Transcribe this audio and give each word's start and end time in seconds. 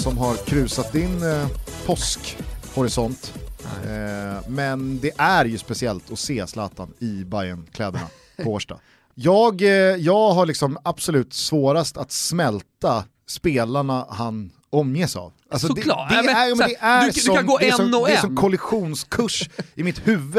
som 0.00 0.18
har 0.18 0.36
krusat 0.36 0.92
din 0.92 1.22
eh, 1.22 1.46
påskhorisont. 1.86 3.34
Eh, 3.84 4.48
men 4.48 4.98
det 5.00 5.10
är 5.16 5.44
ju 5.44 5.58
speciellt 5.58 6.12
att 6.12 6.18
se 6.18 6.46
Zlatan 6.46 6.92
i 6.98 7.24
bayern 7.24 7.66
kläderna 7.72 8.06
på 8.44 8.50
Årsta. 8.52 8.78
Jag, 9.14 9.62
eh, 9.62 9.68
jag 9.96 10.30
har 10.30 10.46
liksom 10.46 10.78
absolut 10.82 11.32
svårast 11.34 11.96
att 11.96 12.12
smälta 12.12 13.04
spelarna 13.28 14.06
han 14.10 14.50
omges 14.70 15.16
av. 15.16 15.32
Alltså 15.50 15.66
Såklart. 15.66 16.08
Det, 16.10 16.14
det, 16.14 16.20
Ja, 16.20 16.22
men, 16.26 16.36
är, 16.36 16.48
men 16.48 16.56
så 16.56 16.62
här, 16.62 16.70
det 17.00 17.06
är 17.06 17.12
du- 17.30 17.36
kan 17.36 17.46
gå 17.46 17.58
det 17.58 17.68
är 17.68 17.72
som, 17.72 17.86
en 17.86 17.94
och 17.94 18.06
det 18.06 18.12
är 18.14 18.20
som 18.20 18.36
kollisionskurs 18.36 19.48
i 19.74 19.82
mitt 19.82 20.06
huvud 20.06 20.34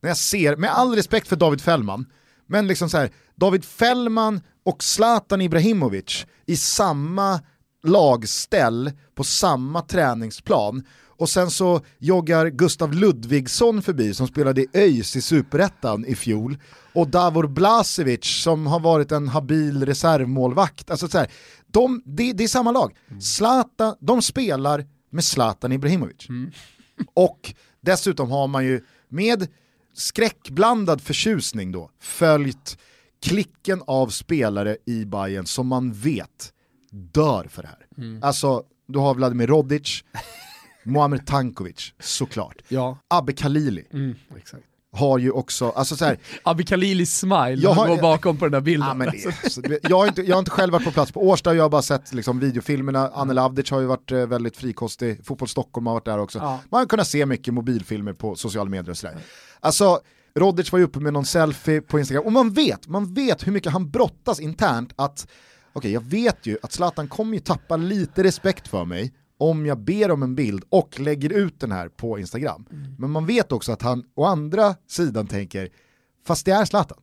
när 0.00 0.10
jag 0.10 0.16
ser, 0.16 0.56
med 0.56 0.70
all 0.70 0.94
respekt 0.94 1.28
för 1.28 1.36
David 1.36 1.60
Fällman, 1.60 2.06
men 2.46 2.66
liksom 2.66 2.90
så 2.90 2.98
här, 2.98 3.10
David 3.34 3.64
Fällman 3.64 4.40
och 4.64 4.82
Zlatan 4.84 5.40
Ibrahimovic 5.40 6.26
i 6.46 6.56
samma 6.56 7.40
lagställ 7.82 8.92
på 9.14 9.24
samma 9.24 9.82
träningsplan 9.82 10.82
och 11.20 11.28
sen 11.28 11.50
så 11.50 11.80
joggar 11.98 12.46
Gustav 12.46 12.92
Ludvigsson 12.92 13.82
förbi 13.82 14.14
som 14.14 14.26
spelade 14.28 14.60
i 14.60 14.66
ÖIS 14.72 15.16
i 15.16 15.22
Superettan 15.22 16.04
i 16.04 16.14
fjol 16.14 16.58
och 16.92 17.08
Davor 17.08 17.46
Blasevic 17.46 18.42
som 18.42 18.66
har 18.66 18.80
varit 18.80 19.12
en 19.12 19.28
habil 19.28 19.86
reservmålvakt. 19.86 20.90
Alltså 20.90 21.08
så 21.08 21.18
här, 21.18 21.30
de, 21.66 22.02
det, 22.04 22.32
det 22.32 22.44
är 22.44 22.48
samma 22.48 22.72
lag. 22.72 22.96
Zlatan, 23.20 23.96
de 24.00 24.22
spelar 24.22 24.86
med 25.10 25.24
Zlatan 25.24 25.72
Ibrahimovic. 25.72 26.26
Och 27.14 27.54
dessutom 27.80 28.30
har 28.30 28.46
man 28.46 28.64
ju 28.64 28.84
med 29.08 29.48
skräckblandad 29.94 31.00
förtjusning 31.00 31.72
då 31.72 31.90
följt 32.00 32.78
klicken 33.22 33.82
av 33.86 34.08
spelare 34.08 34.76
i 34.86 35.04
Bayern 35.04 35.46
som 35.46 35.66
man 35.66 35.92
vet 35.92 36.52
dör 36.90 37.46
för 37.50 37.62
det 37.62 37.68
här. 37.68 38.18
Alltså, 38.22 38.62
du 38.86 38.98
har 38.98 39.14
Vladimir 39.14 39.46
Rodic, 39.46 40.04
Muamer 40.84 41.18
Tankovic, 41.18 41.92
såklart. 42.00 42.56
Ja. 42.68 42.98
Abbe 43.08 43.32
Khalili 43.32 43.84
Mm, 43.92 44.14
har 44.92 45.18
ju 45.18 45.30
också, 45.30 45.70
alltså 45.70 45.96
så 45.96 46.04
här, 46.04 46.18
Abbe 46.42 46.62
Khalilis 46.62 47.18
smile 47.18 47.54
Jag 47.54 47.70
har- 47.72 47.88
går 47.88 47.96
bakom 48.02 48.36
på 48.36 48.44
den 48.44 48.52
där 48.52 48.60
bilden. 48.60 48.88
Ja, 48.88 48.94
men 48.94 49.10
det, 49.10 49.50
så 49.50 49.60
det- 49.60 49.78
jag, 49.82 49.96
har 49.98 50.06
inte, 50.08 50.22
jag 50.22 50.34
har 50.34 50.38
inte 50.38 50.50
själv 50.50 50.72
varit 50.72 50.84
på 50.84 50.90
plats 50.90 51.12
på 51.12 51.28
Årsta, 51.28 51.54
jag 51.54 51.64
har 51.64 51.68
bara 51.70 51.82
sett 51.82 52.12
liksom, 52.14 52.40
videofilmerna, 52.40 53.08
Anne 53.14 53.32
Lavdic 53.34 53.70
har 53.70 53.80
ju 53.80 53.86
varit 53.86 54.12
eh, 54.12 54.26
väldigt 54.26 54.56
frikostig, 54.56 55.24
Fotboll 55.26 55.48
Stockholm 55.48 55.86
har 55.86 55.94
varit 55.94 56.04
där 56.04 56.18
också. 56.18 56.38
Ja. 56.38 56.60
Man 56.70 56.78
har 56.78 56.86
kunnat 56.86 57.06
se 57.08 57.26
mycket 57.26 57.54
mobilfilmer 57.54 58.12
på 58.12 58.34
sociala 58.36 58.70
medier 58.70 58.90
och 58.90 58.98
sådär. 58.98 59.16
Alltså, 59.60 60.00
Rodic 60.34 60.72
var 60.72 60.78
ju 60.78 60.84
uppe 60.84 61.00
med 61.00 61.12
någon 61.12 61.24
selfie 61.24 61.80
på 61.80 61.98
Instagram, 61.98 62.24
och 62.24 62.32
man 62.32 62.50
vet, 62.52 62.88
man 62.88 63.14
vet 63.14 63.46
hur 63.46 63.52
mycket 63.52 63.72
han 63.72 63.90
brottas 63.90 64.40
internt 64.40 64.92
att, 64.96 65.26
okej 65.72 65.92
jag 65.92 66.04
vet 66.04 66.46
ju 66.46 66.58
att 66.62 66.72
Zlatan 66.72 67.08
kommer 67.08 67.34
ju 67.34 67.40
tappa 67.40 67.76
lite 67.76 68.22
respekt 68.22 68.68
för 68.68 68.84
mig 68.84 69.12
om 69.38 69.66
jag 69.66 69.78
ber 69.78 70.10
om 70.10 70.22
en 70.22 70.34
bild 70.34 70.64
och 70.68 71.00
lägger 71.00 71.32
ut 71.32 71.60
den 71.60 71.72
här 71.72 71.88
på 71.88 72.18
Instagram. 72.18 72.66
Men 72.98 73.10
man 73.10 73.26
vet 73.26 73.52
också 73.52 73.72
att 73.72 73.82
han 73.82 74.04
å 74.14 74.24
andra 74.24 74.74
sidan 74.88 75.26
tänker, 75.26 75.68
fast 76.26 76.46
det 76.46 76.52
är 76.52 76.64
Zlatan. 76.64 76.98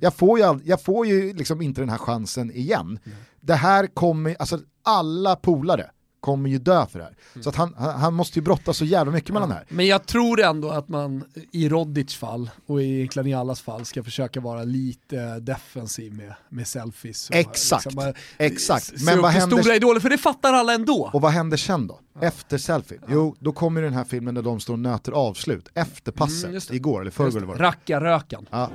Jag 0.00 0.14
får 0.14 0.38
ju, 0.38 0.60
jag 0.64 0.82
får 0.82 1.06
ju 1.06 1.34
liksom 1.34 1.62
inte 1.62 1.80
den 1.80 1.88
här 1.88 1.98
chansen 1.98 2.50
igen. 2.50 2.98
Det 3.40 3.54
här 3.54 3.86
kommer, 3.86 4.36
alltså 4.38 4.60
alla 4.82 5.36
polare 5.36 5.90
kommer 6.24 6.50
ju 6.50 6.58
dö 6.58 6.86
för 6.86 6.98
det 6.98 7.04
här. 7.04 7.42
Så 7.42 7.48
att 7.48 7.56
han, 7.56 7.74
han, 7.78 8.00
han 8.00 8.14
måste 8.14 8.38
ju 8.38 8.42
brottas 8.42 8.76
så 8.76 8.84
jävla 8.84 9.12
mycket 9.12 9.30
mellan 9.34 9.48
det 9.48 9.54
här. 9.54 9.64
Men 9.68 9.86
jag 9.86 10.06
tror 10.06 10.40
ändå 10.40 10.70
att 10.70 10.88
man 10.88 11.24
i 11.52 11.68
Rodic 11.68 12.14
fall 12.14 12.50
och 12.66 12.82
i 12.82 12.94
egentligen 12.96 13.26
i 13.28 13.34
allas 13.34 13.60
fall 13.60 13.84
ska 13.84 14.02
försöka 14.04 14.40
vara 14.40 14.64
lite 14.64 15.38
defensiv 15.40 16.12
med, 16.14 16.34
med 16.48 16.66
selfies. 16.68 17.30
Exakt, 17.32 17.94
bara 17.94 18.12
exakt. 18.38 18.92
Men 19.04 19.22
vad 19.22 19.30
händer, 19.30 19.62
stora 19.62 19.76
idoler, 19.76 20.00
för 20.00 20.10
det 20.10 20.18
fattar 20.18 20.52
alla 20.52 20.74
ändå. 20.74 21.10
och 21.12 21.20
vad 21.20 21.32
händer 21.32 21.56
sen 21.56 21.86
då? 21.86 22.00
Efter 22.20 22.58
selfie? 22.58 22.98
Jo, 23.08 23.36
då 23.38 23.52
kommer 23.52 23.82
den 23.82 23.92
här 23.92 24.04
filmen 24.04 24.34
där 24.34 24.42
de 24.42 24.60
står 24.60 24.72
och 24.74 24.78
nöter 24.78 25.12
avslut, 25.12 25.68
efter 25.74 26.12
passet, 26.12 26.42
Mm, 26.44 26.54
just 26.54 26.68
det. 26.68 26.76
igår 26.76 27.00
eller 27.00 27.10
förrgår. 27.10 27.54
Rackarrökan. 27.54 28.46
Ja. 28.50 28.70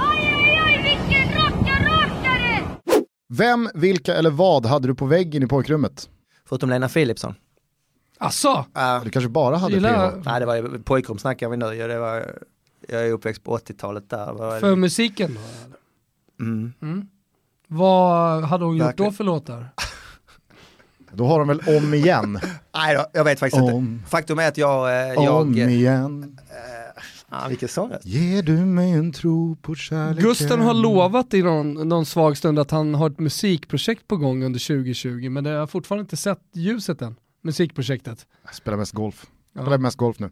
Oj, 0.00 0.34
oj, 0.36 0.60
oj, 0.64 0.82
vilken 0.84 1.34
rackarrakare! 1.42 2.68
Vem, 3.36 3.68
vilka 3.74 4.14
eller 4.14 4.30
vad 4.30 4.66
hade 4.66 4.88
du 4.88 4.94
på 4.94 5.06
väggen 5.06 5.42
i 5.42 5.46
pojkrummet? 5.46 6.08
Förutom 6.48 6.70
Lena 6.70 6.88
Philipsson. 6.88 7.34
Asså? 8.18 8.64
Du 9.04 9.10
kanske 9.10 9.28
bara 9.28 9.56
hade 9.56 9.74
Gillar- 9.74 10.10
PH? 10.10 10.22
Nej 10.24 10.40
det 10.40 10.46
var 10.46 10.54
ju 10.56 10.78
pojkrum 10.82 11.18
snackar 11.18 11.48
vi 11.48 11.56
nu, 11.56 11.88
det 11.88 11.98
var, 11.98 12.40
jag 12.88 13.06
är 13.06 13.12
uppväxt 13.12 13.44
på 13.44 13.58
80-talet 13.58 14.10
där. 14.10 14.32
Var 14.32 14.60
För 14.60 14.76
musiken 14.76 15.34
då? 16.38 16.44
mm. 16.44 16.72
Mm. 16.82 17.08
Vad 17.66 18.42
hade 18.44 18.64
hon 18.64 18.76
gjort 18.76 18.86
Verkligen. 18.86 19.10
då 19.12 19.16
för 19.16 19.24
låtar? 19.24 19.68
Då 21.14 21.26
har 21.26 21.38
de 21.38 21.48
väl 21.48 21.60
om 21.76 21.94
igen, 21.94 22.40
Nej 22.74 22.94
då, 22.96 23.06
jag 23.12 23.24
vet 23.24 23.38
faktiskt 23.40 23.62
Om. 23.62 23.70
inte. 23.74 24.10
Faktum 24.10 24.38
är 24.38 24.48
att 24.48 24.58
jag, 24.58 25.10
eh, 25.12 25.18
om 25.18 25.24
jag, 25.24 25.70
igen. 25.70 26.38
Ah, 27.32 27.48
vilken 27.48 27.68
sång 27.68 27.92
Ger 28.02 28.42
du 28.42 28.56
mig 28.56 28.90
en 28.90 29.12
tro 29.12 29.56
på 29.56 29.74
kärleken? 29.74 30.24
Gusten 30.24 30.60
har 30.60 30.74
lovat 30.74 31.34
i 31.34 31.42
någon, 31.42 31.88
någon 31.88 32.06
svag 32.06 32.36
stund 32.36 32.58
att 32.58 32.70
han 32.70 32.94
har 32.94 33.10
ett 33.10 33.18
musikprojekt 33.18 34.08
på 34.08 34.16
gång 34.16 34.44
under 34.44 34.60
2020 34.60 35.30
men 35.30 35.44
det 35.44 35.50
har 35.50 35.66
fortfarande 35.66 36.00
inte 36.00 36.16
sett 36.16 36.40
ljuset 36.54 37.02
än. 37.02 37.16
Musikprojektet. 37.42 38.26
Jag 38.44 38.54
spelar 38.54 38.78
mest 38.78 38.92
golf. 38.92 39.26
Jag 39.52 39.64
spelar 39.64 39.78
mest 39.78 39.96
golf 39.96 40.18
nu. 40.18 40.30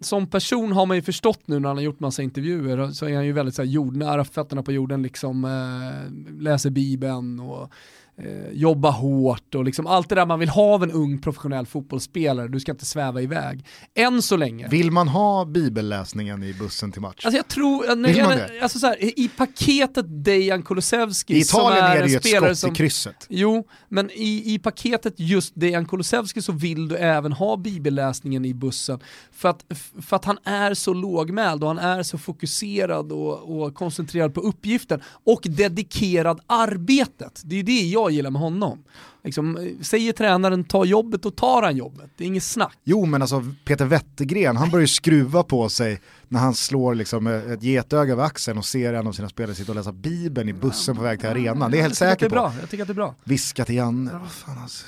Som 0.00 0.26
person 0.26 0.72
har 0.72 0.86
man 0.86 0.96
ju 0.96 1.02
förstått 1.02 1.40
nu 1.44 1.58
när 1.58 1.68
han 1.68 1.76
har 1.76 1.84
gjort 1.84 2.00
massa 2.00 2.22
intervjuer 2.22 2.90
så 2.90 3.06
är 3.06 3.14
han 3.14 3.26
ju 3.26 3.32
väldigt 3.32 3.54
så 3.54 3.62
här, 3.62 3.68
jordnära, 3.68 4.24
fötterna 4.24 4.62
på 4.62 4.72
jorden, 4.72 5.02
liksom 5.02 5.44
eh, 5.44 6.40
läser 6.42 6.70
bibeln 6.70 7.40
och 7.40 7.72
eh, 8.18 8.52
jobbar 8.52 8.90
hårt 8.90 9.54
och 9.54 9.64
liksom 9.64 9.86
allt 9.86 10.08
det 10.08 10.14
där 10.14 10.26
man 10.26 10.38
vill 10.38 10.48
ha 10.48 10.74
av 10.74 10.82
en 10.82 10.90
ung 10.90 11.18
professionell 11.18 11.66
fotbollsspelare, 11.66 12.48
du 12.48 12.60
ska 12.60 12.72
inte 12.72 12.84
sväva 12.84 13.22
iväg. 13.22 13.64
Än 13.94 14.22
så 14.22 14.36
länge. 14.36 14.68
Vill 14.68 14.90
man 14.90 15.08
ha 15.08 15.44
bibelläsningen 15.44 16.42
i 16.42 16.54
bussen 16.54 16.92
till 16.92 17.02
match? 17.02 17.24
Alltså 17.24 17.36
jag 17.36 17.48
tror, 17.48 17.96
när 17.96 18.08
Vill 18.08 18.22
man 18.22 18.36
det? 18.36 18.60
alltså 18.62 18.78
så 18.78 18.86
här, 18.86 19.18
i 19.20 19.30
paketet 19.36 20.24
Dejan 20.24 20.62
Kulusevski 20.62 21.34
I 21.34 21.40
Italien 21.40 21.78
som 21.78 21.86
är, 21.86 21.96
är 21.96 22.02
det 22.02 22.08
ju 22.08 22.16
ett 22.16 22.26
skott 22.26 22.58
som... 22.58 22.72
i 22.72 22.74
krysset. 22.74 23.26
Jo, 23.28 23.68
men 23.88 24.10
i, 24.10 24.54
i 24.54 24.58
paketet 24.58 25.14
just 25.16 25.52
Dejan 25.56 25.86
Kulusevski 25.86 26.42
så 26.42 26.52
vill 26.52 26.88
du 26.88 26.96
även 26.96 27.32
ha 27.32 27.56
bibelläsningen 27.56 28.44
i 28.44 28.54
bussen. 28.54 29.00
För 29.32 29.48
att, 29.48 29.64
för 30.02 30.16
att 30.16 30.24
han 30.24 30.38
är 30.44 30.74
så 30.74 30.94
lågmäld 30.94 31.62
och 31.62 31.68
han 31.68 31.78
är 31.78 32.02
så 32.02 32.18
fokuserad 32.18 33.12
och, 33.12 33.62
och 33.62 33.74
koncentrerad 33.74 34.34
på 34.34 34.40
uppgiften 34.40 35.00
och 35.24 35.40
dedikerad 35.42 36.40
arbetet. 36.46 37.42
Det 37.44 37.58
är 37.58 37.62
det 37.62 37.80
jag 37.80 38.07
gillar 38.10 38.30
med 38.30 38.40
honom. 38.40 38.84
Liksom, 39.24 39.56
eh, 39.56 39.82
säger 39.82 40.12
tränaren 40.12 40.64
ta 40.64 40.84
jobbet, 40.84 41.26
och 41.26 41.36
tar 41.36 41.62
han 41.62 41.76
jobbet. 41.76 42.10
Det 42.16 42.24
är 42.24 42.28
inget 42.28 42.42
snack. 42.42 42.78
Jo 42.84 43.06
men 43.06 43.22
alltså 43.22 43.44
Peter 43.64 43.84
Wettergren, 43.84 44.56
han 44.56 44.70
börjar 44.70 44.80
ju 44.80 44.86
skruva 44.88 45.42
på 45.42 45.68
sig 45.68 46.00
när 46.28 46.40
han 46.40 46.54
slår 46.54 46.94
liksom 46.94 47.26
ett 47.26 47.62
getöga 47.62 48.12
över 48.12 48.24
axeln 48.24 48.58
och 48.58 48.64
ser 48.64 48.94
en 48.94 49.06
av 49.06 49.12
sina 49.12 49.28
spelare 49.28 49.54
sitta 49.54 49.72
och 49.72 49.76
läsa 49.76 49.92
bibeln 49.92 50.48
i 50.48 50.52
bussen 50.52 50.96
på 50.96 51.02
väg 51.02 51.20
till 51.20 51.28
arenan. 51.28 51.70
Det 51.70 51.76
är 51.76 51.78
jag 51.78 51.82
helt 51.84 52.00
Jag 52.00 52.10
säker 52.10 52.28
på. 52.28 52.34
bra. 52.34 52.54
Jag 52.60 52.70
tycker 52.70 52.82
att 52.84 52.88
det 52.88 52.92
är 52.92 52.94
bra. 52.94 53.14
Viska 53.24 53.64
till 53.64 53.74
Janne, 53.74 54.10
vad 54.12 54.30
fan 54.30 54.58
alltså, 54.62 54.84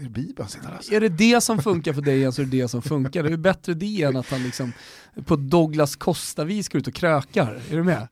är 0.00 0.04
det 0.04 0.10
bibeln 0.10 0.34
han 0.38 0.48
sitter 0.48 0.68
och 0.68 0.74
läser? 0.76 0.96
Är 0.96 1.00
det 1.00 1.08
det 1.08 1.40
som 1.40 1.62
funkar 1.62 1.92
för 1.92 2.02
dig 2.02 2.32
så 2.32 2.42
är 2.42 2.46
det 2.46 2.62
det 2.62 2.68
som 2.68 2.82
funkar. 2.82 3.22
Det 3.22 3.32
är 3.32 3.36
bättre 3.36 3.74
det 3.74 4.02
än 4.02 4.16
att 4.16 4.30
han 4.30 4.42
liksom 4.42 4.72
på 5.24 5.36
Douglas 5.36 5.96
Costa-vis 5.96 6.68
går 6.68 6.78
ut 6.78 6.86
och 6.86 6.94
krökar. 6.94 7.60
Är 7.70 7.76
du 7.76 7.82
med? 7.84 8.08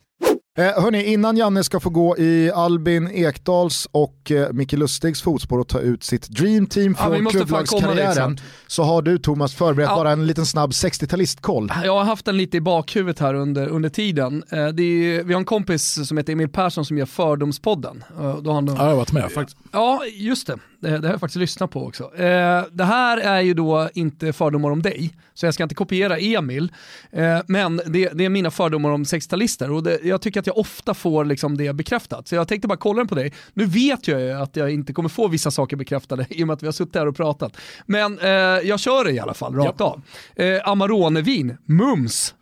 Eh, 0.58 0.82
hörni, 0.82 1.05
innan 1.05 1.37
Janne 1.37 1.64
ska 1.64 1.81
få 1.81 1.91
gå 1.91 2.19
i 2.19 2.50
Albin 2.55 3.11
Ekdals 3.12 3.88
och 3.93 4.31
eh, 4.31 4.52
Micke 4.52 4.73
Lustigs 4.73 5.23
fotspår 5.23 5.58
och 5.58 5.69
ta 5.69 5.81
ut 5.81 6.05
sitt 6.05 6.29
dream 6.29 6.67
team 6.67 6.97
Ja, 6.99 7.05
från 7.05 7.26
klubblagskarriären 7.26 8.14
snart. 8.14 8.41
så 8.67 8.82
har 8.82 9.02
du 9.02 9.19
Thomas 9.19 9.55
förberett 9.55 9.88
Ja. 9.91 9.97
bara 9.97 10.11
en 10.11 10.26
liten 10.26 10.47
snabb 10.47 10.70
60-talistkoll. 10.70 11.73
Jag 11.85 11.94
har 11.97 12.05
haft 12.05 12.25
den 12.25 12.37
lite 12.37 12.56
i 12.56 12.61
bakhuvudet 12.61 13.19
här 13.19 13.35
under, 13.35 13.69
under 13.69 13.88
tiden. 13.88 14.43
Eh, 14.50 14.69
Det 14.69 14.82
är, 14.82 15.25
vi 15.25 15.32
har 15.32 15.38
en 15.41 15.44
kompis 15.44 16.08
som 16.08 16.17
heter 16.17 16.32
Emil 16.32 16.49
Persson 16.49 16.85
som 16.85 16.99
gör 16.99 17.06
Fördomspodden. 17.06 18.05
Eh, 18.20 18.37
Då 18.37 18.50
har 18.50 18.55
han, 18.55 18.67
Ja, 18.67 18.75
jag 18.76 18.82
har 18.85 18.94
varit 18.97 19.12
med 19.12 19.31
faktiskt. 19.32 19.58
Ja, 19.73 20.00
just 20.12 20.47
det. 20.47 20.58
Det, 20.82 20.88
det 20.99 21.08
har 21.08 21.14
jag 21.14 21.20
faktiskt 21.20 21.37
lyssnat 21.41 21.70
på 21.70 21.87
också. 21.87 22.05
Eh, 22.14 22.64
det 22.73 22.85
här 22.85 23.19
är 23.19 23.41
ju 23.41 23.55
då 23.55 23.88
inte 23.94 24.32
fördomar 24.32 24.70
om 24.70 24.82
dig, 24.82 25.11
så 25.35 25.47
jag 25.47 25.55
ska 25.55 25.62
inte 25.62 25.75
kopiera 25.75 26.19
Emil. 26.19 26.73
Eh, 27.12 27.38
men 27.47 27.76
det, 27.87 28.08
det 28.14 28.25
är 28.25 28.29
mina 28.29 28.50
fördomar 28.50 28.91
om 28.91 29.05
60-talister 29.05 29.70
och 29.70 29.82
det, 29.82 29.99
jag 30.02 30.20
tycker 30.23 30.39
att 30.40 30.46
jag 30.46 30.58
ofta 30.58 30.94
får 30.94 31.25
liksom 31.25 31.56
det 31.56 31.72
bekräftat. 31.72 32.28
Så 32.28 32.34
jag 32.34 32.48
tänkte 32.48 32.69
bara 32.69 32.78
kolla 32.78 32.96
den 32.98 33.08
på 33.08 33.14
dig. 33.14 33.32
Nu 33.54 33.64
vet 33.66 34.08
jag 34.08 34.20
ju 34.20 34.31
att 34.32 34.56
jag 34.56 34.70
inte 34.70 34.92
kommer 34.92 35.08
få 35.08 35.28
vissa 35.28 35.50
saker 35.50 35.76
bekräftade 35.76 36.26
i 36.31 36.42
och 36.42 36.46
med 36.46 36.54
att 36.54 36.62
vi 36.62 36.66
har 36.66 36.72
suttit 36.72 36.94
här 36.94 37.06
och 37.08 37.16
pratat. 37.16 37.56
Men 37.87 38.19
eh, 38.19 38.28
jag 38.69 38.81
kör 38.81 39.04
det 39.04 39.12
i 39.12 39.20
alla 39.20 39.34
fall, 39.34 39.54
rakt 39.54 39.81
av. 39.81 40.02
Eh, 40.37 40.60
Amaronevin, 40.69 41.56
mums. 41.64 42.34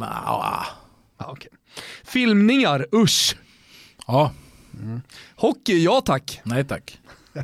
Ja, 0.00 0.66
Ah, 1.22 1.30
okej. 1.32 1.50
Filmningar, 2.04 2.86
usch. 2.94 3.36
ja, 4.06 4.32
Hockey, 5.36 5.84
ja 5.84 6.00
tack. 6.00 6.40
nej 6.44 6.64
tack. 6.64 6.98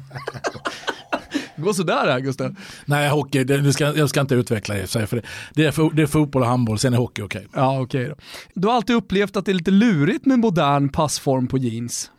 Gå 1.56 1.74
sådär 1.74 2.06
här 2.06 2.20
Gustav. 2.20 2.56
Nej, 2.84 3.08
hockey, 3.10 3.44
det, 3.44 3.58
det 3.58 3.72
ska, 3.72 3.96
jag 3.96 4.08
ska 4.08 4.20
inte 4.20 4.34
utveckla 4.34 4.74
det 4.74 4.86
för 4.86 5.06
för 5.06 5.16
det, 5.16 5.22
det, 5.54 5.64
är, 5.64 5.72
fo- 5.72 5.94
det 5.94 6.02
är 6.02 6.06
fotboll 6.06 6.42
och 6.42 6.48
handboll, 6.48 6.78
sen 6.78 6.94
är 6.94 6.98
hockey 6.98 7.22
okej. 7.22 7.46
Ja 7.54 7.80
okej 7.80 8.08
då. 8.08 8.14
Du 8.54 8.68
har 8.68 8.74
alltid 8.74 8.96
upplevt 8.96 9.36
att 9.36 9.44
det 9.46 9.52
är 9.52 9.54
lite 9.54 9.70
lurigt 9.70 10.26
med 10.26 10.38
modern 10.38 10.88
passform 10.88 11.46
på 11.46 11.58
jeans. 11.58 12.10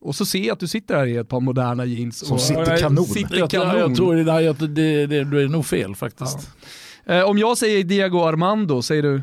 Och 0.00 0.14
så 0.16 0.26
ser 0.26 0.38
jag 0.38 0.52
att 0.52 0.60
du 0.60 0.68
sitter 0.68 0.96
här 0.96 1.06
i 1.06 1.16
ett 1.16 1.28
par 1.28 1.40
moderna 1.40 1.84
jeans. 1.84 2.18
Som 2.18 2.34
och, 2.34 2.40
sitter 2.40 2.76
kanon. 2.76 3.04
Sitter 3.04 3.46
kanon. 3.46 3.78
jag, 3.78 3.96
tror 3.96 4.14
det, 4.16 4.24
där, 4.24 4.66
det, 4.68 5.06
det, 5.06 5.24
det 5.24 5.42
är 5.42 5.48
nog 5.48 5.66
fel 5.66 5.94
faktiskt. 5.94 6.50
Eh, 7.06 7.22
om 7.22 7.38
jag 7.38 7.58
säger 7.58 7.84
Diego 7.84 8.24
Armando, 8.24 8.82
säger 8.82 9.02
du? 9.02 9.22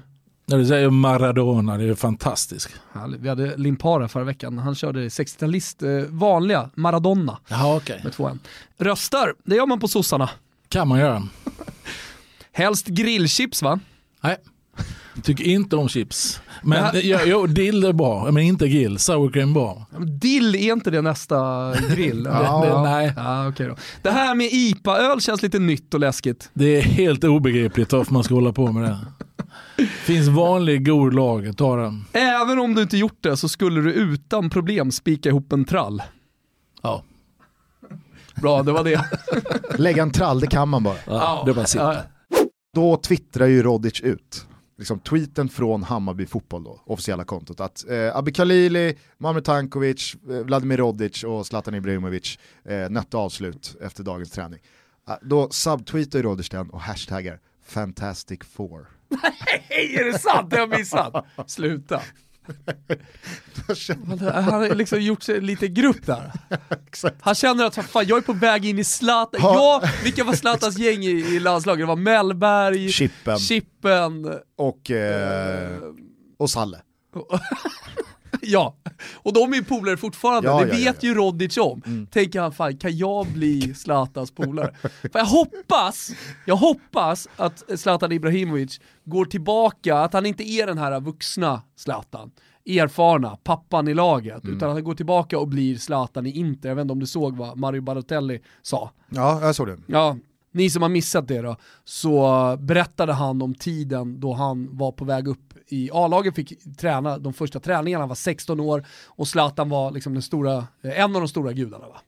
När 0.50 0.58
du 0.58 0.66
säger 0.66 0.90
Maradona, 0.90 1.78
det 1.78 1.84
är 1.84 1.96
fantastiskt. 1.96 2.70
Härligt. 2.94 3.22
Vi 3.22 3.30
hade 3.30 3.58
Limpara 3.58 4.08
förra 4.08 4.24
veckan, 4.24 4.58
han 4.58 4.76
körde 4.76 5.10
60-talist, 5.10 5.84
eh, 5.84 6.06
vanliga 6.10 6.70
Maradona 6.76 7.38
Ja, 7.48 7.76
okej. 7.76 8.02
med. 8.20 8.40
Röstar, 8.78 9.34
det 9.44 9.56
gör 9.56 9.66
man 9.66 9.80
på 9.80 9.88
sossarna. 9.88 10.30
Kan 10.70 10.88
man 10.88 11.00
göra. 11.00 11.24
Helst 12.52 12.88
grillchips 12.88 13.62
va? 13.62 13.80
Nej. 14.22 14.38
Tycker 15.24 15.44
inte 15.44 15.76
om 15.76 15.90
chips. 15.90 16.42
Men 16.64 16.84
här- 16.84 17.26
jo, 17.26 17.48
dill 17.48 17.84
är 17.84 17.94
bra, 17.94 18.32
men 18.32 18.44
inte 18.44 18.68
grill. 18.68 18.98
Sour 19.00 19.30
cream 19.32 19.54
bra. 19.54 19.86
Dill, 20.22 20.56
är 20.56 20.74
inte 20.74 20.92
det 20.92 21.02
nästa 21.02 21.74
grill? 21.96 22.26
Ja. 22.32 22.66
Det, 22.66 22.82
nej, 22.92 23.14
Ja, 23.18 23.48
okej 23.48 23.68
då. 23.68 23.76
Det 24.02 24.12
här 24.12 24.36
med 24.36 24.50
IPA-öl 24.52 25.22
känns 25.22 25.42
lite 25.42 25.60
nytt 25.60 25.94
och 25.94 26.00
läskigt. 26.00 26.50
det 26.54 26.66
är 26.78 26.82
helt 26.82 27.24
obegripligt 27.24 27.92
varför 27.92 28.14
man 28.14 28.24
ska 28.24 28.34
hålla 28.34 28.54
på 28.54 28.72
med 28.72 28.84
det. 28.84 28.98
Finns 29.88 30.28
vanlig 30.28 30.86
god 30.86 31.14
lager, 31.14 31.54
ta 31.54 31.76
den. 31.76 32.06
Även 32.14 32.60
om 32.60 32.76
du 32.76 32.82
inte 32.82 32.98
gjort 32.98 33.18
det 33.24 33.38
så 33.38 33.50
skulle 33.50 33.82
du 33.82 33.94
utan 33.94 34.50
problem 34.50 34.92
spika 34.92 35.30
ihop 35.30 35.54
en 35.54 35.66
trall. 35.66 36.02
Ja, 36.82 37.04
Bra, 38.42 38.64
det 38.64 38.72
var 38.72 38.84
det. 38.84 39.06
Lägga 39.78 40.02
en 40.04 40.12
trall, 40.12 40.40
det 40.40 40.48
kan 40.48 40.70
man 40.70 40.84
bara. 40.84 40.96
ja 41.06 41.44
det 41.46 41.54
var 41.54 41.66
sitt. 41.66 41.82
Ja. 41.82 41.96
Då 42.74 42.98
twittrar 42.98 43.48
ju 43.48 43.64
Rodic 43.64 44.02
ut, 44.02 44.48
liksom 44.78 45.00
tweeten 45.00 45.50
från 45.50 45.84
Hammarby 45.84 46.26
Fotboll 46.26 46.64
då, 46.64 46.82
officiella 46.86 47.24
kontot, 47.24 47.60
att 47.60 47.90
eh, 47.90 48.18
Abi 48.18 48.32
Khalili, 48.34 48.96
Mamre 49.18 49.42
Tankovic, 49.42 50.16
eh, 50.30 50.36
Vladimir 50.36 50.78
Rodic 50.78 51.24
och 51.24 51.46
Zlatan 51.46 51.76
Ibrahimovic 51.76 52.40
eh, 52.66 52.90
nötte 52.90 53.18
avslut 53.18 53.76
efter 53.82 54.04
dagens 54.04 54.32
träning. 54.32 54.60
Ah, 55.06 55.18
då 55.22 55.50
subtweetar 55.50 56.22
Rodic 56.22 56.50
den 56.50 56.70
och 56.70 56.82
hashtaggar 56.82 57.40
Fantastic 57.66 58.40
Four. 58.54 58.88
Hej, 59.70 59.96
är 59.96 60.04
det 60.12 60.20
sant? 60.20 60.50
Det 60.50 60.56
har 60.56 60.68
jag 60.68 60.80
missat. 60.80 61.26
Sluta. 61.48 62.02
Han 64.34 64.44
har 64.44 64.76
liksom 64.76 65.02
gjort 65.02 65.24
sig 65.24 65.42
lite 65.42 65.68
grupp 65.68 66.06
där. 66.06 66.32
Exakt. 66.88 67.16
Han 67.22 67.36
känner 67.36 67.66
att 67.66 67.76
fan, 67.76 68.06
jag 68.08 68.18
är 68.18 68.22
på 68.22 68.34
väg 68.34 68.66
in 68.66 68.80
i 68.80 68.84
Zlatan. 68.84 69.42
Ja, 69.44 69.84
vilka 70.04 70.24
var 70.24 70.34
Zlatans 70.34 70.78
gäng 70.78 71.04
i, 71.04 71.10
i 71.10 71.40
landslaget? 71.40 71.82
Det 71.84 71.88
var 71.88 71.96
Mellberg, 71.96 72.90
Chippen 72.90 73.40
Chippen, 73.40 74.34
och, 74.58 74.92
eh, 74.92 75.80
och 76.38 76.50
Salle. 76.50 76.82
ja. 78.42 78.76
Och 79.14 79.34
de 79.34 79.54
är 79.54 79.58
ju 79.58 79.64
polare 79.64 79.98
fortfarande, 79.98 80.50
Ja, 80.50 80.60
det 80.60 80.68
ja, 80.68 80.92
vet 80.92 81.04
ja, 81.04 81.10
ju 81.10 81.16
Rodic 81.16 81.58
om. 81.58 82.08
Tänker 82.12 82.42
han, 82.42 82.52
fan 82.52 82.78
kan 82.78 82.98
jag 82.98 83.28
bli 83.28 83.74
Zlatans 83.74 84.32
polare? 84.32 84.76
För 84.82 85.20
jag 85.20 85.26
hoppas, 85.26 86.12
jag 86.46 86.56
hoppas 86.56 87.28
att 87.36 87.64
Zlatan 87.80 88.12
Ibrahimovic 88.12 88.80
går 89.06 89.26
tillbaka, 89.26 89.98
att 89.98 90.14
han 90.14 90.26
inte 90.26 90.44
är 90.44 90.68
den 90.68 90.78
här 90.78 91.00
vuxna 91.00 91.62
Zlatan, 91.76 92.32
erfarna, 92.66 93.38
pappan 93.44 93.88
i 93.88 93.94
laget, 93.94 94.46
utan 94.46 94.70
att 94.70 94.76
han 94.76 94.84
går 94.84 94.96
tillbaka 94.96 95.40
och 95.40 95.48
blir 95.48 95.78
Zlatan 95.78 96.26
i 96.26 96.32
Inter. 96.32 96.70
Jag 96.70 96.76
vet 96.76 96.82
inte 96.82 96.92
om 96.92 97.00
du 97.00 97.08
såg 97.08 97.38
vad 97.38 97.58
Mario 97.58 97.82
Balotelli 97.82 98.40
sa. 98.62 98.92
Ja, 99.10 99.42
jag 99.42 99.56
såg 99.56 99.68
det. 99.68 99.78
Ja, 99.86 100.18
ni 100.52 100.70
som 100.70 100.82
har 100.82 100.90
missat 100.90 101.28
det 101.28 101.42
då, 101.42 101.56
så 101.84 102.58
berättade 102.60 103.14
han 103.14 103.42
om 103.42 103.56
tiden 103.56 104.20
då 104.20 104.34
han 104.34 104.78
var 104.78 104.92
på 104.92 105.06
väg 105.06 105.28
upp 105.28 105.49
i 105.70 105.90
A-laget, 105.94 106.36
fick 106.36 106.78
träna 106.78 107.18
de 107.18 107.34
första 107.34 107.60
träningarna, 107.60 108.02
han 108.02 108.10
var 108.10 108.16
16 108.16 108.60
år 108.60 108.86
och 109.08 109.28
Zlatan 109.28 109.70
var 109.70 109.92
liksom 109.92 110.14
den 110.14 110.22
stora, 110.22 110.68
eh, 110.82 111.00
en 111.00 111.16
av 111.16 111.22
de 111.22 111.28
stora 111.28 111.54
gudarna 111.54 111.88
va? 111.88 112.02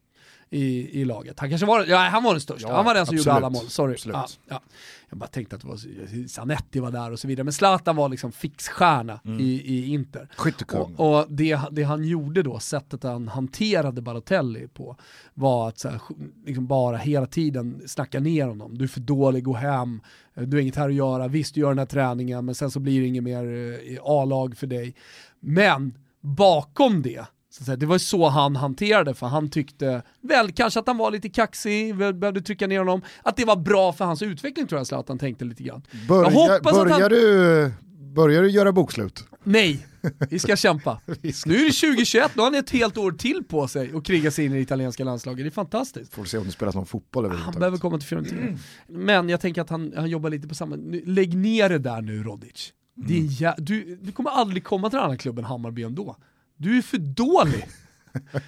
I, 0.54 1.02
i 1.02 1.06
laget. 1.06 1.40
Han 1.40 1.50
kanske 1.50 1.68
var, 1.68 1.86
ja, 1.86 1.98
han 1.98 2.24
var 2.24 2.32
den 2.32 2.42
största, 2.42 2.68
Ja, 2.68 2.76
han 2.76 2.86
var 2.86 2.94
den 2.94 3.06
som 3.06 3.16
gjorde 3.16 3.32
absolut. 3.32 3.46
alla 3.46 3.50
mål, 3.50 3.70
sorry. 3.70 3.94
Absolut. 3.94 4.16
Ja, 4.16 4.28
ja. 4.50 4.62
Jag 5.10 5.18
bara 5.18 5.28
tänkte 5.28 5.56
att 5.56 5.62
det 5.62 5.68
var, 5.68 6.28
Zanetti 6.28 6.80
var 6.80 6.92
där 6.92 7.12
och 7.12 7.20
så 7.20 7.28
vidare, 7.28 7.44
men 7.44 7.54
Zlatan 7.54 7.96
var 7.96 8.10
liksom 8.10 8.32
fixstjärna 8.32 9.20
i, 9.40 9.76
i 9.76 9.94
Inter. 9.94 10.28
Skyttekung. 10.38 10.96
Och, 10.98 11.20
och 11.20 11.26
det, 11.30 11.60
det 11.72 11.84
han 11.84 12.04
gjorde 12.04 12.44
då, 12.44 12.60
sättet 12.60 13.04
han 13.04 13.28
hanterade 13.28 14.02
Balotelli 14.02 14.68
på, 14.68 14.98
var 15.34 15.68
att 15.68 15.84
här, 15.84 16.02
liksom 16.46 16.68
bara 16.68 16.98
hela 16.98 17.26
tiden 17.26 17.82
snacka 17.88 18.20
ner 18.20 18.48
honom. 18.48 18.78
Du 18.78 18.84
är 18.84 18.88
för 18.88 19.00
dålig, 19.00 19.44
gå 19.44 19.54
hem, 19.54 20.02
du 20.34 20.58
har 20.58 20.62
inget 20.62 20.76
här 20.76 20.90
att 20.90 20.96
göra, 20.96 21.28
visst 21.28 21.56
du 21.56 21.62
gör 21.62 21.70
den 21.70 21.80
här 21.80 21.86
träningen 21.86 22.46
men 22.46 22.56
sen 22.56 22.72
så 22.72 22.80
blir 22.80 23.02
det 23.02 23.08
inget 23.08 23.24
mer 23.24 23.44
eh, 23.44 23.98
A-lag 24.04 24.58
för 24.58 24.68
dig. 24.68 24.96
Men 25.40 25.98
bakom 26.22 27.02
det, 27.02 27.26
säga, 27.54 27.76
det 27.76 27.86
var 27.86 27.98
så 27.98 28.28
han 28.30 28.56
hanterade 28.56 29.14
för 29.14 29.28
han 29.28 29.50
tyckte 29.50 30.02
väl 30.22 30.52
kanske 30.52 30.80
att 30.80 30.88
han 30.88 30.98
var 30.98 31.12
lite 31.12 31.30
kaxig, 31.30 31.96
behövde 31.98 32.42
trycka 32.42 32.68
ner 32.68 32.80
honom, 32.80 33.02
att 33.24 33.38
det 33.38 33.46
var 33.46 33.56
bra 33.56 33.94
för 33.94 34.06
hans 34.06 34.22
utveckling 34.22 34.68
tror 34.68 34.80
jag 34.80 34.88
Zlatan 34.88 35.20
tänkte 35.20 35.46
lite 35.46 35.64
grann. 35.64 35.82
Börja, 36.08 36.30
börjar, 36.64 37.00
han- 37.02 37.10
du, 37.10 37.72
börjar 38.16 38.42
du 38.42 38.50
göra 38.50 38.72
bokslut? 38.72 39.24
Nej, 39.44 39.88
vi 40.30 40.40
ska 40.40 40.56
kämpa. 40.56 41.02
Nu 41.46 41.56
är 41.56 41.66
det 41.66 41.72
2021, 41.72 42.32
nu 42.36 42.42
har 42.42 42.52
han 42.52 42.56
ett 42.60 42.70
helt 42.70 42.98
år 42.98 43.12
till 43.12 43.44
på 43.48 43.68
sig 43.68 43.92
att 43.96 44.04
kriga 44.06 44.32
sig 44.32 44.46
in 44.46 44.52
i 44.52 44.56
det 44.56 44.62
italienska 44.62 45.04
landslaget. 45.04 45.46
Det 45.46 45.50
är 45.50 45.52
fantastiskt. 45.52 46.14
Får 46.14 46.26
se 46.26 46.38
om 46.38 46.46
det 46.46 46.52
spelas 46.52 46.76
någon 46.76 46.86
fotboll 46.86 47.24
Han 47.24 47.32
överhuvudtaget. 47.32 47.60
behöver 47.60 47.78
komma 47.78 47.98
till 47.98 48.08
Fiorentina. 48.08 48.58
Men 48.88 49.30
jag 49.30 49.42
tänker 49.42 49.62
att 49.62 49.70
han, 49.70 49.94
han 49.96 50.10
jobbar 50.10 50.30
lite 50.30 50.48
på 50.48 50.56
samma... 50.56 50.76
Lägg 51.06 51.38
ner 51.38 51.70
det 51.70 51.78
där 51.78 52.02
nu 52.02 52.24
Rodic. 52.24 52.74
En 53.10 53.28
jä... 53.28 53.56
du, 53.58 53.96
du 54.02 54.12
kommer 54.12 54.30
aldrig 54.30 54.64
komma 54.64 54.90
till 54.90 55.00
den 55.00 55.10
här 55.10 55.18
klubben 55.18 55.44
Hammarby 55.46 55.84
ändå. 55.84 56.16
Du 56.62 56.78
är 56.78 56.82
för 56.82 56.98
dålig. 56.98 57.68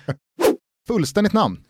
Fullständigt 0.87 1.33
namn? 1.33 1.63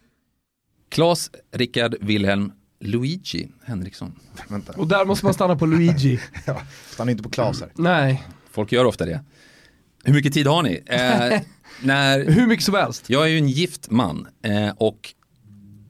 Klas 0.89 1.31
Rickard 1.51 1.95
Wilhelm 2.01 2.51
Luigi 2.79 3.49
Henriksson. 3.65 4.19
Vänta, 4.47 4.73
Och 4.73 4.87
där 4.87 5.05
måste 5.05 5.25
man 5.25 5.33
stanna 5.33 5.55
på 5.55 5.65
Luigi. 5.65 6.19
stanna 6.89 7.11
inte 7.11 7.23
på 7.23 7.29
Klas 7.29 7.61
här. 7.61 7.71
Nej, 7.75 8.23
Folk 8.51 8.71
gör 8.71 8.85
ofta 8.85 9.05
det. 9.05 9.23
Hur 10.03 10.13
mycket 10.13 10.33
tid 10.33 10.47
har 10.47 10.63
ni? 10.63 10.83
Eh, 10.85 11.41
när, 11.81 12.31
hur 12.31 12.47
mycket 12.47 12.65
som 12.65 12.75
helst. 12.75 13.09
jag 13.09 13.23
är 13.23 13.27
ju 13.27 13.37
en 13.37 13.49
gift 13.49 13.91
man 13.91 14.27
eh, 14.41 14.69
och 14.77 15.13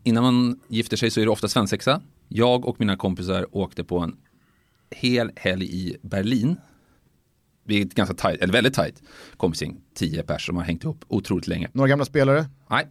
innan 0.04 0.24
man 0.24 0.60
gifter 0.68 0.98
sig 0.98 1.12
så 1.12 1.22
är 1.22 1.26
det 1.26 1.32
ofta 1.32 1.48
svensexa. 1.48 2.02
Jag 2.28 2.66
och 2.66 2.80
mina 2.80 2.98
kompisar 2.98 3.48
åkte 3.52 3.84
på 3.84 4.00
en 4.00 4.16
hel 4.92 5.32
helg 5.36 5.66
i 5.76 5.98
Berlin. 6.02 6.56
Vi 7.64 7.82
är 7.82 7.86
ett 7.86 7.94
ganska 7.94 8.16
tajt, 8.16 8.42
eller 8.42 8.54
väldigt 8.54 8.74
tajt 8.74 9.04
kompisgäng, 9.38 9.78
tio 9.96 10.24
pers 10.24 10.46
som 10.46 10.58
har 10.58 10.64
hängt 10.64 10.84
ihop 10.84 11.06
otroligt 11.08 11.48
länge. 11.48 11.70
Några 11.74 11.88
gamla 11.88 12.06
spelare? 12.06 12.46
Nej, 12.70 12.88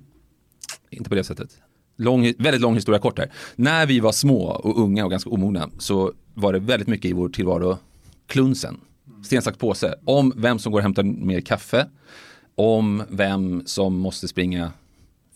inte 0.91 1.09
på 1.09 1.15
det 1.15 1.25
sättet. 1.25 1.57
Lång, 1.97 2.33
väldigt 2.39 2.61
lång 2.61 2.75
historia 2.75 2.99
kort 3.01 3.19
här. 3.19 3.33
När 3.57 3.87
vi 3.87 4.01
var 4.01 4.13
små 4.13 4.45
och 4.45 4.81
unga 4.81 5.05
och 5.05 5.11
ganska 5.11 5.31
omogna 5.31 5.71
så 5.79 6.13
var 6.35 6.53
det 6.53 6.59
väldigt 6.59 6.89
mycket 6.89 7.11
i 7.11 7.13
vår 7.13 7.29
tillvaro 7.29 7.79
klunsen. 8.27 8.81
Sten, 9.25 9.43
sax, 9.43 9.59
påse. 9.59 9.95
Om 10.05 10.33
vem 10.37 10.59
som 10.59 10.73
går 10.73 10.79
och 10.79 10.83
hämtar 10.83 11.03
mer 11.03 11.41
kaffe. 11.41 11.89
Om 12.55 13.03
vem 13.09 13.63
som 13.67 13.99
måste 13.99 14.29
springa 14.29 14.73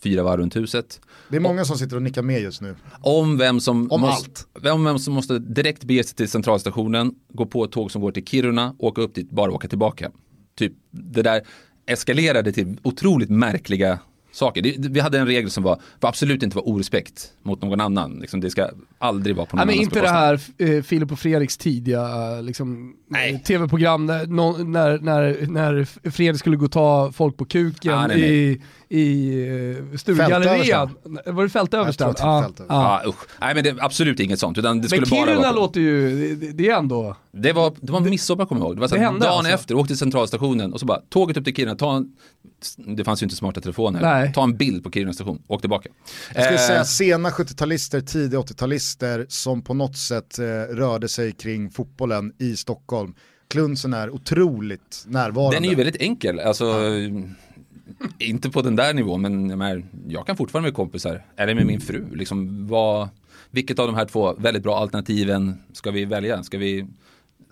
fyra 0.03 0.23
varv 0.23 0.39
runt 0.39 0.55
huset. 0.55 1.01
Det 1.29 1.35
är 1.35 1.39
många 1.39 1.65
som 1.65 1.77
sitter 1.77 1.95
och 1.95 2.01
nickar 2.01 2.21
med 2.21 2.41
just 2.41 2.61
nu. 2.61 2.75
Om 3.01 3.37
vem 3.37 3.59
som, 3.59 3.91
Om 3.91 4.01
måste, 4.01 4.69
om 4.71 4.83
vem 4.83 4.99
som 4.99 5.13
måste 5.13 5.39
direkt 5.39 5.83
bege 5.83 6.03
sig 6.03 6.15
till 6.15 6.29
centralstationen, 6.29 7.15
gå 7.33 7.45
på 7.45 7.63
ett 7.63 7.71
tåg 7.71 7.91
som 7.91 8.01
går 8.01 8.11
till 8.11 8.25
Kiruna, 8.25 8.75
åka 8.79 9.01
upp 9.01 9.15
dit, 9.15 9.29
bara 9.29 9.51
åka 9.51 9.67
tillbaka. 9.67 10.11
Typ 10.55 10.73
det 10.91 11.21
där 11.21 11.41
eskalerade 11.85 12.51
till 12.51 12.79
otroligt 12.83 13.29
märkliga 13.29 13.99
saker. 14.37 14.61
Det, 14.61 14.75
vi 14.77 14.99
hade 14.99 15.19
en 15.19 15.25
regel 15.27 15.49
som 15.51 15.63
var, 15.63 15.79
var 15.99 16.09
absolut 16.09 16.43
inte 16.43 16.55
var 16.55 16.63
orespekt 16.63 17.31
mot 17.43 17.61
någon 17.61 17.81
annan. 17.81 18.19
Liksom, 18.19 18.39
det 18.41 18.49
ska 18.49 18.69
aldrig 18.99 19.35
vara 19.35 19.45
på 19.45 19.55
någon 19.55 19.67
Nej, 19.67 19.75
men 19.75 19.83
inte 19.83 20.01
det 20.01 20.09
här 20.09 20.39
eh, 20.57 20.81
Filip 20.83 21.11
och 21.11 21.19
Fredriks 21.19 21.57
tidiga 21.57 22.01
eh, 22.37 22.43
liksom, 22.43 22.93
eh, 23.33 23.39
tv-program 23.41 24.05
när, 24.05 24.25
när, 24.63 24.97
när, 24.99 25.47
när 25.47 26.09
Fredrik 26.11 26.39
skulle 26.39 26.55
gå 26.57 26.65
och 26.65 26.71
ta 26.71 27.11
folk 27.11 27.37
på 27.37 27.45
kuken 27.45 27.93
Ah, 27.93 28.07
nej, 28.07 28.17
nej. 28.21 28.61
i, 28.89 28.97
i 28.99 29.77
eh, 29.91 29.97
Sturegallerian. 29.97 30.89
Var 31.03 31.21
det 31.23 31.39
är 31.39 31.43
Ja, 31.43 31.49
Fältöversten. 31.49 32.13
ja. 32.17 32.51
Ah, 32.67 33.01
usch. 33.09 33.15
Nej 33.41 33.55
men 33.55 33.63
det 33.63 33.69
är 33.69 33.75
absolut 33.85 34.19
inget 34.19 34.39
sånt. 34.39 34.57
Utan 34.57 34.81
det 34.81 34.87
skulle 34.87 35.01
Men 35.01 35.09
bara 35.09 35.25
Kiruna 35.25 35.41
vara 35.41 35.49
på- 35.53 35.55
låter 35.59 35.81
ju, 35.81 36.35
det, 36.35 36.51
det 36.51 36.69
är 36.69 36.77
ändå... 36.77 37.15
Det 37.31 37.53
var, 37.53 37.73
det 37.81 37.91
var 37.91 37.99
midsommar 37.99 38.45
kommer 38.45 38.61
jag 38.61 38.67
ihåg. 38.67 38.75
Det 38.77 38.81
var 38.81 38.87
så 38.87 38.95
Det 38.95 39.01
dagen 39.01 39.21
alltså? 39.23 39.51
efter, 39.53 39.75
åkte 39.75 39.87
till 39.87 39.97
centralstationen 39.97 40.73
och 40.73 40.79
så 40.79 40.85
bara 40.85 41.01
tåget 41.09 41.37
upp 41.37 41.43
till 41.45 41.55
Kiruna, 41.55 41.75
ta 41.75 41.95
en, 41.97 42.11
det 42.95 43.03
fanns 43.03 43.21
ju 43.21 43.25
inte 43.25 43.35
smarta 43.35 43.61
telefoner, 43.61 44.01
Nej. 44.01 44.26
Ta 44.33 44.43
en 44.43 44.57
bild 44.57 44.83
på 44.83 44.91
Kiruna 44.91 45.13
station, 45.13 45.43
åk 45.47 45.61
tillbaka. 45.61 45.89
Jag 46.33 46.43
skulle 46.43 46.59
Eh, 46.59 46.67
säga 46.67 46.85
sena 46.85 47.29
70-talister, 47.29 48.01
tidiga 48.01 48.39
80-talister 48.39 49.25
som 49.29 49.61
på 49.61 49.73
något 49.73 49.97
sätt 49.97 50.39
eh, 50.39 50.43
rörde 50.75 51.07
sig 51.07 51.31
kring 51.31 51.69
fotbollen 51.69 52.33
i 52.37 52.55
Stockholm. 52.55 53.15
Klunsen 53.47 53.93
är 53.93 54.09
otroligt 54.09 55.03
närvarande. 55.07 55.55
Den 55.55 55.65
är 55.65 55.69
ju 55.69 55.75
väldigt 55.75 56.01
enkel, 56.01 56.39
alltså 56.39 56.65
inte 58.19 58.49
på 58.49 58.61
den 58.61 58.75
där 58.75 58.93
nivån 58.93 59.21
men 59.21 59.85
jag, 60.07 60.25
kan 60.25 60.37
fortfarande 60.37 60.67
med 60.67 60.75
kompisar, 60.75 61.25
eller 61.37 61.55
med 61.55 61.65
min 61.65 61.81
fru, 61.81 62.05
liksom 62.15 62.67
vad, 62.67 63.09
vilket 63.51 63.79
av 63.79 63.87
de 63.87 63.95
här 63.95 64.05
två 64.05 64.33
väldigt 64.33 64.63
bra 64.63 64.77
alternativen 64.77 65.57
ska 65.73 65.91
vi 65.91 66.05
välja? 66.05 66.43
Ska 66.43 66.57
vi 66.57 66.87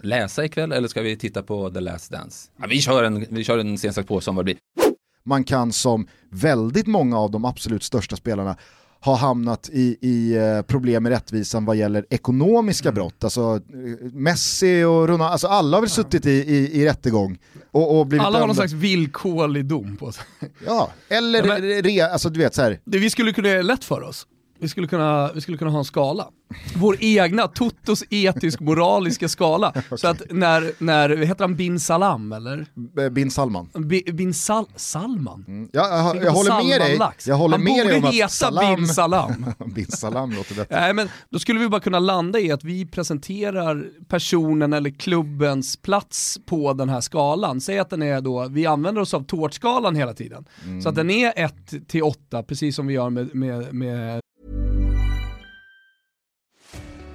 läsa 0.02 0.46
ikväll 0.46 0.72
eller 0.72 0.88
ska 0.88 1.02
vi 1.02 1.18
titta 1.18 1.44
på 1.44 1.70
The 1.70 1.80
Last 1.80 2.12
Dance? 2.12 2.50
Ja, 2.58 2.68
vi 2.70 2.82
kör 2.82 3.04
en, 3.04 3.26
vi 3.30 3.44
kör 3.44 3.58
en 3.58 3.78
sen 3.78 3.94
sagt 3.94 4.08
på 4.08 4.22
som 4.22 4.36
vad 4.36 4.46
det 4.46 4.54
blir. 4.54 4.85
Man 5.26 5.44
kan 5.44 5.72
som 5.72 6.08
väldigt 6.30 6.88
många 6.88 7.20
av 7.20 7.32
de 7.32 7.46
absolut 7.46 7.84
största 7.84 8.16
spelarna 8.16 8.58
ha 9.02 9.16
hamnat 9.16 9.70
i, 9.74 9.98
i 10.02 10.36
eh, 10.38 10.62
problem 10.62 11.04
med 11.04 11.12
rättvisan 11.12 11.66
vad 11.66 11.76
gäller 11.76 12.06
ekonomiska 12.10 12.90
Mm. 12.90 12.96
brott. 12.96 13.24
Alltså 13.24 13.42
eh, 13.56 14.12
Messi 14.14 14.84
och 14.84 15.08
Ronaldo, 15.08 15.24
alltså 15.24 15.48
alla 15.48 15.78
har 15.78 15.82
väl 15.82 15.90
suttit 15.90 16.26
i, 16.26 16.32
i, 16.32 16.82
i 16.82 16.86
rättegång 16.86 17.38
och, 17.72 18.00
och 18.00 18.08
blivit 18.08 18.26
Alla 18.26 18.40
har 18.40 18.48
någon 18.48 18.56
slags 18.56 18.74
villkorlig 18.74 19.66
dom 19.66 19.98
på 19.98 20.12
sig. 20.12 20.24
Ja, 20.66 20.90
eller 21.10 21.40
Ja, 21.40 21.46
men- 21.60 21.62
re, 21.84 22.02
alltså 22.02 22.30
du 22.30 22.40
vet 22.40 22.56
så 22.56 22.62
här. 22.62 22.80
Det 22.86 22.98
vi 23.00 23.10
skulle 23.10 23.34
kunna 23.34 23.48
göra 23.48 23.62
lätt 23.62 23.84
för 23.84 24.02
oss. 24.02 24.28
Vi 24.60 24.70
skulle, 24.70 24.88
kunna, 24.88 25.32
vi 25.34 25.42
skulle 25.42 25.58
kunna 25.58 25.72
ha 25.72 25.80
en 25.80 25.86
skala. 25.86 26.28
Vår 26.76 26.98
egna, 27.00 27.48
Totos 27.48 28.04
etisk-moraliska 28.10 29.30
skala. 29.30 29.74
Så 29.98 30.08
att 30.08 30.22
när, 30.30 30.72
när, 30.84 31.18
heter 31.18 31.44
han 31.44 31.56
bin 31.56 31.80
Salam 31.80 32.32
eller? 32.32 32.66
bin 33.10 33.32
Salman. 33.32 33.70
Bi, 33.74 34.04
bin 34.14 34.34
Sal, 34.34 34.66
Salman? 34.76 35.46
Mm. 35.48 35.70
Ja, 35.74 35.90
jag, 35.90 36.12
Tänk 36.12 36.24
jag, 36.24 36.34
på 36.34 36.40
håller 36.40 36.64
med 36.64 36.82
dig, 36.82 36.90
Salman-lax. 36.90 37.28
jag 37.28 37.36
håller 37.36 37.58
Han 37.58 37.64
med 37.64 37.88
dig 37.88 37.98
om 37.98 38.06
att 38.06 38.14
heta 38.14 38.28
Salam, 38.28 38.76
bin 38.76 38.88
Salam. 38.88 39.46
bin 39.76 39.88
Salam 39.88 40.32
låter 40.32 40.56
bättre. 40.56 40.80
Nej, 40.80 40.94
men 40.94 41.10
då 41.30 41.40
skulle 41.40 41.60
vi 41.60 41.70
bara 41.70 41.82
kunna 41.82 42.00
landa 42.00 42.40
i 42.40 42.52
att 42.52 42.64
vi 42.64 42.86
presenterar 42.86 43.90
personen 44.08 44.74
eller 44.74 44.90
klubbens 44.90 45.78
plats 45.78 46.40
på 46.46 46.74
den 46.74 46.90
här 46.90 47.02
skalan. 47.02 47.62
Säg 47.62 47.80
att 47.80 47.90
den 47.90 48.02
är 48.02 48.22
då, 48.22 48.48
vi 48.48 48.66
använder 48.66 49.02
oss 49.02 49.14
av 49.14 49.24
tårtskalan 49.24 49.96
hela 49.96 50.14
tiden. 50.14 50.46
Så 50.84 50.90
att 50.90 50.96
den 50.96 51.10
är 51.10 51.34
1 51.36 51.88
till 51.88 52.04
8, 52.04 52.44
precis 52.44 52.76
som 52.76 52.88
vi 52.88 52.94
gör 52.94 53.10
med, 53.10 53.36
med, 53.36 53.74
med 53.74 54.22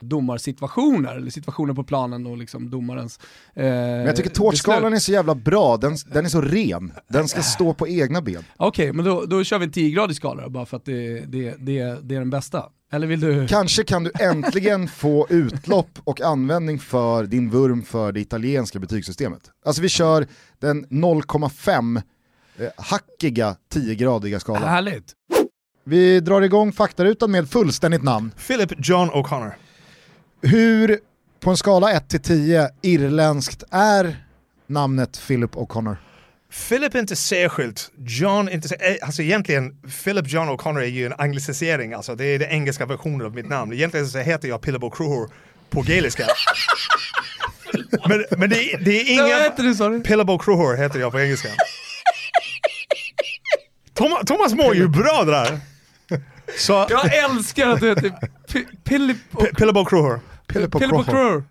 Domarsituationer, 0.00 1.16
eller 1.16 1.30
situationer 1.30 1.74
på 1.74 1.84
planen 1.84 2.26
och 2.26 2.38
liksom 2.38 2.70
domarens... 2.70 3.18
Eh, 3.54 3.64
Men 3.64 4.06
jag 4.06 4.16
tycker 4.16 4.30
tårtskalan 4.30 4.94
är 4.94 4.98
så 4.98 5.12
jävla 5.12 5.34
bra, 5.34 5.76
den, 5.76 5.96
den 6.12 6.24
är 6.24 6.28
så 6.28 6.40
ren. 6.40 6.92
Den 7.08 7.28
ska 7.28 7.42
stå 7.42 7.74
på 7.74 7.88
egna 7.88 8.22
ben. 8.22 8.44
Okej, 8.56 8.92
men 8.92 9.04
då, 9.04 9.24
då 9.24 9.44
kör 9.44 9.58
vi 9.58 9.64
en 9.64 9.72
10-gradig 9.72 10.12
skala 10.14 10.42
då, 10.42 10.50
bara 10.50 10.66
för 10.66 10.76
att 10.76 10.84
det, 10.84 11.20
det, 11.20 11.54
det, 11.58 11.98
det 12.02 12.14
är 12.14 12.18
den 12.18 12.30
bästa. 12.30 12.64
Eller 12.92 13.06
vill 13.06 13.20
du... 13.20 13.46
Kanske 13.48 13.84
kan 13.84 14.04
du 14.04 14.10
äntligen 14.20 14.88
få 14.96 15.26
utlopp 15.30 15.98
och 16.04 16.20
användning 16.20 16.78
för 16.78 17.24
din 17.24 17.50
vurm 17.50 17.82
för 17.82 18.12
det 18.12 18.20
italienska 18.20 18.78
betygssystemet. 18.78 19.42
Alltså 19.64 19.82
vi 19.82 19.88
kör 19.88 20.26
den 20.58 20.86
0,5 20.86 22.02
eh, 22.58 22.66
hackiga 22.76 23.56
10-gradiga 23.74 24.40
skalan. 24.40 24.62
Härligt. 24.68 25.12
Vi 25.84 26.20
drar 26.20 26.42
igång 26.42 26.72
faktarutan 26.72 27.30
med 27.30 27.50
fullständigt 27.50 28.02
namn. 28.02 28.30
Philip 28.46 28.72
John 28.78 29.10
O'Connor. 29.10 29.52
Hur, 30.42 30.98
på 31.40 31.50
en 31.50 31.56
skala 31.56 31.92
1 31.92 32.08
till 32.08 32.20
10, 32.20 32.68
irländskt 32.82 33.64
är 33.70 34.16
namnet 34.66 35.20
Philip 35.26 35.54
O'Connor? 35.54 35.96
Philip 36.68 36.94
är 36.94 36.98
inte 36.98 37.16
särskilt, 37.16 37.90
John 37.98 38.48
inte 38.48 38.68
särskilt, 38.68 39.02
alltså 39.02 39.22
egentligen 39.22 39.76
Philip 40.04 40.28
John 40.28 40.48
O'Connor 40.48 40.80
är 40.80 40.86
ju 40.86 41.06
en 41.06 41.14
anglicisering, 41.18 41.92
alltså 41.92 42.14
det 42.14 42.24
är 42.24 42.38
den 42.38 42.50
engelska 42.50 42.86
versionen 42.86 43.26
av 43.26 43.34
mitt 43.34 43.48
namn. 43.48 43.72
Egentligen 43.72 44.06
så 44.06 44.18
heter 44.18 44.48
jag 44.48 44.62
Philip 44.62 44.82
O'Crohor 44.82 45.30
på 45.70 45.82
gaeliska. 45.82 46.26
men, 48.08 48.24
men 48.38 48.50
det, 48.50 48.76
det 48.80 49.00
är 49.00 49.12
ingen... 49.12 49.26
heter 49.26 49.62
du 49.62 49.74
sa 49.74 49.88
du? 49.88 50.00
Philip 50.00 50.28
O'Crohor 50.28 50.76
heter 50.76 51.00
jag 51.00 51.12
på 51.12 51.20
engelska. 51.20 51.48
Thomas, 53.94 54.24
Thomas 54.26 54.54
mår 54.54 54.74
ju 54.74 54.88
bra 54.88 55.24
det 55.24 55.32
där. 55.32 55.60
Så, 56.58 56.86
Jag 56.90 57.16
älskar 57.16 57.68
att 57.68 57.80
du 57.80 57.88
heter 57.88 58.12
P- 58.52 58.64
Philip 58.84 59.16
och 59.32 59.40
P- 59.40 59.54
Philip 59.56 59.76
O'Crohor. 59.76 60.20
Philip 60.46 60.72
Philip 60.72 60.92
O'Crohor. 60.94 61.42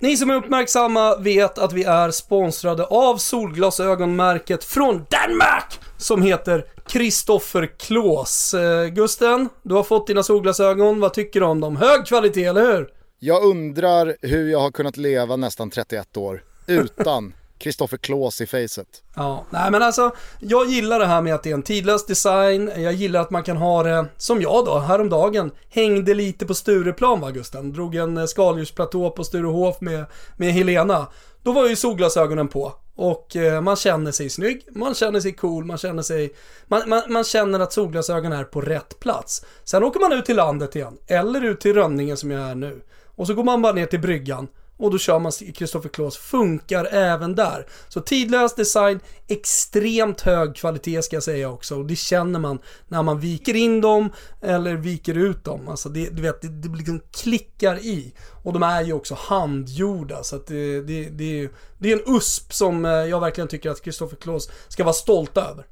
Ni 0.00 0.16
som 0.16 0.30
är 0.30 0.34
uppmärksamma 0.34 1.16
vet 1.16 1.58
att 1.58 1.72
vi 1.72 1.84
är 1.84 2.10
sponsrade 2.10 2.84
av 2.84 3.16
solglasögonmärket 3.16 4.64
från 4.64 4.94
Danmark 4.96 5.80
som 5.96 6.22
heter 6.22 6.64
Kristoffer 6.88 7.70
Klås. 7.78 8.54
Eh, 8.54 8.86
Gusten, 8.86 9.48
du 9.62 9.74
har 9.74 9.82
fått 9.82 10.06
dina 10.06 10.22
solglasögon. 10.22 11.00
Vad 11.00 11.14
tycker 11.14 11.40
du 11.40 11.46
om 11.46 11.60
dem? 11.60 11.76
Hög 11.76 12.06
kvalitet, 12.06 12.44
eller 12.44 12.72
hur? 12.72 12.88
Jag 13.18 13.44
undrar 13.44 14.16
hur 14.22 14.50
jag 14.50 14.60
har 14.60 14.70
kunnat 14.70 14.96
leva 14.96 15.36
nästan 15.36 15.70
31 15.70 16.16
år 16.16 16.42
utan 16.66 17.34
Kristoffer 17.58 17.96
Klås 17.96 18.40
i 18.40 18.46
facet. 18.46 19.02
Ja, 19.16 19.44
nej 19.50 19.70
men 19.70 19.82
alltså, 19.82 20.10
jag 20.40 20.66
gillar 20.66 20.98
det 20.98 21.06
här 21.06 21.20
med 21.20 21.34
att 21.34 21.42
det 21.42 21.50
är 21.50 21.54
en 21.54 21.62
tidlös 21.62 22.06
design, 22.06 22.72
jag 22.76 22.92
gillar 22.92 23.20
att 23.20 23.30
man 23.30 23.42
kan 23.42 23.56
ha 23.56 23.82
det, 23.82 24.06
som 24.16 24.42
jag 24.42 24.64
då, 24.64 24.78
häromdagen, 24.78 25.50
hängde 25.68 26.14
lite 26.14 26.46
på 26.46 26.54
Stureplan 26.54 27.20
va 27.20 27.30
Gusten, 27.30 27.72
drog 27.72 27.94
en 27.94 28.18
eh, 28.18 28.24
skaldjursplatå 28.24 29.10
på 29.10 29.24
Sturehof 29.24 29.80
med, 29.80 30.04
med 30.36 30.52
Helena. 30.52 31.06
Då 31.42 31.52
var 31.52 31.68
ju 31.68 31.76
solglasögonen 31.76 32.48
på 32.48 32.72
och 32.96 33.36
eh, 33.36 33.60
man 33.60 33.76
känner 33.76 34.12
sig 34.12 34.30
snygg, 34.30 34.66
man 34.70 34.94
känner 34.94 35.20
sig 35.20 35.32
cool, 35.32 35.64
man 35.64 35.78
känner 35.78 36.02
sig, 36.02 36.34
man, 36.66 36.82
man, 36.86 37.02
man 37.08 37.24
känner 37.24 37.60
att 37.60 37.72
solglasögonen 37.72 38.38
är 38.38 38.44
på 38.44 38.60
rätt 38.60 39.00
plats. 39.00 39.44
Sen 39.64 39.84
åker 39.84 40.00
man 40.00 40.12
ut 40.12 40.24
till 40.24 40.36
landet 40.36 40.76
igen, 40.76 40.98
eller 41.06 41.44
ut 41.44 41.60
till 41.60 41.74
Rönningen 41.74 42.16
som 42.16 42.30
jag 42.30 42.50
är 42.50 42.54
nu. 42.54 42.80
Och 43.16 43.26
så 43.26 43.34
går 43.34 43.44
man 43.44 43.62
bara 43.62 43.72
ner 43.72 43.86
till 43.86 44.00
bryggan 44.00 44.48
och 44.76 44.90
då 44.90 44.98
kör 44.98 45.18
man 45.18 45.32
Kristoffer 45.54 45.88
Klås, 45.88 46.16
funkar 46.16 46.84
även 46.84 47.34
där. 47.34 47.66
Så 47.88 48.00
tidlös 48.00 48.54
design, 48.54 49.00
extremt 49.28 50.20
hög 50.20 50.56
kvalitet 50.56 51.02
ska 51.02 51.16
jag 51.16 51.22
säga 51.22 51.50
också. 51.50 51.76
Och 51.78 51.86
det 51.86 51.96
känner 51.96 52.38
man 52.40 52.58
när 52.88 53.02
man 53.02 53.20
viker 53.20 53.54
in 53.56 53.80
dem 53.80 54.12
eller 54.42 54.74
viker 54.76 55.14
ut 55.14 55.44
dem. 55.44 55.68
Alltså 55.68 55.88
det, 55.88 56.08
du 56.10 56.22
vet, 56.22 56.42
det, 56.42 56.48
det 56.48 56.76
liksom 56.76 57.00
klickar 57.12 57.76
i. 57.78 58.14
Och 58.44 58.52
de 58.52 58.62
är 58.62 58.82
ju 58.82 58.92
också 58.92 59.14
handgjorda 59.18 60.22
så 60.22 60.36
att 60.36 60.46
det, 60.46 60.80
det, 60.80 61.08
det, 61.08 61.40
är- 61.40 61.50
det 61.78 61.92
är 61.92 61.96
en 61.96 62.16
USP 62.16 62.52
som 62.52 62.84
eh, 62.84 62.90
jag 62.90 63.20
verkligen 63.20 63.48
tycker 63.48 63.70
att 63.70 63.82
Kristoffer 63.82 64.16
Klås 64.16 64.50
ska 64.68 64.84
vara 64.84 64.94
stolta 64.94 65.40
över. 65.50 65.66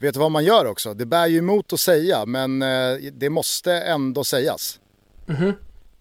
Vet 0.00 0.14
du 0.14 0.20
vad 0.20 0.30
man 0.30 0.44
gör 0.44 0.66
också? 0.66 0.94
Det 0.94 1.06
bär 1.06 1.26
ju 1.26 1.38
emot 1.38 1.72
att 1.72 1.80
säga, 1.80 2.26
men 2.26 2.62
eh, 2.62 2.96
det 3.12 3.30
måste 3.30 3.72
ändå 3.72 4.24
sägas. 4.24 4.80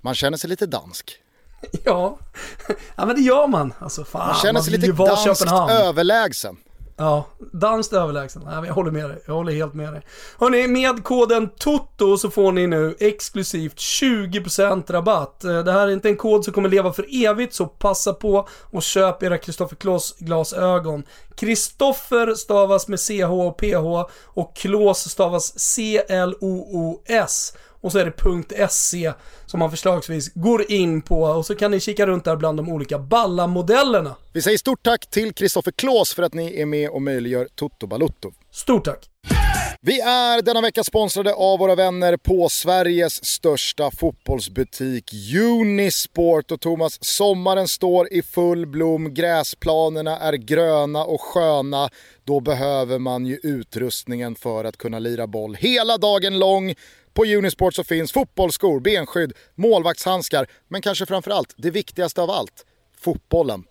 Man 0.01 0.15
känner 0.15 0.38
sig 0.38 0.50
lite 0.50 0.65
dansk. 0.65 1.19
Ja, 1.86 2.17
ja 2.96 3.05
men 3.05 3.15
det 3.15 3.22
gör 3.22 3.48
man. 3.48 3.74
Alltså 3.79 4.03
fan, 4.05 4.27
Man 4.27 4.36
känner 4.36 4.62
sig 4.62 4.72
vill 4.72 4.82
lite 4.82 4.93
danskt 5.03 5.24
Köpenhamn. 5.24 5.72
överlägsen. 5.72 6.58
Ja, 6.98 7.25
danskt 7.53 7.93
överlägsen. 7.93 8.41
Nej, 8.46 8.53
jag 8.67 8.74
håller 8.74 8.91
med 8.91 9.10
dig. 9.10 9.24
Jag 9.27 9.34
håller 9.34 9.53
helt 9.53 9.74
med 9.74 9.93
dig. 9.93 10.01
Hörni, 10.39 10.67
med 10.67 11.03
koden 11.03 11.50
TOTO 11.60 12.17
så 12.17 12.29
får 12.29 12.51
ni 12.51 12.67
nu 12.67 12.96
exklusivt 13.00 13.75
20% 13.77 14.91
rabatt. 14.91 15.43
Eh, 15.43 15.60
Det 15.63 15.72
här 15.72 15.88
är 15.88 15.91
inte 15.91 16.10
en 16.10 16.17
kod 16.17 16.43
som 16.43 16.53
kommer 16.53 16.70
leva 16.70 16.93
för 16.93 17.25
evigt, 17.25 17.53
så 17.53 17.65
passa 17.65 18.13
på 18.13 18.48
och 18.62 18.84
köp 18.84 19.24
era 19.24 19.38
Kristoffer 19.38 19.75
Kloss 19.75 20.15
glasögon. 20.20 21.03
Kristoffer 21.36 22.36
stavas 22.36 22.88
med 22.88 23.00
CH 23.00 23.32
och 23.32 23.58
PH 23.58 24.12
och 24.24 24.55
Klås 24.55 25.10
stavas 25.10 25.60
C-L-O-O-S. 25.60 27.53
Och 27.84 27.92
så 27.92 27.98
är 27.98 28.06
det 28.06 28.68
.se 28.72 29.13
som 29.46 29.60
man 29.60 29.70
förslagsvis 29.70 30.34
går 30.34 30.72
in 30.72 31.02
på 31.02 31.22
och 31.22 31.46
så 31.46 31.56
kan 31.56 31.72
ni 31.72 31.80
kika 31.80 32.06
runt 32.06 32.25
där 32.25 32.36
bland 32.36 32.60
de 32.60 32.70
olika 32.70 33.00
balla 33.00 33.48
modellerna. 33.48 34.16
Vi 34.34 34.42
säger 34.42 34.58
stort 34.58 34.84
tack 34.84 35.10
till 35.10 35.34
Kristoffer 35.34 35.72
Klås 35.72 36.13
för 36.13 36.24
att 36.24 36.34
ni 36.34 36.62
är 36.62 36.66
med 36.66 36.90
och 36.90 37.02
möjliggör 37.02 37.48
Toto 37.56 37.88
Balutto. 37.88 38.32
Stort 38.52 38.86
tack! 38.86 39.10
Vi 39.82 40.00
är 40.00 40.42
denna 40.42 40.62
vecka 40.62 40.84
sponsrade 40.84 41.34
av 41.34 41.60
våra 41.60 41.75
vänner 41.75 42.18
på 42.18 42.50
Sveriges 42.50 43.25
största 43.25 43.92
fotbollsbutik 43.92 45.12
Unisport. 45.36 46.52
Och 46.52 46.62
Thomas, 46.62 47.04
sommaren 47.04 47.68
står 47.68 48.13
i 48.13 48.22
full 48.22 48.66
blom, 48.66 49.13
gräsplanerna 49.13 50.20
är 50.20 50.34
gröna 50.34 51.04
och 51.04 51.22
sköna. 51.22 51.90
Då 52.24 52.40
behöver 52.40 53.00
man 53.00 53.25
ju 53.25 53.40
utrustningen 53.44 54.36
för 54.36 54.66
att 54.66 54.78
kunna 54.78 55.00
lira 55.00 55.28
boll 55.28 55.56
hela 55.56 55.98
dagen 55.98 56.40
lång. 56.40 56.74
På 57.13 57.25
Unisport 57.25 57.74
så 57.74 57.84
finns 57.84 58.12
fotbollsskor, 58.12 58.79
benskydd, 58.79 59.34
målvaktshandskar, 59.55 60.48
men 60.67 60.82
kanske 60.82 61.05
framförallt 61.05 61.53
det 61.58 61.72
viktigaste 61.72 62.22
av 62.22 62.29
allt, 62.29 62.65
fotbollen. 63.01 63.63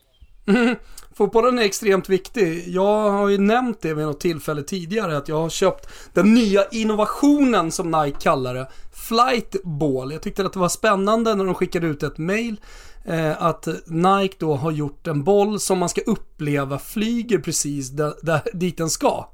Fotbollen 1.15 1.59
är 1.59 1.63
extremt 1.63 2.09
viktig. 2.09 2.69
Jag 2.69 3.11
har 3.11 3.29
ju 3.29 3.39
nämnt 3.39 3.81
det 3.81 3.95
vid 3.95 4.07
något 4.07 4.21
tillfälle 4.21 4.63
tidigare 4.63 5.17
att 5.17 5.29
jag 5.29 5.41
har 5.41 5.49
köpt 5.51 5.89
den 6.13 6.35
nya 6.35 6.67
innovationen 6.69 7.73
som 7.73 7.91
Nike 7.91 8.19
kallar 8.21 8.55
det. 8.55 8.69
Flightball. 8.93 10.13
Jag 10.13 10.23
tyckte 10.23 10.47
att 10.47 10.53
det 10.53 10.59
var 10.59 10.69
spännande 10.69 11.35
när 11.35 11.45
de 11.45 11.55
skickade 11.55 11.87
ut 11.87 12.03
ett 12.03 12.19
mail 12.19 12.61
eh, 13.05 13.43
att 13.43 13.69
Nike 13.87 14.37
då 14.39 14.55
har 14.55 14.71
gjort 14.71 15.07
en 15.07 15.25
boll 15.25 15.61
som 15.61 15.79
man 15.79 15.89
ska 15.89 16.01
uppleva 16.01 16.79
flyger 16.79 17.39
precis 17.39 17.91
där, 17.91 18.15
där, 18.23 18.41
dit 18.53 18.77
den 18.77 18.91
ska. 18.91 19.29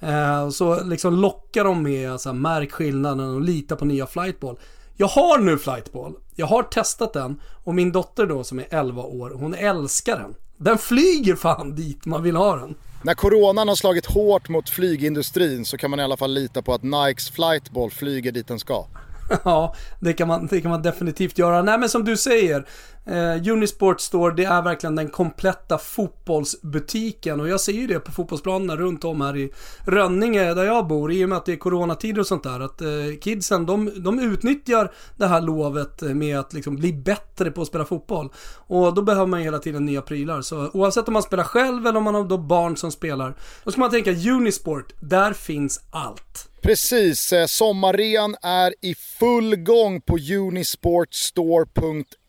Eh, 0.00 0.48
så 0.48 0.84
liksom 0.84 1.14
lockar 1.14 1.64
de 1.64 1.82
med 1.82 2.12
alltså, 2.12 2.32
märk 2.32 2.72
skillnaden 2.72 3.34
och 3.34 3.40
lita 3.40 3.76
på 3.76 3.84
nya 3.84 4.06
Flightball. 4.06 4.58
Jag 4.96 5.06
har 5.06 5.38
nu 5.38 5.58
Flightball. 5.58 6.14
Jag 6.34 6.46
har 6.46 6.62
testat 6.62 7.12
den 7.12 7.40
och 7.64 7.74
min 7.74 7.92
dotter 7.92 8.26
då 8.26 8.44
som 8.44 8.58
är 8.58 8.66
11 8.70 9.02
år, 9.02 9.30
hon 9.30 9.54
älskar 9.54 10.18
den. 10.18 10.34
Den 10.56 10.78
flyger 10.78 11.36
fan 11.36 11.74
dit 11.74 12.06
man 12.06 12.22
vill 12.22 12.36
ha 12.36 12.56
den. 12.56 12.74
När 13.02 13.14
coronan 13.14 13.68
har 13.68 13.74
slagit 13.74 14.06
hårt 14.06 14.48
mot 14.48 14.68
flygindustrin 14.68 15.64
så 15.64 15.76
kan 15.76 15.90
man 15.90 16.00
i 16.00 16.02
alla 16.02 16.16
fall 16.16 16.32
lita 16.32 16.62
på 16.62 16.74
att 16.74 16.82
Nikes 16.82 17.30
flightball 17.30 17.90
flyger 17.90 18.32
dit 18.32 18.48
den 18.48 18.58
ska. 18.58 18.86
Ja, 19.44 19.74
det 20.00 20.12
kan, 20.12 20.28
man, 20.28 20.46
det 20.46 20.60
kan 20.60 20.70
man 20.70 20.82
definitivt 20.82 21.38
göra. 21.38 21.62
Nej 21.62 21.78
men 21.78 21.88
som 21.88 22.04
du 22.04 22.16
säger, 22.16 22.66
eh, 23.04 23.52
Unisport 23.52 24.00
Store, 24.00 24.34
det 24.34 24.44
är 24.44 24.62
verkligen 24.62 24.96
den 24.96 25.08
kompletta 25.08 25.78
fotbollsbutiken. 25.78 27.40
Och 27.40 27.48
jag 27.48 27.60
ser 27.60 27.72
ju 27.72 27.86
det 27.86 28.00
på 28.00 28.12
fotbollsplanerna 28.12 28.76
runt 28.76 29.04
om 29.04 29.20
här 29.20 29.36
i 29.36 29.52
Rönninge 29.84 30.54
där 30.54 30.64
jag 30.64 30.86
bor. 30.86 31.12
I 31.12 31.24
och 31.24 31.28
med 31.28 31.38
att 31.38 31.46
det 31.46 31.52
är 31.52 31.56
coronatider 31.56 32.20
och 32.20 32.26
sånt 32.26 32.42
där. 32.42 32.60
Att 32.60 32.80
eh, 32.80 32.88
kidsen, 33.20 33.66
de, 33.66 33.90
de 33.96 34.18
utnyttjar 34.18 34.92
det 35.16 35.26
här 35.26 35.40
lovet 35.40 36.02
med 36.02 36.38
att 36.38 36.52
liksom 36.52 36.76
bli 36.76 36.92
bättre 36.92 37.50
på 37.50 37.62
att 37.62 37.68
spela 37.68 37.84
fotboll. 37.84 38.32
Och 38.66 38.94
då 38.94 39.02
behöver 39.02 39.26
man 39.26 39.40
hela 39.40 39.58
tiden 39.58 39.86
nya 39.86 40.02
prylar. 40.02 40.42
Så 40.42 40.70
oavsett 40.72 41.08
om 41.08 41.12
man 41.12 41.22
spelar 41.22 41.44
själv 41.44 41.86
eller 41.86 41.98
om 41.98 42.04
man 42.04 42.14
har 42.14 42.24
då 42.24 42.38
barn 42.38 42.76
som 42.76 42.92
spelar. 42.92 43.34
Då 43.64 43.70
ska 43.70 43.80
man 43.80 43.90
tänka 43.90 44.10
Unisport, 44.10 44.92
där 45.00 45.32
finns 45.32 45.80
allt. 45.90 46.48
Precis, 46.66 47.32
eh, 47.32 47.46
sommaren 47.46 48.36
är 48.42 48.74
i 48.80 48.94
full 48.94 49.56
gång 49.56 50.00
på 50.00 50.18
unisportstore.se 50.30 52.25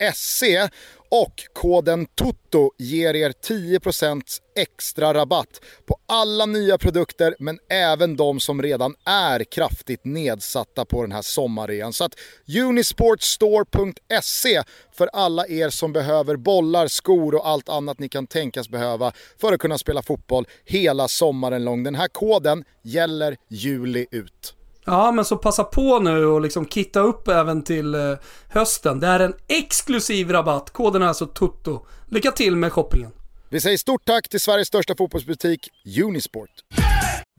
och 1.09 1.43
koden 1.53 2.05
TOTO 2.05 2.71
ger 2.77 3.15
er 3.15 3.29
10% 3.29 4.21
extra 4.55 5.13
rabatt 5.13 5.61
på 5.85 5.99
alla 6.05 6.45
nya 6.45 6.77
produkter 6.77 7.35
men 7.39 7.59
även 7.69 8.15
de 8.15 8.39
som 8.39 8.61
redan 8.61 8.95
är 9.05 9.43
kraftigt 9.43 10.05
nedsatta 10.05 10.85
på 10.85 11.01
den 11.01 11.11
här 11.11 11.21
sommarrean. 11.21 11.93
Så 11.93 12.03
att 12.03 12.13
unisportstore.se 12.67 14.63
för 14.91 15.09
alla 15.13 15.47
er 15.47 15.69
som 15.69 15.93
behöver 15.93 16.35
bollar, 16.35 16.87
skor 16.87 17.35
och 17.35 17.47
allt 17.47 17.69
annat 17.69 17.99
ni 17.99 18.09
kan 18.09 18.27
tänkas 18.27 18.69
behöva 18.69 19.11
för 19.37 19.53
att 19.53 19.59
kunna 19.59 19.77
spela 19.77 20.01
fotboll 20.01 20.47
hela 20.65 21.07
sommaren 21.07 21.63
lång. 21.65 21.83
Den 21.83 21.95
här 21.95 22.07
koden 22.07 22.63
gäller 22.83 23.37
juli 23.49 24.07
ut. 24.11 24.56
Ja, 24.87 25.11
men 25.11 25.25
så 25.25 25.37
passa 25.37 25.63
på 25.63 25.99
nu 25.99 26.25
och 26.25 26.41
liksom 26.41 26.67
kitta 26.67 26.99
upp 26.99 27.27
även 27.27 27.63
till 27.63 27.95
eh, 27.95 28.01
hösten. 28.49 28.99
Det 28.99 29.07
är 29.07 29.19
en 29.19 29.33
exklusiv 29.47 30.31
rabatt. 30.31 30.69
Koden 30.69 31.01
är 31.01 31.07
alltså 31.07 31.25
TUTTO. 31.25 31.85
Lycka 32.09 32.31
till 32.31 32.55
med 32.55 32.73
shoppingen. 32.73 33.11
Vi 33.49 33.61
säger 33.61 33.77
stort 33.77 34.05
tack 34.05 34.29
till 34.29 34.39
Sveriges 34.39 34.67
största 34.67 34.95
fotbollsbutik 34.97 35.69
Unisport. 36.05 36.49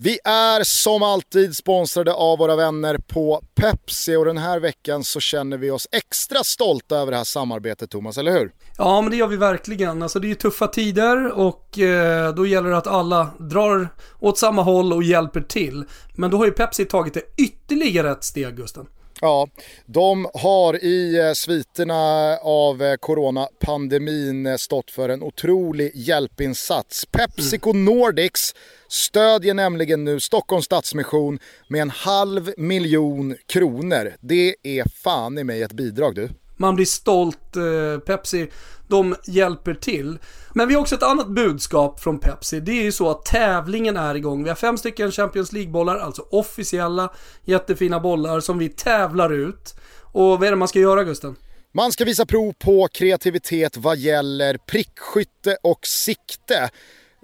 Vi 0.01 0.19
är 0.25 0.65
som 0.65 1.03
alltid 1.03 1.57
sponsrade 1.57 2.13
av 2.13 2.39
våra 2.39 2.57
vänner 2.57 2.99
på 2.99 3.43
Pepsi 3.55 4.17
och 4.17 4.25
den 4.25 4.39
här 4.39 4.61
veckan 4.61 5.05
så 5.05 5.21
känner 5.21 5.59
vi 5.59 5.71
oss 5.71 5.89
extra 5.93 6.45
stolta 6.45 6.97
över 6.97 7.13
det 7.13 7.17
här 7.17 7.25
samarbetet 7.25 7.91
Thomas, 7.91 8.19
eller 8.19 8.33
hur? 8.33 8.53
Ja, 8.79 9.01
men 9.01 9.11
det 9.11 9.17
gör 9.17 9.27
vi 9.27 9.37
verkligen. 9.37 10.03
Alltså 10.03 10.21
det 10.21 10.27
är 10.27 10.29
ju 10.29 10.35
tuffa 10.35 10.67
tider 10.67 11.33
och 11.33 11.79
eh, 11.79 12.35
då 12.35 12.47
gäller 12.47 12.71
det 12.71 12.77
att 12.77 12.87
alla 12.87 13.31
drar 13.39 13.89
åt 14.21 14.39
samma 14.39 14.63
håll 14.63 14.93
och 14.93 15.03
hjälper 15.03 15.41
till. 15.41 15.85
Men 16.15 16.31
då 16.31 16.37
har 16.37 16.45
ju 16.45 16.53
Pepsi 16.53 16.85
tagit 16.85 17.15
det 17.15 17.23
ytterligare 17.37 18.11
ett 18.11 18.25
steg, 18.25 18.57
Gusten. 18.57 18.87
Ja, 19.21 19.49
de 19.87 20.29
har 20.35 20.85
i 20.85 21.19
eh, 21.19 21.33
sviterna 21.33 22.37
av 22.43 22.83
eh, 22.83 22.97
coronapandemin 22.97 24.47
eh, 24.47 24.57
stått 24.57 24.91
för 24.91 25.09
en 25.09 25.23
otrolig 25.23 25.93
hjälpinsats. 25.95 27.07
Pepsico 27.07 27.73
Nordics 27.73 28.55
stödjer 28.89 29.55
nämligen 29.55 30.05
nu 30.05 30.21
Stockholms 30.21 30.65
Stadsmission 30.65 31.39
med 31.69 31.83
en 31.83 31.91
halv 31.91 32.53
miljon 32.57 33.37
kronor. 33.47 34.15
Det 34.21 34.57
är 34.63 34.85
fan 35.03 35.39
i 35.39 35.45
mig 35.45 35.63
ett 35.63 35.73
bidrag 35.73 36.15
du. 36.15 36.29
Man 36.59 36.75
blir 36.75 36.87
stolt. 36.87 37.57
Eh, 37.57 38.01
Pepsi, 38.01 38.51
de 38.89 39.17
hjälper 39.27 39.75
till. 39.75 40.19
Men 40.53 40.69
vi 40.69 40.75
har 40.75 40.81
också 40.81 40.95
ett 40.95 41.03
annat 41.03 41.29
budskap 41.29 42.01
från 42.01 42.19
Pepsi. 42.19 42.61
Det 42.61 42.73
är 42.73 42.83
ju 42.83 42.93
så 42.93 43.11
att 43.11 43.25
tävlingen 43.25 43.97
är 43.97 44.15
igång. 44.15 44.43
Vi 44.43 44.49
har 44.49 44.57
fem 44.57 44.79
stycken 44.79 45.13
Champions 45.13 45.53
League-bollar, 45.53 45.99
alltså 45.99 46.23
officiella 46.31 47.13
jättefina 47.45 48.01
bollar 48.01 48.41
som 48.41 48.59
vi 48.59 48.69
tävlar 48.69 49.33
ut. 49.33 49.75
Och 50.03 50.23
vad 50.23 50.45
är 50.45 50.51
det 50.51 50.57
man 50.57 50.69
ska 50.69 50.79
göra 50.79 51.05
Gusten? 51.05 51.37
Man 51.73 51.93
ska 51.93 52.05
visa 52.05 52.27
prov 52.27 52.53
på 52.59 52.89
kreativitet 52.93 53.77
vad 53.77 53.99
gäller 53.99 54.59
prickskytte 54.67 55.57
och 55.63 55.87
sikte. 55.87 56.71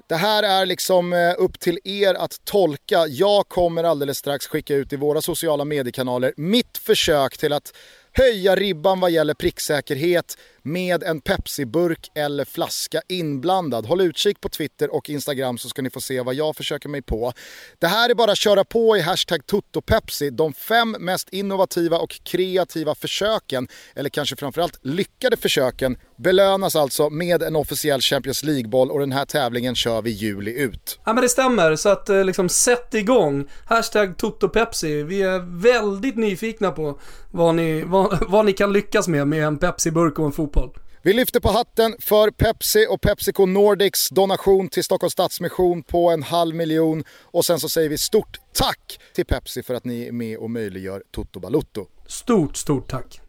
Det 0.08 0.16
här 0.16 0.42
är 0.42 0.66
liksom 0.66 1.12
eh, 1.12 1.34
upp 1.38 1.60
till 1.60 1.78
er 1.84 2.14
att 2.14 2.44
tolka. 2.44 3.06
Jag 3.06 3.48
kommer 3.48 3.84
alldeles 3.84 4.18
strax 4.18 4.46
skicka 4.46 4.74
ut 4.74 4.92
i 4.92 4.96
våra 4.96 5.22
sociala 5.22 5.64
mediekanaler 5.64 6.34
mitt 6.36 6.78
försök 6.78 7.38
till 7.38 7.52
att 7.52 7.72
höja 8.14 8.55
ribban 8.57 9.00
vad 9.00 9.11
gäller 9.11 9.35
pricksäkerhet 9.35 10.38
med 10.64 11.03
en 11.03 11.20
Pepsi-burk 11.20 12.11
eller 12.14 12.44
flaska 12.44 13.00
inblandad. 13.09 13.87
Håll 13.87 14.00
utkik 14.00 14.40
på 14.40 14.48
Twitter 14.48 14.94
och 14.94 15.11
Instagram 15.11 15.59
så 15.59 15.68
ska 15.68 15.83
ni 15.83 15.90
få 15.90 16.00
se 16.00 16.20
vad 16.20 16.35
jag 16.35 16.57
försöker 16.57 16.88
mig 16.88 17.03
på. 17.03 17.33
Det 17.79 17.87
här 17.87 18.11
är 18.11 18.14
bara 18.14 18.33
att 18.33 18.38
köra 18.38 18.64
på 18.64 18.96
i 18.96 19.00
hashtag 19.00 19.46
TuttoPepsi. 19.46 20.31
De 20.31 20.53
fem 20.53 20.96
mest 21.00 21.29
innovativa 21.29 21.98
och 21.98 22.20
kreativa 22.24 22.94
försöken, 22.94 23.68
eller 23.94 24.11
kanske 24.11 24.37
framförallt 24.37 24.79
lyckade 24.83 25.37
försöken, 25.37 25.96
belönas 26.16 26.77
alltså 26.77 27.11
med 27.11 27.42
en 27.42 27.57
officiell 27.57 28.00
Champions 28.00 28.44
League-boll 28.44 28.90
och 28.90 29.00
den 29.00 29.12
här 29.12 29.24
tävlingen 29.24 29.74
kör 29.74 30.03
vi 30.03 30.11
juli 30.11 30.61
ut. 30.61 31.00
Ja 31.05 31.12
men 31.12 31.22
det 31.22 31.29
stämmer, 31.29 31.77
så 31.77 31.88
att 31.88 32.09
eh, 32.09 32.24
liksom 32.24 32.48
sätt 32.48 32.94
igång. 32.94 33.48
Hashtag 33.68 34.16
totopepsi. 34.18 35.03
Vi 35.03 35.22
är 35.22 35.62
väldigt 35.62 36.16
nyfikna 36.16 36.70
på 36.70 36.98
vad 37.31 37.55
ni, 37.55 37.83
vad, 37.83 38.18
vad 38.29 38.46
ni 38.46 38.53
kan 38.53 38.72
lyckas 38.72 39.09
med 39.09 39.29
med 39.29 39.44
en 39.44 39.59
Pepsi-burk 39.59 40.18
och 40.18 40.27
en 40.27 40.33
fotboll. 40.33 40.53
Vi 41.02 41.12
lyfter 41.12 41.40
på 41.40 41.48
hatten 41.48 41.94
för 42.00 42.30
Pepsi 42.30 42.86
och 42.90 43.00
Pepsico 43.00 43.46
Nordics 43.46 44.08
donation 44.10 44.68
till 44.68 44.84
Stockholms 44.84 45.12
Stadsmission 45.12 45.82
på 45.82 46.10
en 46.10 46.22
halv 46.22 46.54
miljon. 46.54 47.04
Och 47.22 47.44
sen 47.44 47.60
så 47.60 47.68
säger 47.68 47.88
vi 47.88 47.98
stort 47.98 48.38
tack 48.52 48.98
till 49.14 49.24
Pepsi 49.24 49.62
för 49.62 49.74
att 49.74 49.84
ni 49.84 50.06
är 50.08 50.12
med 50.12 50.38
och 50.38 50.50
möjliggör 50.50 51.02
Toto 51.10 51.40
Balutto. 51.40 51.86
Stort, 52.06 52.56
stort 52.56 52.90
tack. 52.90 53.20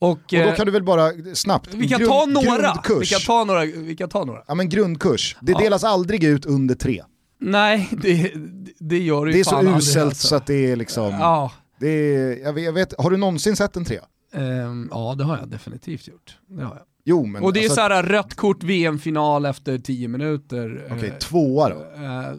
Och, 0.00 0.10
och 0.10 0.18
då 0.30 0.36
eh, 0.36 0.54
kan 0.54 0.66
du 0.66 0.72
väl 0.72 0.82
bara 0.84 1.10
snabbt, 1.34 1.74
Vi 1.74 1.88
kan 1.88 1.98
grund- 2.00 2.10
ta 2.10 2.26
några. 2.26 2.56
grundkurs. 2.72 3.12
Vi 3.12 3.14
kan 3.14 3.20
ta 3.20 3.44
några. 3.44 3.64
Vi 3.64 3.96
kan 3.96 4.08
ta 4.08 4.24
några. 4.24 4.42
Ja 4.48 4.54
men 4.54 4.68
grundkurs, 4.68 5.36
det 5.40 5.52
Ja. 5.52 5.58
delas 5.58 5.84
aldrig 5.84 6.24
ut 6.24 6.46
under 6.46 6.74
tre. 6.74 7.02
Nej, 7.40 7.88
det, 8.02 8.32
det 8.78 8.98
gör 8.98 9.24
det 9.26 9.30
ju 9.30 9.34
Det 9.34 9.40
är 9.40 9.44
så 9.44 9.62
uselt 9.78 10.04
alltså. 10.06 10.28
så 10.28 10.34
att 10.36 10.46
det 10.46 10.70
är 10.72 10.76
liksom... 10.76 11.04
Ja. 11.10 11.52
Det 11.80 11.88
är, 11.88 12.36
jag, 12.44 12.52
vet, 12.52 12.64
jag 12.64 12.72
vet, 12.72 12.94
har 12.98 13.10
du 13.10 13.16
någonsin 13.16 13.56
sett 13.56 13.76
en 13.76 13.84
trea? 13.84 14.04
Ehm, 14.32 14.88
ja, 14.90 15.14
det 15.18 15.24
har 15.24 15.38
jag 15.38 15.48
definitivt 15.48 16.08
gjort. 16.08 16.38
Det 16.46 16.62
har 16.64 16.74
jag. 16.74 16.84
Jo 17.04 17.26
men... 17.26 17.42
och 17.42 17.52
det 17.52 17.60
är 17.60 17.62
alltså- 17.64 17.74
så 17.74 17.80
här 17.80 18.02
rött 18.02 18.34
kort 18.34 18.62
VM-final 18.62 19.46
efter 19.46 19.78
10 19.78 20.08
minuter. 20.08 20.86
Okej, 20.90 21.08
Eh, 21.08 21.14
tvåa 21.18 21.68
då? 21.68 21.74
eh, 21.74 22.32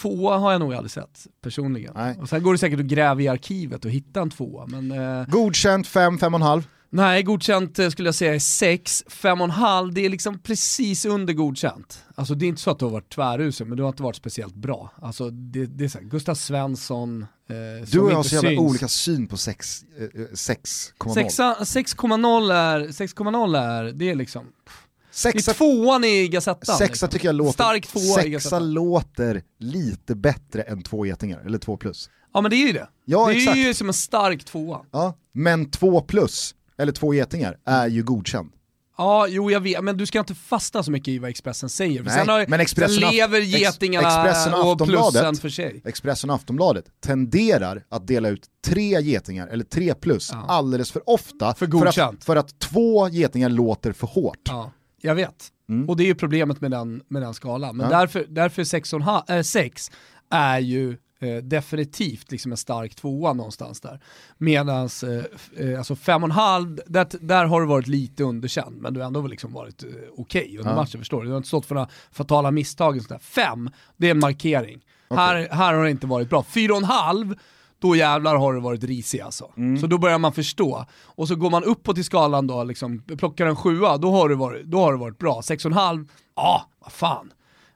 tvåa 0.00 0.36
har 0.38 0.52
jag 0.52 0.60
nog 0.60 0.74
aldrig 0.74 0.90
sett 0.90 1.26
personligen. 1.42 1.96
Och 2.20 2.28
sen 2.28 2.42
går 2.42 2.52
det 2.52 2.58
säkert 2.58 2.80
att 2.80 2.86
gräva 2.86 3.20
i 3.20 3.28
arkivet 3.28 3.84
och 3.84 3.90
hitta 3.90 4.20
en 4.20 4.30
tvåa. 4.30 4.66
Men, 4.66 4.90
eh, 4.92 5.26
Godkänt 5.28 5.86
5, 5.86 6.18
5,5? 6.18 6.62
Nej, 6.94 7.22
godkänt 7.22 7.78
eh, 7.78 7.88
skulle 7.88 8.08
jag 8.08 8.14
säga 8.14 8.34
är 8.34 8.38
6. 8.38 9.04
5,5 9.08 9.92
det 9.92 10.04
är 10.04 10.08
liksom 10.08 10.38
precis 10.38 11.04
under 11.04 11.32
godkänt. 11.32 12.04
Alltså 12.14 12.34
det 12.34 12.46
är 12.46 12.48
inte 12.48 12.60
så 12.62 12.70
att 12.70 12.78
du 12.78 12.84
har 12.84 12.92
varit 12.92 13.14
tvärusel, 13.14 13.66
men 13.66 13.76
du 13.76 13.82
har 13.82 13.90
inte 13.90 14.02
varit 14.02 14.16
speciellt 14.16 14.54
bra. 14.54 14.90
Alltså 15.02 15.30
det, 15.30 15.66
det 15.66 15.84
är 15.84 15.88
så 15.88 15.98
här, 15.98 16.04
Gustav 16.04 16.34
Svensson, 16.34 17.22
eh, 17.22 17.88
Du 17.92 18.00
och 18.00 18.10
jag 18.10 18.16
har 18.16 18.22
så 18.22 18.34
jävla 18.34 18.50
syns. 18.50 18.60
olika 18.60 18.88
syn 18.88 19.26
på 19.26 19.36
sex, 19.36 19.82
eh, 19.98 20.04
eh, 20.22 20.26
6,0. 20.34 21.14
Sexa- 21.14 21.64
6,0 21.64 22.52
är, 22.52 22.80
6,0 22.88 23.56
är, 23.58 23.92
det 23.92 24.10
är 24.10 24.14
liksom, 24.14 24.44
Sexa, 25.10 25.50
Det 25.52 25.54
är 25.54 25.54
tvåan 25.58 26.04
i 26.04 26.28
Gazettan. 26.28 26.76
sexa 26.76 26.84
liksom. 26.84 27.08
tycker 27.08 27.28
jag 27.28 27.34
låter, 27.34 27.52
Stark 27.52 27.86
tvåa 27.86 28.02
i 28.02 28.06
sexa 28.14 28.28
Gazettan. 28.28 28.72
låter 28.72 29.42
lite 29.58 30.14
bättre 30.14 30.62
än 30.62 30.82
två 30.82 31.06
getingar, 31.06 31.42
eller 31.46 31.58
två 31.58 31.76
plus. 31.76 32.10
Ja 32.34 32.40
men 32.40 32.50
det 32.50 32.56
är 32.56 32.66
ju 32.66 32.72
det. 32.72 32.88
Ja, 33.04 33.26
det 33.26 33.32
är 33.34 33.36
exakt. 33.36 33.58
ju 33.58 33.74
som 33.74 33.88
en 33.88 33.94
stark 33.94 34.44
tvåa. 34.44 34.80
Ja, 34.90 35.18
men 35.32 35.70
två 35.70 36.00
plus, 36.00 36.54
eller 36.82 36.92
två 36.92 37.14
getingar, 37.14 37.58
är 37.64 37.86
ju 37.86 38.02
godkänd. 38.02 38.52
Ja, 38.98 39.26
jo 39.28 39.50
jag 39.50 39.60
vet, 39.60 39.84
men 39.84 39.96
du 39.96 40.06
ska 40.06 40.18
inte 40.18 40.34
fastna 40.34 40.82
så 40.82 40.90
mycket 40.90 41.08
i 41.08 41.18
vad 41.18 41.30
Expressen 41.30 41.68
säger. 41.68 42.02
Nej, 42.02 42.26
har, 42.26 42.46
men 42.48 42.60
Expressen 42.60 43.10
lever 43.10 43.40
getingarna 43.40 44.08
Expressen 44.08 44.54
och 44.54 44.80
och 44.80 44.88
plussen 44.88 45.36
för 45.36 45.48
sig. 45.48 45.82
Expressen 45.84 46.30
och 46.30 46.36
Aftonbladet 46.36 46.84
tenderar 47.00 47.84
att 47.88 48.06
dela 48.06 48.28
ut 48.28 48.46
tre 48.66 49.00
getingar, 49.00 49.46
eller 49.48 49.64
tre 49.64 49.94
plus, 49.94 50.30
Ja. 50.32 50.44
alldeles 50.48 50.92
för 50.92 51.10
ofta 51.10 51.54
För 51.54 51.66
för 51.92 52.02
att, 52.02 52.24
för 52.24 52.36
att 52.36 52.58
två 52.58 53.08
getingar 53.08 53.48
låter 53.48 53.92
för 53.92 54.06
hårt. 54.06 54.40
Ja, 54.48 54.72
jag 55.00 55.14
vet. 55.14 55.48
Mm. 55.68 55.88
Och 55.88 55.96
det 55.96 56.02
är 56.02 56.06
ju 56.06 56.14
problemet 56.14 56.60
med 56.60 56.70
den, 56.70 57.02
med 57.08 57.22
den 57.22 57.34
skalan. 57.34 57.76
Men 57.76 57.90
Ja. 57.90 57.98
därför, 57.98 58.26
därför 58.28 58.62
6,5 58.62 59.36
äh, 59.36 59.42
sex 59.42 59.90
är 60.30 60.58
ju 60.58 60.96
eh, 61.22 61.36
definitivt 61.36 62.30
liksom 62.32 62.50
en 62.52 62.56
stark 62.56 62.94
tvåa 62.94 63.32
någonstans 63.32 63.80
där. 63.80 64.00
Medan 64.38 64.88
eh, 65.02 65.66
eh, 65.68 65.78
alltså 65.78 65.94
5,5, 65.94 66.80
där, 66.86 67.06
där 67.20 67.44
har 67.44 67.60
du 67.60 67.66
varit 67.66 67.86
lite 67.86 68.24
underkänd, 68.24 68.76
men 68.82 68.94
du 68.94 69.00
har 69.00 69.06
ändå 69.06 69.26
liksom 69.26 69.52
varit 69.52 69.82
eh, 69.82 69.88
okej 70.16 70.56
under 70.58 70.70
Ja. 70.70 70.76
matchen, 70.76 71.00
förstår 71.00 71.20
du? 71.20 71.26
Du 71.26 71.30
har 71.30 71.36
inte 71.36 71.48
stått 71.48 71.66
för 71.66 71.74
några 71.74 71.88
fatala 72.12 72.50
misstag. 72.50 72.96
och 72.96 73.02
sånt 73.02 73.08
där. 73.08 73.18
Fem, 73.18 73.70
det 73.96 74.06
är 74.06 74.10
en 74.10 74.18
markering. 74.18 74.80
Här, 75.10 75.48
här 75.50 75.74
har 75.74 75.84
det 75.84 75.90
inte 75.90 76.06
varit 76.06 76.30
bra. 76.30 76.42
4,5, 76.42 77.36
då 77.78 77.96
jävlar 77.96 78.36
har 78.36 78.54
det 78.54 78.60
varit 78.60 78.84
risig 78.84 79.20
alltså. 79.20 79.52
Mm. 79.56 79.78
Så 79.80 79.86
då 79.86 79.98
börjar 79.98 80.18
man 80.18 80.32
förstå. 80.32 80.86
Och 81.04 81.28
så 81.28 81.34
går 81.36 81.50
man 81.50 81.64
uppåt 81.64 81.98
i 81.98 82.04
skalan 82.04 82.46
då, 82.46 82.64
liksom, 82.64 83.02
plockar 83.18 83.46
en 83.46 83.56
sjua, 83.56 83.96
då 83.96 84.10
har 84.10 84.28
det 84.28 84.34
varit, 84.34 84.66
då 84.66 84.78
har 84.78 84.92
det 84.92 84.98
varit 84.98 85.18
bra. 85.18 85.40
6,5, 85.40 86.08
ja, 86.36 86.66
vad 86.80 86.92
fan. 86.92 87.32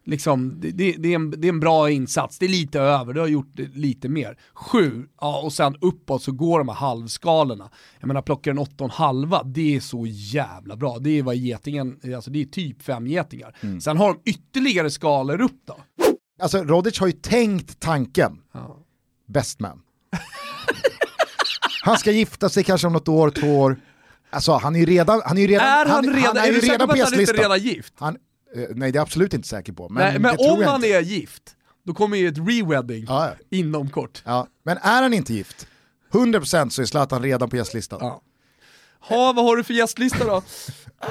Liksom, 0.08 0.60
det, 0.60 0.70
det, 0.70 0.92
det, 0.92 1.08
är 1.08 1.14
en, 1.14 1.30
det 1.30 1.46
är 1.46 1.52
en 1.52 1.60
bra 1.60 1.90
insats, 1.90 2.38
det 2.38 2.46
är 2.46 2.48
lite 2.48 2.80
över, 2.80 3.12
du 3.12 3.20
har 3.20 3.26
gjort 3.26 3.58
lite 3.74 4.08
mer. 4.08 4.38
Sju, 4.54 5.06
ja 5.20 5.40
och 5.40 5.52
sen 5.52 5.76
uppåt 5.80 6.22
så 6.22 6.32
går 6.32 6.58
de 6.58 6.68
här 6.68 6.74
halvskalorna. 6.76 7.70
Jag 8.00 8.06
menar 8.08 8.22
plockar 8.22 8.50
en 8.50 8.58
åtta 8.58 8.74
och 8.78 8.84
en 8.84 8.90
halva, 8.90 9.42
det 9.42 9.76
är 9.76 9.80
så 9.80 10.06
jävla 10.06 10.76
bra. 10.76 10.98
Det 10.98 11.10
är 11.18 11.22
vad 11.22 11.36
getingen, 11.36 12.00
alltså 12.16 12.30
det 12.30 12.40
är 12.40 12.44
typ 12.44 12.82
fem 12.82 13.06
getingar. 13.06 13.56
Mm. 13.60 13.80
Sen 13.80 13.96
har 13.96 14.08
de 14.14 14.30
ytterligare 14.30 14.90
skalor 14.90 15.40
upp 15.40 15.60
då. 15.66 15.76
Alltså 16.42 16.64
Rodic 16.64 16.98
har 17.00 17.06
ju 17.06 17.12
tänkt 17.12 17.80
tanken, 17.80 18.38
Ja. 18.52 18.76
best 19.28 19.60
man. 19.60 19.80
han 21.82 21.96
ska 21.98 22.10
gifta 22.12 22.48
sig 22.48 22.64
kanske 22.64 22.86
om 22.86 22.92
något 22.92 23.08
år, 23.08 23.30
två 23.30 23.58
år. 23.58 23.76
Alltså 24.30 24.52
han 24.52 24.76
är 24.76 24.80
ju 24.80 24.86
redan, 24.86 25.22
han 25.24 25.36
är 25.36 25.42
ju 25.42 25.46
redan, 25.48 25.66
Är 25.66 25.86
han, 25.86 26.04
redan, 26.14 26.36
är 26.36 26.42
är 26.42 26.52
ju 26.52 26.58
redan 26.60 26.86
på 26.88 26.92
han 26.92 26.98
gästlistan. 26.98 27.36
redan 27.36 27.58
gift? 27.58 27.94
Han, 27.98 28.16
nej 28.54 28.66
det 28.76 28.84
är 28.84 28.94
jag 28.94 29.02
absolut 29.02 29.34
inte 29.34 29.48
säker 29.48 29.72
på. 29.72 29.88
Men, 29.88 30.02
Nej, 30.02 30.18
men 30.18 30.36
om 30.38 30.62
han 30.64 30.74
inte. 30.76 30.88
är 30.88 31.00
gift, 31.00 31.42
då 31.86 31.94
kommer 31.94 32.16
ju 32.16 32.28
ett 32.28 32.38
re-wedding 32.38 33.04
Ja, 33.08 33.26
ja. 33.28 33.56
inom 33.58 33.90
kort. 33.90 34.22
Ja, 34.24 34.46
men 34.62 34.76
är 34.78 35.02
han 35.02 35.14
inte 35.14 35.34
gift, 35.34 35.66
100% 36.12 36.68
så 36.70 36.82
är 36.82 36.86
Zlatan 36.86 37.22
redan 37.22 37.50
på 37.50 37.56
gästlistan. 37.56 37.98
Ja. 38.02 38.22
Ha, 39.00 39.32
vad 39.32 39.44
har 39.44 39.56
du 39.56 39.64
för 39.64 39.74
gästlista 39.74 40.24
då? 40.24 40.42
Ah, 40.98 41.06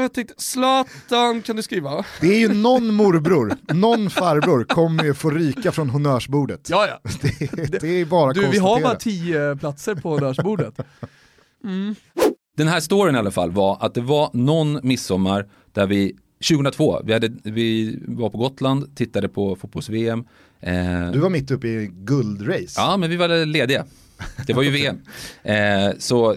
Jag 0.00 0.12
tänkte, 0.12 0.34
Zlatan 0.36 1.42
kan 1.42 1.56
du 1.56 1.62
skriva? 1.62 2.04
Det 2.20 2.26
är 2.26 2.38
ju 2.38 2.54
någon 2.54 2.94
morbror, 2.94 3.56
någon 3.74 4.10
farbror 4.10 4.64
kommer 4.64 5.04
ju 5.04 5.14
få 5.14 5.30
ryka 5.30 5.72
från 5.72 5.90
honnörsbordet. 5.90 6.70
Ja, 6.70 6.86
ja. 6.88 7.10
Det, 7.22 7.78
det 7.80 7.88
är 7.88 8.04
bara 8.04 8.30
att 8.30 8.34
Du, 8.36 8.46
vi 8.48 8.58
har 8.58 8.80
bara 8.80 8.94
tio 8.94 9.56
platser 9.56 9.94
på 9.94 10.10
honnörsbordet. 10.10 10.74
Den 12.56 12.68
här 12.68 12.80
storyn 12.80 13.14
i 13.14 13.18
alla 13.18 13.30
fall 13.30 13.50
var 13.50 13.78
att 13.80 13.94
det 13.94 14.00
var 14.00 14.30
någon 14.32 14.80
midsommar 14.82 15.48
där 15.72 15.86
vi 15.86 16.16
2002, 16.40 17.00
vi, 17.04 17.12
hade, 17.12 17.32
vi 17.42 17.98
var 18.06 18.30
på 18.30 18.38
Gotland, 18.38 18.96
tittade 18.96 19.28
på 19.28 19.56
fotbolls-VM. 19.56 20.24
Eh, 20.60 21.10
Du 21.12 21.18
var 21.18 21.30
mitt 21.30 21.50
uppe 21.50 21.68
i 21.68 21.90
guldrace. 21.92 22.74
Ja, 22.80 22.96
men 22.96 23.10
vi 23.10 23.16
var 23.16 23.46
lediga. 23.46 23.84
Det 24.46 24.52
var 24.52 24.62
ju 24.62 24.70
VM. 24.70 24.96
Eh, 25.42 25.90
så 25.98 26.36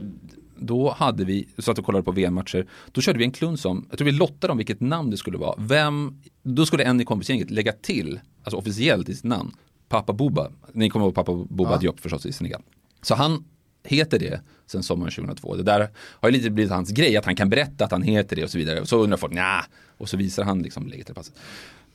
då 0.59 0.91
hade 0.91 1.25
vi, 1.25 1.47
så 1.57 1.71
att 1.71 1.77
vi 1.77 1.83
kollade 1.83 2.03
på 2.03 2.11
VM-matcher, 2.11 2.67
då 2.91 3.01
körde 3.01 3.19
vi 3.19 3.25
en 3.25 3.31
kluns 3.31 3.65
om, 3.65 3.85
jag 3.89 3.97
tror 3.97 4.05
vi 4.05 4.11
lottade 4.11 4.51
om 4.51 4.57
vilket 4.57 4.79
namn 4.81 5.09
det 5.11 5.17
skulle 5.17 5.37
vara. 5.37 5.55
Vem, 5.57 6.21
då 6.43 6.65
skulle 6.65 6.83
en 6.83 7.01
i 7.01 7.05
kompisgänget 7.05 7.51
lägga 7.51 7.71
till, 7.71 8.19
alltså 8.43 8.57
officiellt 8.57 9.09
i 9.09 9.15
sitt 9.15 9.23
namn, 9.23 9.51
Papa 9.89 10.13
Boba. 10.13 10.51
Ni 10.73 10.89
kommer 10.89 11.05
ihåg 11.05 11.15
Papa 11.15 11.33
Boba 11.33 11.71
Ja. 11.71 11.77
Diop 11.77 11.99
förstås 11.99 12.25
i 12.25 12.31
Senegal. 12.33 12.61
Så 13.01 13.15
han 13.15 13.43
heter 13.83 14.19
det 14.19 14.41
sen 14.67 14.83
sommaren 14.83 15.11
2002. 15.11 15.55
Det 15.55 15.63
där 15.63 15.89
har 15.95 16.29
ju 16.29 16.37
lite 16.37 16.49
blivit 16.49 16.71
hans 16.71 16.91
grej, 16.91 17.17
att 17.17 17.25
han 17.25 17.35
kan 17.35 17.49
berätta 17.49 17.85
att 17.85 17.91
han 17.91 18.01
heter 18.01 18.35
det 18.35 18.43
och 18.43 18.49
så 18.49 18.57
vidare. 18.57 18.81
Och 18.81 18.89
så 18.89 18.97
undrar 18.97 19.17
folk, 19.17 19.33
nja, 19.33 19.65
och 19.97 20.09
så 20.09 20.17
visar 20.17 20.43
han 20.43 20.61
liksom 20.61 20.87
läget 20.87 21.15
passet. 21.15 21.33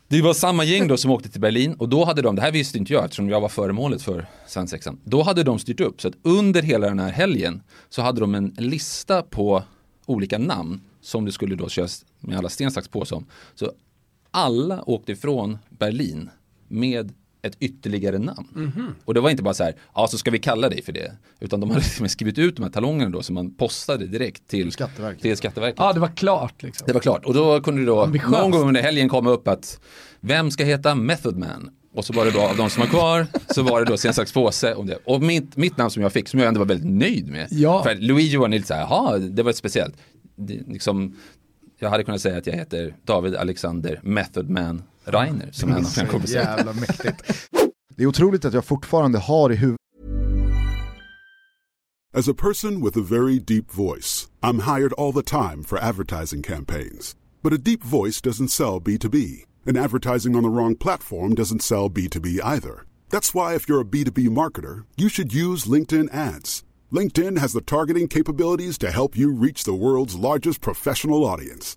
Det 0.08 0.22
var 0.22 0.34
samma 0.34 0.64
gäng 0.64 0.88
då 0.88 0.96
som 0.96 1.10
åkte 1.10 1.28
till 1.28 1.40
Berlin 1.40 1.74
och 1.74 1.88
då 1.88 2.04
hade 2.04 2.22
de, 2.22 2.36
det 2.36 2.42
här 2.42 2.52
visste 2.52 2.78
inte 2.78 2.92
jag 2.92 3.04
eftersom 3.04 3.28
jag 3.28 3.40
var 3.40 3.48
föremålet 3.48 4.02
för 4.02 4.26
svensexan, 4.46 5.00
då 5.04 5.22
hade 5.22 5.42
de 5.42 5.58
styrt 5.58 5.80
upp 5.80 6.00
så 6.00 6.08
att 6.08 6.14
under 6.22 6.62
hela 6.62 6.88
den 6.88 6.98
här 6.98 7.10
helgen 7.10 7.62
så 7.88 8.02
hade 8.02 8.20
de 8.20 8.34
en 8.34 8.54
lista 8.58 9.22
på 9.22 9.62
olika 10.06 10.38
namn 10.38 10.80
som 11.00 11.24
det 11.24 11.32
skulle 11.32 11.54
då 11.54 11.68
köras 11.68 12.04
med 12.20 12.38
alla 12.38 12.48
sten, 12.48 12.70
sax, 12.70 12.88
påse 12.88 13.14
om. 13.14 13.26
Så 13.54 13.72
alla 14.30 14.82
åkte 14.82 15.12
ifrån 15.12 15.58
Berlin 15.68 16.30
med 16.68 17.12
ett 17.46 17.56
ytterligare 17.60 18.18
namn. 18.18 18.94
Och 19.04 19.14
det 19.14 19.20
var 19.20 19.30
inte 19.30 19.42
bara 19.42 19.54
så 19.54 19.64
här, 19.64 19.74
ja 19.94 20.08
så 20.08 20.18
ska 20.18 20.30
vi 20.30 20.38
kalla 20.38 20.68
dig 20.68 20.82
för 20.82 20.92
det. 20.92 21.12
Utan 21.40 21.60
de 21.60 21.70
hade 21.70 21.82
skrivit 22.08 22.38
ut 22.38 22.56
de 22.56 22.62
här 22.62 22.70
talongerna 22.70 23.10
då 23.10 23.22
som 23.22 23.34
man 23.34 23.54
postade 23.54 24.06
direkt 24.06 24.48
till 24.48 24.72
Skatteverket. 24.72 25.22
Till 25.22 25.36
Skatteverket. 25.36 25.76
Ja, 25.78 25.92
det 25.92 26.00
var 26.00 26.16
klart 26.16 26.62
liksom. 26.62 26.86
Det 26.86 26.92
var 26.92 27.00
klart. 27.00 27.24
Och 27.24 27.34
då 27.34 27.60
kunde 27.60 27.80
det 27.80 27.86
då 27.86 28.02
Ambitiöst. 28.02 28.32
någon 28.32 28.50
gång 28.50 28.68
under 28.68 28.82
helgen 28.82 29.08
komma 29.08 29.30
upp 29.30 29.48
att 29.48 29.80
vem 30.20 30.50
ska 30.50 30.64
heta 30.64 30.94
Method 30.94 31.36
Man? 31.36 31.70
Och 31.94 32.04
så 32.04 32.12
var 32.12 32.24
det 32.24 32.30
då 32.30 32.40
av 32.40 32.56
de 32.56 32.70
som 32.70 32.80
var 32.80 32.88
kvar 32.88 33.26
så 33.54 33.62
var 33.62 33.80
det 33.80 33.86
då 33.86 33.96
sen 33.96 34.14
slags 34.14 34.32
påse 34.32 34.74
om 34.74 34.86
det. 34.86 34.98
Och 35.04 35.22
mitt, 35.22 35.56
mitt 35.56 35.76
namn 35.76 35.90
som 35.90 36.02
jag 36.02 36.12
fick 36.12 36.28
som 36.28 36.40
jag 36.40 36.48
ändå 36.48 36.58
var 36.60 36.66
väldigt 36.66 36.90
nöjd 36.90 37.30
med. 37.30 37.46
Ja. 37.50 37.82
För 37.82 37.94
Luigi 37.94 38.36
var 38.36 38.48
lite 38.48 38.66
så 38.66 38.74
här, 38.74 38.80
jaha 38.80 39.18
det 39.18 39.42
var 39.42 39.50
ett 39.50 39.56
speciellt. 39.56 39.94
Det, 40.36 40.60
liksom, 40.68 41.16
jag 41.78 41.90
hade 41.90 42.04
kunnat 42.04 42.20
säga 42.20 42.38
att 42.38 42.46
jag 42.46 42.54
heter 42.54 42.94
David 43.04 43.36
Alexander 43.36 44.00
Method 44.02 44.50
Man 44.50 44.82
Reiner 45.06 45.48
som 45.52 45.68
en 45.68 45.76
av 45.76 45.92
mina 45.96 46.08
kompisar. 46.08 46.38
jävla 46.38 46.72
mäktigt. 46.72 47.48
Det 47.96 48.02
är 48.02 48.06
otroligt 48.06 48.44
att 48.44 48.54
jag 48.54 48.64
fortfarande 48.64 49.18
har 49.18 49.52
i 49.52 49.56
huvudet 49.56 49.80
As 52.14 52.28
a 52.28 52.34
person 52.34 52.80
with 52.80 52.96
a 52.96 53.02
very 53.02 53.38
deep 53.38 53.70
voice, 53.70 54.28
I'm 54.42 54.60
hired 54.60 54.92
all 54.94 55.12
the 55.12 55.22
time 55.22 55.62
for 55.62 55.78
advertising 55.78 56.42
campaigns. 56.42 57.14
But 57.42 57.52
a 57.52 57.58
deep 57.58 57.84
voice 57.84 58.22
doesn't 58.22 58.48
sell 58.48 58.80
B2B, 58.80 59.44
and 59.66 59.76
advertising 59.76 60.34
on 60.34 60.42
the 60.42 60.48
wrong 60.48 60.76
platform 60.76 61.34
doesn't 61.34 61.62
sell 61.62 61.90
B2B 61.90 62.40
either. 62.42 62.86
That's 63.10 63.34
why, 63.34 63.54
if 63.54 63.68
you're 63.68 63.82
a 63.82 63.84
B2B 63.84 64.28
marketer, 64.30 64.86
you 64.96 65.10
should 65.10 65.34
use 65.34 65.66
LinkedIn 65.66 66.08
ads. 66.14 66.64
LinkedIn 66.90 67.38
has 67.38 67.52
the 67.52 67.60
targeting 67.60 68.08
capabilities 68.08 68.78
to 68.78 68.90
help 68.90 69.14
you 69.16 69.30
reach 69.32 69.64
the 69.64 69.74
world's 69.74 70.16
largest 70.16 70.62
professional 70.62 71.22
audience. 71.24 71.76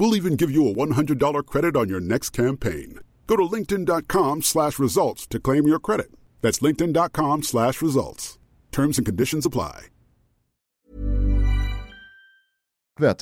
We'll 0.00 0.16
even 0.16 0.36
give 0.36 0.50
you 0.50 0.66
a 0.66 0.72
$100 0.74 1.44
credit 1.44 1.76
on 1.76 1.90
your 1.90 2.00
next 2.00 2.30
campaign. 2.30 3.00
Go 3.26 3.36
to 3.36 3.42
linkedin.com 3.42 4.40
slash 4.40 4.78
results 4.78 5.26
to 5.26 5.38
claim 5.38 5.66
your 5.66 5.78
credit. 5.78 6.10
That's 6.40 6.60
linkedin.com 6.60 7.42
slash 7.42 7.82
results. 7.82 8.38
Terms 8.72 8.96
and 8.96 9.04
conditions 9.04 9.44
apply. 9.44 9.88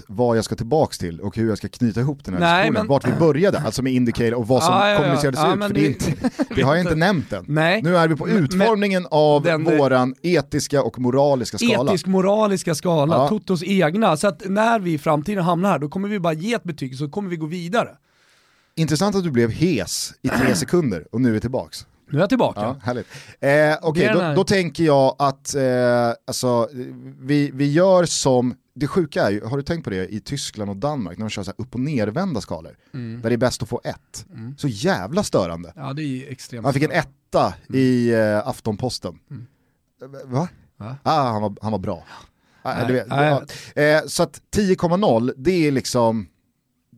Vad 0.09 0.37
jag 0.37 0.44
ska 0.44 0.54
tillbaks 0.57 0.98
till 0.98 1.20
och 1.20 1.37
hur 1.37 1.48
jag 1.48 1.59
ska 1.59 1.68
knyta 1.68 2.00
ihop 2.00 2.24
den 2.24 2.35
här 2.35 2.40
Nej, 2.40 2.50
diskussionen. 2.62 2.81
men- 2.81 2.88
Vart 2.88 3.07
vi 3.09 3.12
började, 3.12 3.59
alltså 3.59 3.83
med 3.83 3.92
Indicator 3.92 4.35
och 4.35 4.48
vad 4.48 4.62
som 4.62 4.74
Ja, 4.78 4.87
ja, 4.87 4.92
ja. 4.92 4.98
kommunicerades 4.98 5.40
Ja, 5.40 5.52
ut. 5.52 5.59
men 5.59 5.68
För 5.68 5.74
det, 5.74 5.87
inte, 5.87 6.12
det 6.54 6.62
har 6.62 6.74
jag 6.76 6.85
inte 6.85 6.94
nämnt 6.94 7.33
än. 7.33 7.44
Nej. 7.48 7.83
Nu 7.83 7.96
är 7.96 8.09
vi 8.09 8.16
på 8.16 8.26
Men- 8.26 8.37
utformningen 8.37 9.07
av 9.11 9.42
den- 9.42 9.64
våran 9.64 10.14
etiska 10.22 10.83
och 10.83 10.98
moraliska 10.98 11.59
skala. 11.59 11.90
Etisk-moraliska 11.92 12.74
skala, 12.74 13.14
Ja. 13.16 13.28
Totos 13.28 13.62
egna. 13.62 14.16
Så 14.16 14.28
att 14.28 14.42
när 14.48 14.81
vi 14.81 14.92
i 14.92 14.98
framtiden 14.98 15.44
hamnar 15.44 15.70
här, 15.70 15.78
då 15.78 15.88
kommer 15.88 16.09
vi 16.09 16.20
bara 16.20 16.33
ge 16.33 16.54
ett 16.54 16.64
betyg 16.64 16.96
så 16.96 17.09
kommer 17.09 17.31
vi 17.31 17.37
gå 17.37 17.46
vidare. 17.46 17.90
Intressant 18.76 19.16
att 19.16 19.24
du 19.24 19.31
blev 19.31 19.50
hes 19.50 20.12
i 20.22 20.28
tre 20.28 20.54
sekunder 20.54 21.07
och 21.12 21.20
nu 21.20 21.37
är 21.37 21.40
tillbaks. 21.40 21.87
Nu 22.11 22.18
är 22.18 22.22
jag 22.22 22.28
tillbaka. 22.28 22.61
Ja, 22.61 22.76
härligt. 22.83 23.07
Eh, 23.40 23.88
Okej, 23.88 24.07
den 24.07 24.28
då, 24.28 24.35
då 24.35 24.44
tänker 24.44 24.85
jag 24.85 25.16
att 25.18 25.54
eh, 25.54 25.62
alltså, 26.26 26.68
vi, 27.20 27.50
vi 27.54 27.72
gör 27.72 28.04
som 28.04 28.54
det 28.78 28.86
sjuka 28.86 29.22
är 29.22 29.30
ju, 29.30 29.44
har 29.44 29.56
du 29.56 29.62
tänkt 29.62 29.84
på 29.84 29.90
det 29.90 30.08
i 30.14 30.20
Tyskland 30.20 30.70
och 30.70 30.76
Danmark 30.76 31.18
när 31.18 31.24
de 31.24 31.30
kör 31.30 31.42
så 31.42 31.52
upp 31.58 31.74
och 31.74 31.80
nervända 31.80 32.40
skalor? 32.40 32.76
Mm. 32.94 33.22
Där 33.22 33.30
det 33.30 33.34
är 33.34 33.38
bäst 33.38 33.62
att 33.62 33.68
få 33.68 33.80
ett. 33.84 34.26
Så 34.58 34.68
jävla 34.68 35.22
störande. 35.22 35.72
Ja 35.76 35.92
det 35.92 36.02
är 36.02 36.06
ju 36.06 36.26
extremt. 36.26 36.64
Han 36.64 36.74
fick 36.74 36.82
en 36.82 36.90
etta 36.92 37.54
i 37.74 38.12
eh, 38.14 38.48
Aftonposten. 38.48 39.18
Mm. 39.30 39.46
Eh, 40.02 40.08
Va? 40.30 40.48
Va? 40.76 40.96
Ah, 41.02 41.30
han, 41.32 41.42
var, 41.42 41.56
han 41.62 41.72
var 41.72 41.78
bra. 41.78 42.04
Ah, 42.62 42.74
Nej, 42.74 42.92
vet, 42.92 43.06
nej, 43.08 43.40
ja. 43.74 43.82
eh, 43.82 44.02
så 44.06 44.22
att 44.22 44.40
10,0 44.56 45.32
det 45.36 45.66
är 45.66 45.70
liksom, 45.72 46.26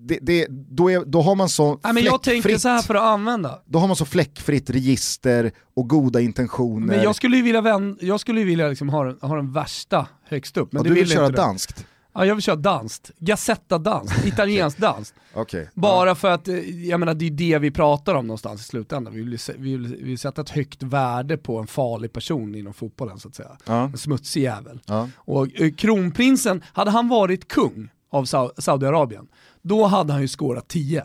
det, 0.03 0.19
det, 0.23 0.47
då, 0.51 0.91
är, 0.91 1.05
då 1.05 1.21
har 1.23 1.35
man 1.35 1.49
så 1.49 1.81
Nej, 1.85 1.93
men 1.95 2.03
jag 2.05 2.23
tänker 2.23 2.43
fläckfritt, 2.43 2.63
så 2.63 2.69
här 2.69 2.83
för 2.83 2.95
att 2.95 3.03
använda. 3.03 3.63
då 3.67 3.79
har 3.79 3.87
man 3.87 3.97
så 3.97 4.05
fläckfritt 4.05 4.71
register 4.71 5.53
och 5.77 5.89
goda 5.89 6.21
intentioner. 6.21 6.87
Men 6.87 7.03
jag 7.03 7.15
skulle 7.17 7.37
ju 7.37 7.43
vilja, 7.43 7.61
vän, 7.61 7.99
jag 8.01 8.21
skulle 8.21 8.45
vilja 8.45 8.69
liksom 8.69 8.89
ha, 8.89 9.05
den- 9.05 9.19
ha 9.23 9.37
den 9.37 9.53
värsta 9.53 10.07
högst 10.29 10.57
upp. 10.57 10.73
Men 10.73 10.83
ja, 10.83 10.89
du 10.89 10.95
vill 10.95 11.05
vill 11.05 11.13
köra 11.13 11.29
danskt? 11.29 11.87
Ja, 12.15 12.25
jag 12.27 12.35
vill 12.35 12.43
köra 12.43 12.57
danskt. 12.57 13.11
Gazzetta-danskt, 13.19 14.27
italiensk 14.27 14.79
dans. 14.79 15.15
Okej. 15.35 15.69
Bara 15.75 16.15
för 16.15 16.31
att, 16.31 16.49
eh, 16.49 16.87
jag 16.89 17.01
menar 17.01 17.15
det 17.15 17.27
är 17.27 17.31
det 17.31 17.59
vi 17.59 17.71
pratar 17.71 18.15
om 18.15 18.27
någonstans 18.27 18.61
i 18.61 18.65
slutändan. 18.65 19.15
Vi 19.15 19.21
vill, 19.23 19.39
vi 19.59 19.77
vill, 19.77 19.97
vi 19.97 20.05
vill 20.05 20.19
sätta 20.19 20.41
ett 20.41 20.51
högt 20.51 20.83
värde 20.83 21.37
på 21.37 21.59
en 21.59 21.67
farlig 21.67 22.13
person 22.13 22.55
inom 22.55 22.75
fotbollen 22.75 23.19
så 23.19 23.29
att 23.29 23.35
säga. 23.35 23.57
Ja. 23.65 23.83
En 23.85 23.99
smutsig 23.99 24.43
jävel. 24.43 24.81
Ja. 24.87 25.09
Och 25.17 25.61
eh, 25.61 25.71
kronprinsen, 25.73 26.63
hade 26.73 26.91
han 26.91 27.09
varit 27.09 27.49
kung 27.49 27.89
av 28.13 28.25
Sau- 28.25 28.61
Saudiarabien, 28.61 29.27
då 29.63 29.87
hade 29.87 30.13
han 30.13 30.23
ju 30.23 30.29
skårat 30.29 30.69
10. 30.69 31.05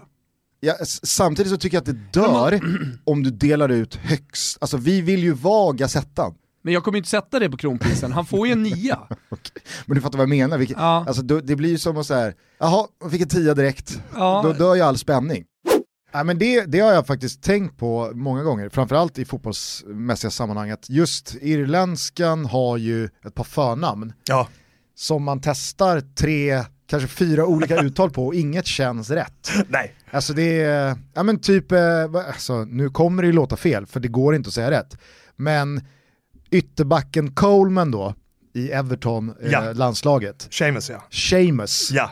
Ja, 0.59 0.73
samtidigt 1.03 1.51
så 1.51 1.57
tycker 1.57 1.77
jag 1.77 1.81
att 1.81 1.85
det 2.13 2.19
dör 2.21 2.59
om 3.03 3.23
du 3.23 3.29
delar 3.31 3.69
ut 3.69 3.95
högst, 3.95 4.57
alltså 4.61 4.77
vi 4.77 5.01
vill 5.01 5.23
ju 5.23 5.33
vara 5.33 5.73
Gazettan. 5.73 6.33
Men 6.61 6.73
jag 6.73 6.83
kommer 6.83 6.97
inte 6.97 7.09
sätta 7.09 7.39
det 7.39 7.49
på 7.49 7.57
kronprinsen, 7.57 8.11
han 8.11 8.25
får 8.25 8.47
ju 8.47 8.53
en 8.53 8.63
nia. 8.63 8.99
Men 9.85 9.95
du 9.95 10.01
fattar 10.01 10.17
vad 10.17 10.23
jag 10.23 10.29
menar, 10.37 10.57
Vilket, 10.57 10.77
Ja. 10.79 11.05
alltså, 11.07 11.21
det 11.23 11.55
blir 11.55 11.69
ju 11.69 11.77
som 11.77 11.97
att 11.97 12.05
säga, 12.07 12.33
jaha, 12.59 12.87
jag 13.01 13.11
fick 13.11 13.21
en 13.21 13.27
tia 13.27 13.53
direkt, 13.53 14.01
Ja. 14.15 14.41
då 14.45 14.53
dör 14.53 14.75
ju 14.75 14.81
all 14.81 14.97
spänning. 14.97 15.45
Ja, 16.11 16.23
men 16.23 16.37
det, 16.39 16.65
det 16.65 16.79
har 16.79 16.93
jag 16.93 17.07
faktiskt 17.07 17.43
tänkt 17.43 17.77
på 17.77 18.11
många 18.13 18.43
gånger, 18.43 18.69
framförallt 18.69 19.19
i 19.19 19.25
fotbollsmässiga 19.25 20.31
sammanhang, 20.31 20.69
att 20.71 20.89
just 20.89 21.35
irländskan 21.41 22.45
har 22.45 22.77
ju 22.77 23.05
ett 23.05 23.35
par 23.35 23.43
förnamn 23.43 24.13
Ja. 24.27 24.47
som 24.95 25.23
man 25.23 25.41
testar 25.41 26.01
tre, 26.15 26.63
kanske 26.87 27.07
fyra 27.09 27.45
olika 27.45 27.75
uttal 27.81 28.11
på 28.11 28.25
och 28.27 28.35
inget 28.35 28.65
känns 28.65 29.09
rätt. 29.09 29.51
Nej. 29.67 29.93
Alltså 30.11 30.33
det 30.33 30.61
är, 30.61 30.97
ja 31.13 31.23
men 31.23 31.39
typ, 31.39 31.71
eh, 31.71 31.79
alltså, 32.27 32.65
nu 32.65 32.89
kommer 32.89 33.23
det 33.23 33.27
ju 33.27 33.33
låta 33.33 33.57
fel 33.57 33.85
för 33.85 33.99
det 33.99 34.07
går 34.07 34.35
inte 34.35 34.47
att 34.47 34.53
säga 34.53 34.71
rätt. 34.71 34.97
Men 35.35 35.81
ytterbacken 36.51 37.31
Coleman 37.31 37.91
då, 37.91 38.13
i 38.53 38.71
Everton, 38.71 39.33
eh, 39.41 39.51
Ja. 39.51 39.73
landslaget. 39.73 40.47
Seamus 40.51 40.89
ja. 40.89 41.03
Seamus. 41.11 41.91
Ja. 41.91 42.11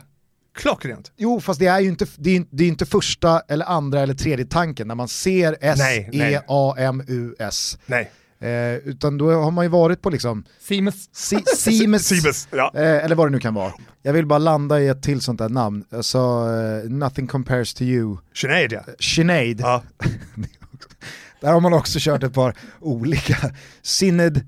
Klockrent. 0.55 1.11
Jo, 1.17 1.41
fast 1.41 1.59
det 1.59 1.67
är 1.67 1.79
ju 1.79 1.89
inte, 1.89 2.05
det 2.17 2.35
är, 2.37 2.45
det 2.49 2.63
är 2.63 2.67
inte 2.67 2.85
första 2.85 3.39
eller 3.39 3.65
andra 3.65 3.99
eller 4.01 4.13
tredje 4.13 4.45
tanken 4.45 4.87
när 4.87 4.95
man 4.95 5.07
ser 5.07 5.53
E 5.53 5.73
Nej. 5.77 6.09
S-E-A-M-U-S. 6.13 7.77
Nej. 7.85 8.11
Eh, 8.39 8.75
utan 8.75 9.17
då 9.17 9.31
har 9.31 9.51
man 9.51 9.65
ju 9.65 9.69
varit 9.69 10.01
på 10.01 10.09
liksom 10.09 10.43
Siemens. 10.61 11.09
Si- 11.13 11.43
Siemens, 11.55 12.07
Siemens, 12.07 12.47
ja. 12.51 12.71
eh, 12.75 13.05
eller 13.05 13.15
vad 13.15 13.27
det 13.27 13.31
nu 13.31 13.39
kan 13.39 13.53
vara. 13.53 13.73
Jag 14.01 14.13
vill 14.13 14.25
bara 14.25 14.39
landa 14.39 14.81
i 14.81 14.87
ett 14.87 15.03
till 15.03 15.21
sånt 15.21 15.39
där 15.39 15.49
namn. 15.49 15.83
Jag 15.89 16.05
sa 16.05 16.45
eh, 16.61 16.83
Nothing 16.89 17.27
compares 17.27 17.73
to 17.73 17.81
you. 17.83 18.17
Sinead 18.35 18.71
ja. 18.73 18.81
Sinead. 18.99 19.59
ja. 19.59 19.83
Där 21.41 21.51
har 21.51 21.59
man 21.59 21.73
också 21.73 21.99
kört 22.01 22.23
ett 22.23 22.33
par 22.33 22.55
olika. 22.79 23.37
Synod, 23.81 24.41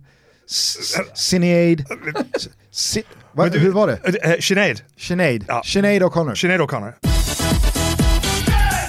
S- 0.50 0.78
Sinead, 1.16 1.84
Si- 2.72 3.04
va, 3.32 3.44
Men 3.44 3.52
du- 3.52 3.60
hur 3.60 3.72
var 3.72 3.88
det? 3.88 4.24
Eh, 4.34 4.40
Sinead. 4.40 4.82
Sinead, 4.98 5.46
Ja. 5.48 5.62
Sinead 5.66 6.02
O'Connor. 6.04 6.36
Sinead 6.36 6.62
O'Connor. 6.62 6.94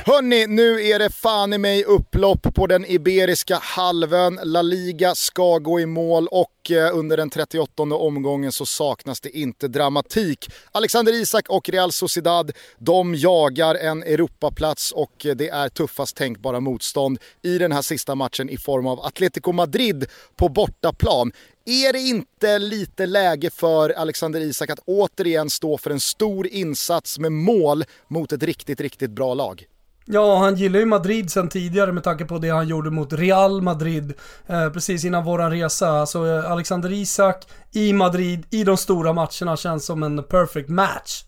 Hörni, 0.09 0.47
nu 0.47 0.87
är 0.87 0.99
det 0.99 1.11
fan 1.11 1.53
i 1.53 1.59
mig 1.59 1.85
upplopp 1.85 2.55
på 2.55 2.67
den 2.67 2.85
Iberiska 2.91 3.59
halvön. 3.63 4.41
La 4.45 4.63
Liga 4.63 5.15
ska 5.15 5.59
gå 5.59 5.81
i 5.81 5.87
mål 5.87 6.29
och 6.31 6.71
eh, 6.71 6.99
under 6.99 7.17
den 7.17 7.31
38 7.31 7.83
omgången 7.83 8.53
så 8.53 8.67
saknas 8.67 9.21
det 9.21 9.39
inte 9.39 9.69
dramatik. 9.69 10.51
Alexander 10.73 11.13
Isak 11.13 11.49
och 11.49 11.69
Real 11.69 11.93
Sociedad, 11.93 12.53
de 12.79 13.15
jagar 13.15 13.75
en 13.75 14.03
Europaplats 14.03 14.93
och 14.93 15.27
eh, 15.27 15.35
det 15.35 15.49
är 15.49 15.69
tuffast 15.69 16.17
tänkbara 16.17 16.61
motstånd 16.61 17.19
i 17.43 17.59
den 17.59 17.73
här 17.73 17.83
sista 17.83 18.15
matchen 18.15 18.49
i 18.49 18.57
form 18.57 18.87
av 18.87 19.01
Atletico 19.01 19.53
Madrid 19.53 20.07
på 20.37 20.49
bortaplan. 20.49 21.33
Är 21.65 21.93
det 21.93 22.01
inte 22.01 22.59
lite 22.59 23.07
läge 23.07 23.51
för 23.51 23.91
Alexander 23.91 24.41
Isak 24.41 24.71
att 24.71 24.81
återigen 24.85 25.51
stå 25.51 25.79
för 25.79 25.91
en 25.91 26.01
stor 26.01 26.47
insats 26.47 27.19
med 27.19 27.33
mål 27.33 27.85
mot 28.09 28.33
ett 28.33 28.43
riktigt, 28.43 28.81
riktigt 28.81 29.11
bra 29.11 29.35
lag? 29.35 29.67
Ja, 30.09 30.39
han 30.39 30.57
gillar 30.57 30.79
ju 30.81 30.87
Madrid 30.87 31.31
sen 31.31 31.49
tidigare 31.49 31.93
med 31.93 32.05
tanke 32.05 32.25
på 32.25 32.39
det 32.39 32.51
han 32.51 32.69
gjorde 32.69 32.91
mot 32.91 33.13
Real 33.13 33.63
Madrid 33.63 34.15
eh, 34.47 34.71
precis 34.71 35.05
innan 35.05 35.25
våran 35.25 35.51
resa. 35.51 35.89
Alltså 35.89 36.27
eh, 36.27 36.51
Alexander 36.51 36.93
Isak 36.93 37.47
i 37.73 37.93
Madrid 37.93 38.47
i 38.51 38.65
de 38.65 38.77
stora 38.77 39.13
matcherna 39.13 39.57
känns 39.57 39.87
som 39.87 40.03
en 40.03 40.23
perfect 40.23 40.69
match. 40.69 41.25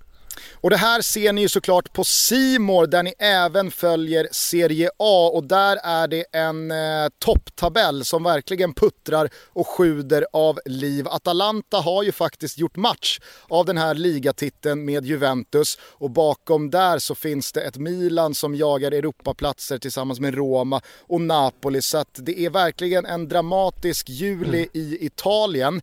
Och 0.55 0.71
det 0.71 0.77
här 0.77 1.03
ser 1.03 1.33
ni 1.33 1.41
ju 1.41 1.49
såklart 1.49 1.93
på 1.93 2.05
Simor 2.05 2.87
där 2.87 3.03
ni 3.03 3.15
även 3.19 3.71
följer 3.71 4.29
Serie 4.33 4.91
A 4.99 5.31
och 5.35 5.45
där 5.45 5.79
är 5.85 6.09
det 6.09 6.25
en 6.33 6.71
eh, 6.71 7.09
topptabell 7.19 8.05
som 8.05 8.23
verkligen 8.23 8.75
puttrar 8.75 9.31
och 9.47 9.67
sjuder 9.67 10.27
av 10.33 10.61
liv. 10.65 11.09
Atalanta 11.09 11.77
har 11.77 12.03
ju 12.03 12.13
faktiskt 12.13 12.59
gjort 12.59 12.77
match 12.77 13.19
av 13.49 13.67
den 13.67 13.79
här 13.79 13.95
ligatiteln 13.95 14.85
med 14.85 15.07
Juventus 15.07 15.79
och 15.81 16.11
bakom 16.11 16.71
där 16.71 16.99
så 16.99 17.15
finns 17.15 17.53
det 17.53 17.61
ett 17.61 17.77
Milan 17.77 18.35
som 18.35 18.55
jagar 18.55 18.93
Europaplatser 18.93 19.79
tillsammans 19.79 20.21
med 20.21 20.35
Roma 20.35 20.81
och 21.01 21.21
Napoli 21.21 21.83
så 21.83 21.99
att 21.99 22.19
det 22.23 22.41
är 22.41 22.51
verkligen 22.51 23.07
en 23.07 23.29
dramatisk 23.29 24.09
juli 24.09 24.69
i 24.73 25.07
Italien. 25.07 25.81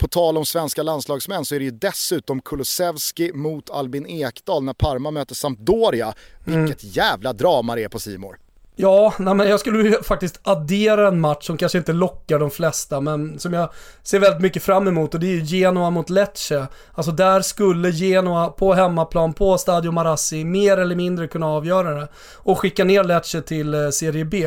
På 0.00 0.08
tal 0.08 0.36
om 0.36 0.46
svenska 0.46 0.82
landslagsmän 0.82 1.44
så 1.44 1.54
är 1.54 1.58
det 1.58 1.64
ju 1.64 1.70
dessutom 1.70 2.40
Kulusevski 2.40 3.32
mot 3.32 3.70
Albin 3.70 4.06
Ekdal 4.06 4.64
när 4.64 4.72
Parma 4.72 5.10
möter 5.10 5.34
Sampdoria. 5.34 6.14
Vilket 6.44 6.96
jävla 6.96 7.32
drama 7.32 7.74
det 7.74 7.84
är 7.84 7.88
på 7.88 7.98
Simor. 7.98 8.38
Ja, 8.76 9.14
nej 9.18 9.34
men 9.34 9.48
jag 9.48 9.60
skulle 9.60 10.02
faktiskt 10.02 10.40
addera 10.42 11.08
en 11.08 11.20
match 11.20 11.46
som 11.46 11.56
kanske 11.56 11.78
inte 11.78 11.92
lockar 11.92 12.38
de 12.38 12.50
flesta, 12.50 13.00
men 13.00 13.38
som 13.38 13.52
jag 13.52 13.70
ser 14.02 14.18
väldigt 14.18 14.42
mycket 14.42 14.62
fram 14.62 14.88
emot 14.88 15.14
och 15.14 15.20
det 15.20 15.26
är 15.26 15.34
ju 15.34 15.44
Genoa 15.44 15.90
mot 15.90 16.10
Lecce. 16.10 16.66
Alltså 16.92 17.12
där 17.12 17.40
skulle 17.40 17.90
Genoa 17.90 18.48
på 18.48 18.74
hemmaplan, 18.74 19.32
på 19.32 19.58
Stadio 19.58 19.90
Marassi, 19.90 20.44
mer 20.44 20.76
eller 20.76 20.96
mindre 20.96 21.28
kunna 21.28 21.46
avgöra 21.46 21.94
det. 21.94 22.08
Och 22.36 22.58
skicka 22.58 22.84
ner 22.84 23.04
Lecce 23.04 23.42
till 23.42 23.74
eh, 23.74 23.90
Serie 23.90 24.24
B. 24.24 24.46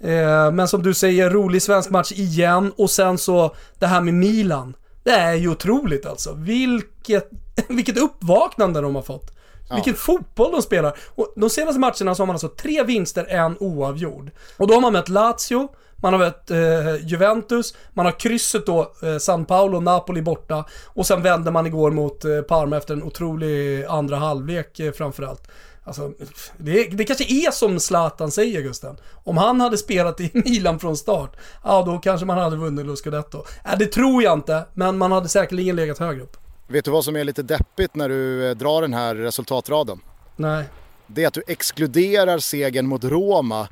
Eh, 0.00 0.50
men 0.52 0.68
som 0.68 0.82
du 0.82 0.94
säger, 0.94 1.30
rolig 1.30 1.62
svensk 1.62 1.90
match 1.90 2.12
igen 2.12 2.72
och 2.76 2.90
sen 2.90 3.18
så 3.18 3.54
det 3.78 3.86
här 3.86 4.00
med 4.00 4.14
Milan. 4.14 4.74
Det 5.02 5.10
är 5.10 5.34
ju 5.34 5.48
otroligt 5.48 6.06
alltså. 6.06 6.34
Vilket, 6.34 7.30
vilket 7.68 7.98
uppvaknande 7.98 8.80
de 8.80 8.94
har 8.94 9.02
fått. 9.02 9.32
Vilken 9.74 9.94
fotboll 9.94 10.52
de 10.52 10.62
spelar. 10.62 10.98
Och 11.14 11.32
de 11.36 11.50
senaste 11.50 11.80
matcherna 11.80 12.14
så 12.14 12.22
har 12.22 12.26
man 12.26 12.34
alltså 12.34 12.48
tre 12.48 12.82
vinster, 12.82 13.26
en 13.28 13.56
oavgjord. 13.60 14.30
Och 14.56 14.66
då 14.66 14.74
har 14.74 14.80
man 14.80 14.92
mött 14.92 15.08
Lazio, 15.08 15.68
man 15.96 16.12
har 16.12 16.18
mött 16.18 16.50
eh, 16.50 17.06
Juventus, 17.06 17.74
man 17.92 18.06
har 18.06 18.20
krysset 18.20 18.66
då 18.66 18.92
eh, 19.02 19.18
San 19.18 19.44
Paolo, 19.44 19.80
Napoli 19.80 20.22
borta 20.22 20.64
och 20.86 21.06
sen 21.06 21.22
vände 21.22 21.50
man 21.50 21.66
igår 21.66 21.90
mot 21.90 22.24
eh, 22.24 22.40
Parma 22.40 22.76
efter 22.76 22.94
en 22.94 23.02
otrolig 23.02 23.84
andra 23.84 24.16
halvlek 24.16 24.80
eh, 24.80 24.92
framförallt. 24.92 25.50
Alltså, 25.84 26.12
det, 26.56 26.84
det 26.84 27.04
kanske 27.04 27.24
är 27.24 27.50
som 27.50 27.80
Zlatan 27.80 28.30
säger 28.30 28.62
Gusten. 28.62 28.96
Om 29.24 29.36
han 29.36 29.60
hade 29.60 29.78
spelat 29.78 30.20
i 30.20 30.30
Milan 30.44 30.78
från 30.78 30.96
start, 30.96 31.36
ja 31.64 31.82
då 31.82 31.98
kanske 31.98 32.26
man 32.26 32.38
hade 32.38 32.56
vunnit 32.56 32.86
Lo 32.86 32.96
Scudetto. 32.96 33.44
Äh, 33.64 33.78
det 33.78 33.86
tror 33.86 34.22
jag 34.22 34.32
inte, 34.32 34.64
men 34.74 34.98
man 34.98 35.12
hade 35.12 35.28
säkerligen 35.28 35.76
legat 35.76 35.98
högre 35.98 36.22
upp. 36.22 36.36
Vet 36.66 36.84
du 36.84 36.90
vad 36.90 37.04
som 37.04 37.16
är 37.16 37.24
lite 37.24 37.42
deppigt 37.42 37.94
när 37.94 38.08
du 38.08 38.48
eh, 38.48 38.56
drar 38.56 38.82
den 38.82 38.94
här 38.94 39.14
resultatraden? 39.14 40.00
Nej. 40.36 40.64
Det 41.06 41.22
är 41.22 41.28
att 41.28 41.34
du 41.34 41.42
exkluderar 41.46 42.38
segern 42.38 42.86
mot 42.86 43.04
Roma 43.04 43.68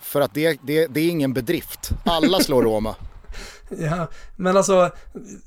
för 0.00 0.20
att 0.20 0.34
det, 0.34 0.60
det, 0.62 0.86
det 0.86 1.00
är 1.00 1.08
ingen 1.08 1.32
bedrift. 1.32 1.90
Alla 2.04 2.40
slår 2.40 2.62
Roma. 2.62 2.94
Ja, 3.68 4.08
men 4.36 4.56
alltså, 4.56 4.90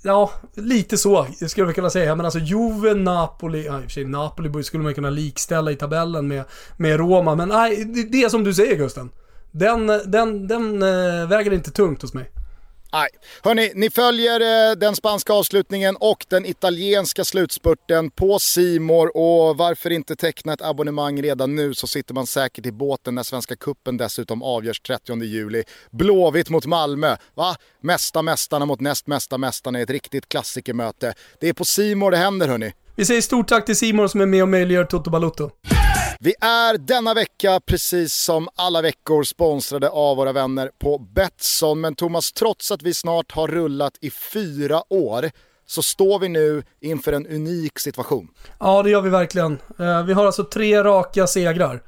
ja, 0.02 0.32
lite 0.54 0.98
så 0.98 1.28
skulle 1.48 1.68
vi 1.68 1.74
kunna 1.74 1.90
säga. 1.90 2.16
Men 2.16 2.26
alltså 2.26 2.40
Juve, 2.40 2.94
Napoli, 2.94 3.66
ja 3.66 3.78
i 3.78 3.80
och 3.80 3.84
för 3.84 3.90
sig 3.90 4.06
Napoli 4.06 4.64
skulle 4.64 4.84
man 4.84 4.94
kunna 4.94 5.10
likställa 5.10 5.72
i 5.72 5.76
tabellen 5.76 6.28
med, 6.28 6.44
med 6.78 6.98
Roma. 6.98 7.36
Men 7.36 7.50
nej, 7.50 7.86
det, 8.12 8.24
är 8.24 8.30
som 8.30 8.44
du 8.44 8.54
säger 8.54 8.76
Gusten. 8.76 9.10
Den, 9.52 9.88
den, 9.88 10.48
den 10.48 10.84
eh, 10.84 11.28
väger 11.28 11.54
inte 11.54 11.72
tungt 11.72 12.02
hos 12.02 12.14
mig. 12.14 12.32
Nej. 12.94 13.10
Hörni, 13.44 13.72
ni 13.76 13.90
följer 13.90 14.70
eh, 14.70 14.76
den 14.76 14.96
spanska 14.96 15.34
avslutningen 15.34 15.96
och 15.96 16.26
den 16.30 16.46
italienska 16.46 17.26
slutspurten 17.26 18.12
på 18.12 18.40
Simor 18.40 19.18
och 19.18 19.58
varför 19.58 19.90
inte 19.90 20.16
teckna 20.16 20.54
ett 20.54 20.62
abonnemang 20.62 21.22
redan 21.22 21.56
nu 21.56 21.74
så 21.74 21.88
sitter 21.88 22.14
man 22.14 22.28
säkert 22.28 22.66
i 22.66 22.72
båten 22.72 23.16
när 23.16 23.24
Svenska 23.24 23.56
Kuppen 23.56 23.98
dessutom 23.98 24.44
avgörs 24.44 24.82
30 24.82 25.24
juli. 25.24 25.64
Blåvitt 25.92 26.50
mot 26.50 26.66
Malmö, 26.66 27.16
va? 27.36 27.56
Mesta 27.82 28.22
mästarna 28.22 28.66
mot 28.66 28.80
näst 28.80 29.08
mesta 29.08 29.38
mästarna 29.38 29.80
i 29.80 29.82
ett 29.82 29.90
riktigt 29.90 30.30
klassikermöte. 30.30 31.14
Det 31.40 31.50
är 31.50 31.54
på 31.54 31.66
Simor 31.66 32.12
det 32.12 32.18
händer 32.18 32.48
hörni. 32.48 32.74
Vi 32.96 33.06
säger 33.06 33.22
stort 33.22 33.48
tack 33.48 33.66
till 33.66 33.76
Simor 33.76 34.08
som 34.08 34.22
är 34.22 34.26
med 34.26 34.44
och 34.44 34.50
möjliggör 34.50 34.86
Toto 34.86 35.10
Balutto. 35.10 35.50
Vi 36.20 36.34
är 36.42 36.78
denna 36.78 37.14
vecka, 37.14 37.60
precis 37.66 38.14
som 38.14 38.50
alla 38.56 38.82
veckor, 38.82 39.24
sponsrade 39.24 39.90
av 39.90 40.18
våra 40.18 40.32
vänner 40.32 40.72
på 40.80 40.98
Betsson. 40.98 41.82
Men 41.82 41.96
Thomas, 41.96 42.32
trots 42.32 42.72
att 42.72 42.82
vi 42.82 42.94
snart 42.94 43.32
har 43.32 43.48
rullat 43.48 43.94
i 44.02 44.10
fyra 44.12 44.84
år 44.90 45.32
så 45.66 45.84
står 45.84 46.20
vi 46.20 46.30
nu 46.30 46.64
inför 46.82 47.14
en 47.14 47.28
unik 47.28 47.80
situation. 47.80 48.28
Ja, 48.60 48.84
det 48.84 48.90
gör 48.90 49.02
vi 49.02 49.10
verkligen. 49.10 49.58
Eh, 49.80 50.04
Vi 50.04 50.14
har 50.14 50.26
alltså 50.26 50.44
tre 50.44 50.84
raka 50.84 51.28
segrar. 51.28 51.84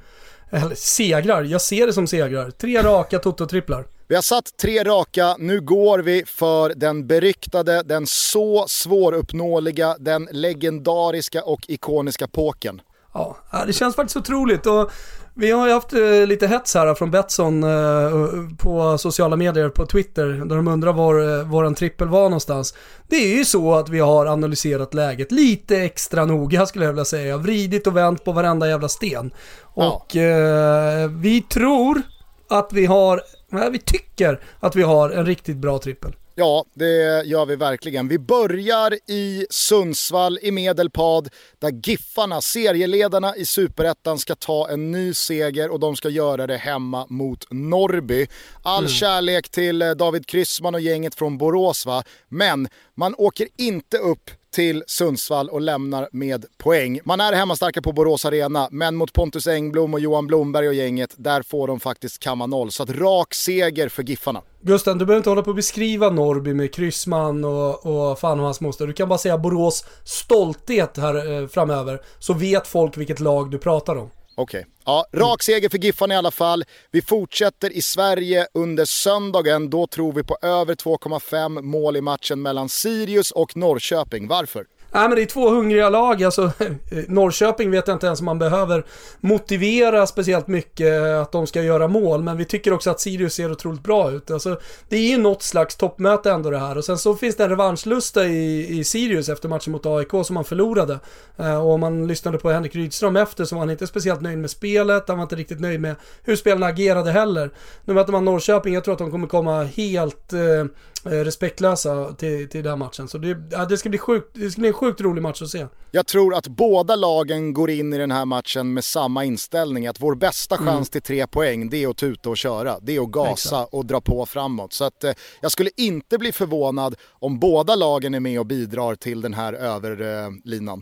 Eller 0.52 0.76
segrar, 0.76 1.44
jag 1.44 1.62
ser 1.62 1.88
det 1.88 1.94
som 1.94 2.08
segrar. 2.08 2.52
Tre 2.52 2.84
raka 2.84 3.20
Toto-tripplar. 3.20 3.86
Vi 4.08 4.16
har 4.16 4.22
satt 4.22 4.58
tre 4.58 4.84
raka, 4.84 5.36
nu 5.40 5.62
går 5.62 6.00
vi 6.00 6.24
för 6.26 6.74
den 6.76 7.08
beryktade, 7.08 7.84
den 7.84 8.08
så 8.08 8.66
svåruppnåeliga, 8.68 9.96
den 10.00 10.28
legendariska 10.32 11.44
och 11.44 11.62
ikoniska 11.68 12.28
påken. 12.28 12.82
Ja, 13.13 13.38
ja, 13.52 13.65
det 13.65 13.74
känns 13.74 13.95
faktiskt 13.95 14.17
otroligt 14.17 14.65
och 14.65 14.91
vi 15.34 15.52
har 15.52 15.67
ju 15.67 15.74
haft 15.74 15.93
eh, 15.93 16.28
lite 16.28 16.47
hets 16.47 16.76
här 16.76 16.93
från 16.93 17.12
Betsson 17.12 17.63
eh, 17.63 18.10
på 18.58 18.97
sociala 18.97 19.36
medier, 19.36 19.69
på 19.69 19.86
Twitter, 19.86 20.26
där 20.26 20.56
de 20.56 20.67
undrar 20.67 20.93
var 20.93 21.39
eh, 21.39 21.43
våran 21.43 21.76
trippel 21.76 22.08
var 22.08 22.24
någonstans. 22.24 22.74
Det 23.08 23.15
är 23.15 23.38
ju 23.38 23.45
så 23.45 23.74
att 23.76 23.89
vi 23.89 24.00
har 24.00 24.26
analyserat 24.26 24.93
läget 24.93 25.32
lite 25.32 25.78
extra 25.78 26.26
noga 26.26 26.65
skulle 26.65 26.86
jag 26.86 26.91
vilja 26.91 27.06
säga, 27.06 27.38
vridit 27.38 27.88
och 27.88 27.97
vänt 27.97 28.24
på 28.24 28.32
varenda 28.32 28.69
jävla 28.69 28.89
sten. 28.89 29.32
Och 29.62 30.15
eh, 30.15 31.10
vi 31.10 31.41
tror 31.41 32.02
att 32.50 32.74
vi 32.74 32.86
har, 32.86 33.21
nej, 33.50 33.71
vi 33.71 33.80
tycker 33.80 34.39
att 34.60 34.76
vi 34.76 34.84
har 34.84 35.10
en 35.10 35.26
riktigt 35.26 35.58
bra 35.58 35.80
trippel. 35.80 36.15
Ja, 36.42 36.66
det 36.74 37.24
gör 37.26 37.46
vi 37.46 37.56
verkligen. 37.56 38.08
Vi 38.08 38.20
börjar 38.20 38.94
i 39.08 39.46
Sundsvall 39.50 40.40
i 40.42 40.52
Medelpad 40.52 41.30
där 41.60 41.72
Giffarna, 41.84 42.42
serieledarna 42.42 43.36
i 43.36 43.46
Superettan, 43.46 44.20
ska 44.20 44.36
ta 44.36 44.70
en 44.70 44.92
ny 44.92 45.14
seger 45.14 45.70
och 45.72 45.80
de 45.80 45.96
ska 45.96 46.10
göra 46.10 46.48
det 46.48 46.58
hemma 46.58 47.06
mot 47.10 47.46
Norrby. 47.52 48.28
All 48.64 48.84
Mm. 48.84 48.92
kärlek 48.92 49.50
till 49.50 49.82
eh, 49.82 49.92
David 49.92 50.26
Kryssman 50.26 50.76
och 50.76 50.82
gänget 50.82 51.16
från 51.16 51.38
Borås 51.38 51.86
va, 51.86 52.04
men 52.30 52.68
man 52.96 53.16
åker 53.18 53.48
inte 53.58 53.98
upp 53.98 54.30
till 54.52 54.84
Sundsvall 54.88 55.50
och 55.50 55.62
lämnar 55.62 56.10
med 56.12 56.46
poäng. 56.58 57.00
Man 57.04 57.22
är 57.22 57.34
hemmastarka 57.34 57.82
på 57.82 57.92
Borås 57.92 58.26
Arena, 58.26 58.68
men 58.72 58.96
mot 58.96 59.14
Pontus 59.14 59.48
Engblom 59.48 59.94
och 59.94 60.00
Johan 60.00 60.28
Blomberg 60.28 60.68
och 60.68 60.74
gänget, 60.74 61.14
där 61.18 61.42
får 61.42 61.68
de 61.68 61.80
faktiskt 61.80 62.20
kamma 62.20 62.46
noll. 62.46 62.72
Så 62.72 62.84
att 62.84 62.90
rak 62.90 63.34
seger 63.34 63.90
för 63.90 64.04
Giffarna. 64.04 64.42
Gusten, 64.62 64.98
du 64.98 65.06
behöver 65.06 65.18
inte 65.20 65.30
hålla 65.30 65.42
på 65.42 65.50
att 65.50 65.56
beskriva 65.56 66.10
Norrby 66.10 66.54
med 66.54 66.74
Kryssman 66.74 67.46
och, 67.46 67.86
och 67.86 68.20
fan 68.20 68.40
och 68.40 68.46
hans 68.46 68.62
moster. 68.62 68.88
Du 68.88 68.94
kan 68.94 69.10
bara 69.10 69.20
säga 69.20 69.38
Borås 69.38 69.86
stolthet 70.04 70.98
här 70.98 71.42
eh, 71.42 71.48
framöver, 71.48 72.02
så 72.20 72.34
vet 72.34 72.68
folk 72.68 72.98
vilket 72.98 73.20
lag 73.20 73.52
du 73.52 73.58
pratar 73.58 73.96
om. 73.96 74.10
Okej. 74.36 74.65
Ja, 74.86 75.06
rak 75.13 75.44
seger 75.44 75.70
för 75.70 75.78
Giffarna 75.78 76.13
i 76.13 76.17
alla 76.17 76.32
fall. 76.32 76.63
Vi 76.91 77.02
fortsätter 77.02 77.70
i 77.70 77.82
Sverige 77.82 78.48
under 78.54 78.86
söndagen. 78.86 79.70
Då 79.70 79.88
tror 79.88 80.13
vi 80.13 80.24
på 80.24 80.38
över 80.41 80.76
2,5 80.76 81.62
mål 81.62 81.98
i 81.98 82.02
matchen 82.02 82.41
mellan 82.41 82.70
Sirius 82.70 83.32
och 83.32 83.58
Norrköping. 83.58 84.28
Varför? 84.28 84.65
Nej 84.94 85.10
men 85.10 85.16
det 85.16 85.22
är 85.22 85.26
två 85.26 85.50
hungriga 85.50 85.90
lag, 85.90 86.24
alltså 86.24 86.52
Norrköping 87.08 87.72
vet 87.72 87.88
jag 87.88 87.96
inte 87.96 88.06
ens 88.06 88.20
om 88.20 88.26
man 88.26 88.40
behöver 88.40 88.86
motivera 89.20 90.08
speciellt 90.08 90.48
mycket 90.48 91.02
att 91.02 91.32
de 91.32 91.48
ska 91.48 91.62
göra 91.62 91.88
mål, 91.88 92.24
men 92.24 92.38
vi 92.38 92.46
tycker 92.46 92.74
också 92.74 92.90
att 92.90 93.00
Sirius 93.00 93.34
ser 93.34 93.52
otroligt 93.52 93.84
bra 93.84 94.12
ut. 94.12 94.32
Alltså, 94.32 94.60
det 94.90 94.96
är 94.96 95.10
ju 95.10 95.18
något 95.18 95.44
slags 95.44 95.76
toppmöte 95.76 96.32
ändå 96.32 96.50
det 96.50 96.58
här 96.58 96.78
och 96.78 96.86
sen 96.86 96.98
så 96.98 97.16
finns 97.16 97.36
det 97.36 97.44
en 97.44 97.50
revanschlusta 97.50 98.26
i, 98.26 98.80
i 98.80 98.84
Sirius 98.84 99.30
efter 99.30 99.50
matchen 99.50 99.72
mot 99.72 99.86
AIK 99.86 100.12
som 100.26 100.34
man 100.34 100.46
förlorade. 100.46 101.00
Eh, 101.38 101.66
och 101.66 101.72
om 101.72 101.80
man 101.80 102.08
lyssnade 102.08 102.38
på 102.38 102.52
Henrik 102.52 102.76
Rydström 102.76 103.16
efter 103.16 103.46
så 103.46 103.56
var 103.56 103.62
han 103.62 103.70
inte 103.70 103.88
speciellt 103.88 104.22
nöjd 104.22 104.38
med 104.38 104.50
spelet, 104.50 105.08
han 105.08 105.18
var 105.18 105.24
inte 105.24 105.36
riktigt 105.36 105.60
nöjd 105.60 105.82
med 105.82 105.96
hur 106.24 106.36
spelarna 106.36 106.66
agerade 106.66 107.12
heller. 107.12 107.50
Nu 107.86 107.94
möter 107.94 108.12
man 108.12 108.26
Norrköping, 108.26 108.74
jag 108.74 108.84
tror 108.84 108.94
att 108.94 109.00
de 109.00 109.12
kommer 109.12 109.28
komma 109.28 109.64
helt 109.64 110.34
eh, 110.34 110.66
respektlösa 111.04 112.14
till, 112.14 112.50
till 112.50 112.64
den 112.64 112.80
matchen. 112.80 113.08
Så 113.08 113.18
det, 113.18 113.38
ja, 113.52 113.66
det, 113.66 113.78
ska 113.78 113.90
bli 113.90 113.98
sjukt, 113.98 114.28
det 114.34 114.52
ska 114.52 114.60
bli 114.60 114.68
en 114.68 114.74
sjukt 114.74 115.02
rolig 115.02 115.22
match 115.22 115.42
att 115.42 115.50
se. 115.50 115.68
Jag 115.92 116.08
tror 116.08 116.36
att 116.36 116.48
båda 116.48 116.96
lagen 116.96 117.54
går 117.54 117.70
in 117.70 117.94
i 117.94 117.98
den 117.98 118.12
här 118.12 118.26
matchen 118.26 118.74
med 118.74 118.84
samma 118.86 119.26
inställning. 119.26 119.88
Att 119.88 120.02
vår 120.02 120.16
bästa 120.16 120.58
chans 120.58 120.70
Mm. 120.70 120.86
till 120.86 121.02
tre 121.02 121.28
poäng, 121.28 121.70
det 121.70 121.84
är 121.84 121.88
att 121.88 121.98
tuta 121.98 122.30
och 122.30 122.38
köra. 122.38 122.80
Det 122.82 122.96
är 122.96 123.02
att 123.02 123.12
gasa 123.12 123.32
Exakt. 123.32 123.74
och 123.74 123.86
dra 123.86 124.02
på 124.02 124.26
framåt. 124.26 124.74
Så 124.74 124.84
att, 124.84 125.04
eh, 125.04 125.12
jag 125.42 125.52
skulle 125.52 125.70
inte 125.78 126.18
bli 126.18 126.32
förvånad 126.32 126.96
om 127.10 127.40
båda 127.40 127.76
lagen 127.76 128.14
är 128.14 128.20
med 128.20 128.40
och 128.40 128.46
bidrar 128.46 128.96
till 128.96 129.22
den 129.22 129.34
här 129.34 129.54
överlinan. 129.54 130.82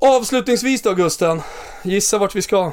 Avslutningsvis 0.00 0.82
då 0.82 0.94
Gusten, 0.94 1.40
gissa 1.84 2.18
vart 2.18 2.34
vi 2.36 2.42
ska? 2.42 2.72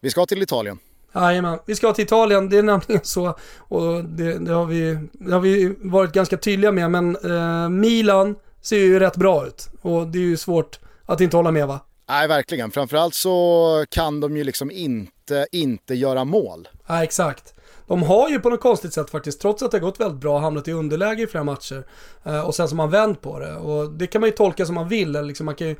Vi 0.00 0.10
ska 0.10 0.26
till 0.26 0.42
Italien. 0.42 0.78
Jajamän, 1.14 1.58
vi 1.66 1.74
ska 1.74 1.92
till 1.92 2.04
Italien, 2.04 2.48
det 2.48 2.58
är 2.58 2.62
nämligen 2.62 3.04
så, 3.04 3.36
och 3.58 4.04
det, 4.04 4.38
det, 4.38 4.52
har, 4.52 4.66
vi, 4.66 5.08
det 5.12 5.32
har 5.32 5.40
vi 5.40 5.76
varit 5.80 6.12
ganska 6.12 6.36
tydliga 6.36 6.72
med, 6.72 6.90
men 6.90 7.16
eh, 7.16 7.68
Milan 7.68 8.36
ser 8.62 8.78
ju 8.78 8.98
rätt 8.98 9.16
bra 9.16 9.46
ut. 9.46 9.68
Och 9.82 10.06
det 10.06 10.18
är 10.18 10.22
ju 10.22 10.36
svårt 10.36 10.78
att 11.06 11.20
inte 11.20 11.36
hålla 11.36 11.50
med 11.50 11.66
va? 11.66 11.80
Nej, 12.08 12.28
verkligen. 12.28 12.70
Framförallt 12.70 13.14
så 13.14 13.84
kan 13.90 14.20
de 14.20 14.36
ju 14.36 14.44
liksom 14.44 14.70
inte, 14.70 15.46
inte 15.52 15.94
göra 15.94 16.24
mål. 16.24 16.68
Ja, 16.86 17.04
exakt. 17.04 17.54
De 17.86 18.02
har 18.02 18.28
ju 18.28 18.40
på 18.40 18.50
något 18.50 18.60
konstigt 18.60 18.92
sätt 18.92 19.10
faktiskt, 19.10 19.40
trots 19.40 19.62
att 19.62 19.70
det 19.70 19.76
har 19.76 19.82
gått 19.82 20.00
väldigt 20.00 20.20
bra, 20.20 20.38
hamnat 20.38 20.68
i 20.68 20.72
underläge 20.72 21.22
i 21.22 21.26
flera 21.26 21.44
matcher. 21.44 21.86
Eh, 22.24 22.40
och 22.40 22.54
sen 22.54 22.68
har 22.68 22.74
man 22.74 22.90
vänt 22.90 23.20
på 23.20 23.38
det. 23.38 23.54
Och 23.56 23.90
det 23.90 24.06
kan 24.06 24.20
man 24.20 24.28
ju 24.28 24.36
tolka 24.36 24.66
som 24.66 24.74
man 24.74 24.88
vill, 24.88 25.16
eller 25.16 25.22
liksom 25.22 25.46
man 25.46 25.54
kan 25.54 25.68
ju 25.68 25.76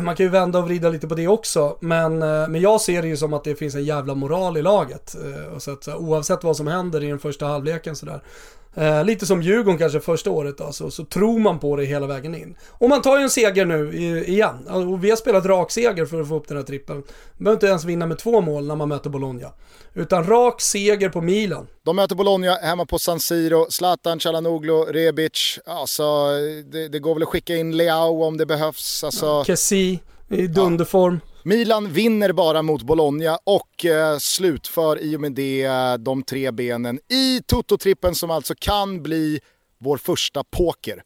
man 0.00 0.16
kan 0.16 0.26
ju 0.26 0.30
vända 0.30 0.58
och 0.58 0.64
vrida 0.64 0.88
lite 0.88 1.08
på 1.08 1.14
det 1.14 1.28
också, 1.28 1.76
men, 1.80 2.22
eh, 2.22 2.48
men 2.48 2.60
jag 2.60 2.80
ser 2.80 3.02
det 3.02 3.08
ju 3.08 3.16
som 3.16 3.32
att 3.32 3.44
det 3.44 3.54
finns 3.54 3.74
en 3.74 3.84
jävla 3.84 4.14
moral 4.14 4.56
i 4.56 4.62
laget. 4.62 5.14
Eh, 5.14 5.54
och 5.54 5.62
så 5.62 5.72
att, 5.72 5.84
så 5.84 5.96
oavsett 5.96 6.44
vad 6.44 6.56
som 6.56 6.66
händer 6.66 7.02
i 7.02 7.08
den 7.08 7.18
första 7.18 7.46
halvleken 7.46 7.96
sådär. 7.96 8.22
Eh, 8.74 9.04
lite 9.04 9.26
som 9.26 9.42
Djurgården 9.42 9.78
kanske 9.78 10.00
första 10.00 10.30
året 10.30 10.58
då, 10.58 10.72
så, 10.72 10.90
så 10.90 11.04
tror 11.04 11.38
man 11.38 11.58
på 11.58 11.76
det 11.76 11.84
hela 11.84 12.06
vägen 12.06 12.34
in. 12.34 12.56
Och 12.70 12.88
man 12.88 13.02
tar 13.02 13.16
ju 13.16 13.22
en 13.22 13.30
seger 13.30 13.64
nu 13.64 13.94
i, 13.94 14.24
igen. 14.24 14.66
Och 14.68 15.04
vi 15.04 15.10
har 15.10 15.16
spelat 15.16 15.46
rak 15.46 15.70
seger 15.70 16.06
för 16.06 16.20
att 16.20 16.28
få 16.28 16.36
upp 16.36 16.48
den 16.48 16.56
här 16.56 16.64
trippen. 16.64 16.96
Man 16.96 17.04
behöver 17.38 17.56
inte 17.56 17.66
ens 17.66 17.84
vinna 17.84 18.06
med 18.06 18.18
två 18.18 18.40
mål 18.40 18.66
när 18.66 18.76
man 18.76 18.88
möter 18.88 19.10
Bologna. 19.10 19.48
Utan 19.94 20.24
rak 20.24 20.60
seger 20.60 21.08
på 21.08 21.20
Milan. 21.20 21.66
De 21.84 21.96
möter 21.96 22.14
Bologna 22.14 22.54
hemma 22.54 22.86
på 22.86 22.98
San 22.98 23.20
Siro. 23.20 23.66
Zlatan, 23.70 24.18
Calhanoglu, 24.18 24.72
Rebic. 24.72 25.58
Alltså, 25.66 26.02
det, 26.72 26.88
det 26.88 26.98
går 26.98 27.14
väl 27.14 27.22
att 27.22 27.28
skicka 27.28 27.56
in 27.56 27.76
Leao 27.76 28.24
om 28.24 28.36
det 28.36 28.46
behövs. 28.46 29.04
Alltså, 29.04 29.44
Kessi 29.44 30.00
i 30.28 30.46
dunderform. 30.46 31.20
Milan 31.44 31.92
vinner 31.92 32.32
bara 32.32 32.62
mot 32.62 32.82
Bologna 32.82 33.38
och 33.44 33.84
eh, 33.84 34.18
slutför 34.18 35.02
i 35.02 35.16
och 35.16 35.20
med 35.20 35.32
det 35.32 35.62
eh, 35.64 35.94
de 35.94 36.22
tre 36.22 36.50
benen 36.50 37.00
i 37.08 37.40
Toto-trippen 37.46 38.14
som 38.14 38.30
alltså 38.30 38.54
kan 38.58 39.02
bli 39.02 39.40
vår 39.78 39.96
första 39.96 40.44
poker. 40.44 41.02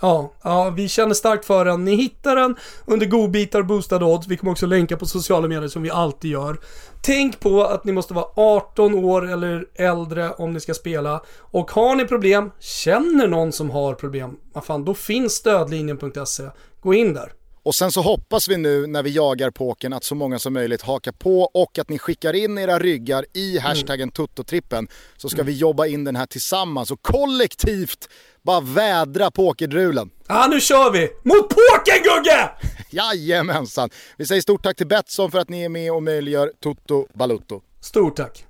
Ja, 0.00 0.32
ja, 0.42 0.70
vi 0.76 0.88
känner 0.88 1.14
starkt 1.14 1.44
för 1.44 1.64
den. 1.64 1.84
Ni 1.84 1.94
hittar 1.94 2.36
den 2.36 2.56
under 2.86 3.06
godbitar 3.06 3.60
och 3.60 3.66
boostade 3.66 4.04
odds. 4.04 4.26
Vi 4.26 4.36
kommer 4.36 4.52
också 4.52 4.66
länka 4.66 4.96
på 4.96 5.06
sociala 5.06 5.48
medier 5.48 5.68
som 5.68 5.82
vi 5.82 5.90
alltid 5.90 6.30
gör. 6.30 6.60
Tänk 7.02 7.40
på 7.40 7.64
att 7.64 7.84
ni 7.84 7.92
måste 7.92 8.14
vara 8.14 8.26
18 8.34 8.94
år 8.94 9.30
eller 9.32 9.66
äldre 9.74 10.30
om 10.30 10.52
ni 10.52 10.60
ska 10.60 10.74
spela. 10.74 11.22
Och 11.38 11.70
har 11.70 11.96
ni 11.96 12.04
problem, 12.04 12.50
känner 12.60 13.28
någon 13.28 13.52
som 13.52 13.70
har 13.70 13.94
problem, 13.94 14.36
vad 14.52 14.64
fan, 14.64 14.84
då 14.84 14.94
finns 14.94 15.32
stödlinjen.se. 15.32 16.44
Gå 16.80 16.94
in 16.94 17.14
där. 17.14 17.32
Och 17.66 17.74
sen 17.74 17.92
så 17.92 18.02
hoppas 18.02 18.48
vi 18.48 18.56
nu 18.56 18.86
när 18.86 19.02
vi 19.02 19.10
jagar 19.10 19.50
pokern 19.50 19.92
att 19.92 20.04
så 20.04 20.14
många 20.14 20.38
som 20.38 20.52
möjligt 20.52 20.82
hakar 20.82 21.12
på 21.12 21.42
och 21.42 21.78
att 21.78 21.88
ni 21.88 21.98
skickar 21.98 22.32
in 22.32 22.58
era 22.58 22.78
ryggar 22.78 23.24
i 23.32 23.58
hashtaggen 23.58 24.10
Toto-trippen 24.10 24.88
så 25.16 25.28
ska 25.28 25.42
vi 25.42 25.52
jobba 25.52 25.86
in 25.86 26.04
den 26.04 26.16
här 26.16 26.26
tillsammans 26.26 26.90
och 26.90 27.02
kollektivt 27.02 28.08
bara 28.42 28.60
vädra 28.60 29.30
pokerdrulen. 29.30 30.10
Ja, 30.26 30.46
nu 30.50 30.60
kör 30.60 30.90
vi! 30.90 31.00
Mot 31.00 31.48
pokern 31.48 32.02
Gugge! 32.02 32.50
Jajamensan! 32.90 33.90
Vi 34.16 34.26
säger 34.26 34.42
stort 34.42 34.62
tack 34.62 34.76
till 34.76 34.86
Betsson 34.86 35.30
för 35.30 35.38
att 35.38 35.48
ni 35.48 35.64
är 35.64 35.68
med 35.68 35.92
och 35.92 36.02
möjliggör 36.02 36.52
Toto 36.60 37.06
Balutto. 37.14 37.60
Stort 37.80 38.16
tack! 38.16 38.44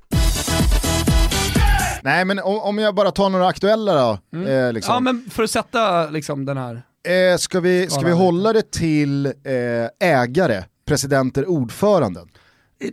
Nej 2.02 2.24
men 2.24 2.38
om, 2.38 2.78
jag 2.78 2.94
bara 2.94 3.10
tar 3.10 3.30
några 3.30 3.46
aktuella 3.46 3.94
då. 3.94 4.38
Eh, 4.38 4.72
liksom. 4.72 4.94
Ja 4.94 5.00
men 5.00 5.30
för 5.30 5.42
att 5.42 5.50
sätta 5.50 6.10
liksom 6.10 6.44
den 6.44 6.56
här. 6.56 6.82
Eh, 7.06 7.36
ska, 7.38 7.60
vi, 7.60 7.90
ska 7.90 8.00
vi 8.00 8.12
hålla 8.12 8.52
det 8.52 8.70
till 8.70 9.26
eh, 9.26 9.32
ägare, 10.00 10.64
presidenter, 10.84 11.48
ordföranden? 11.48 12.28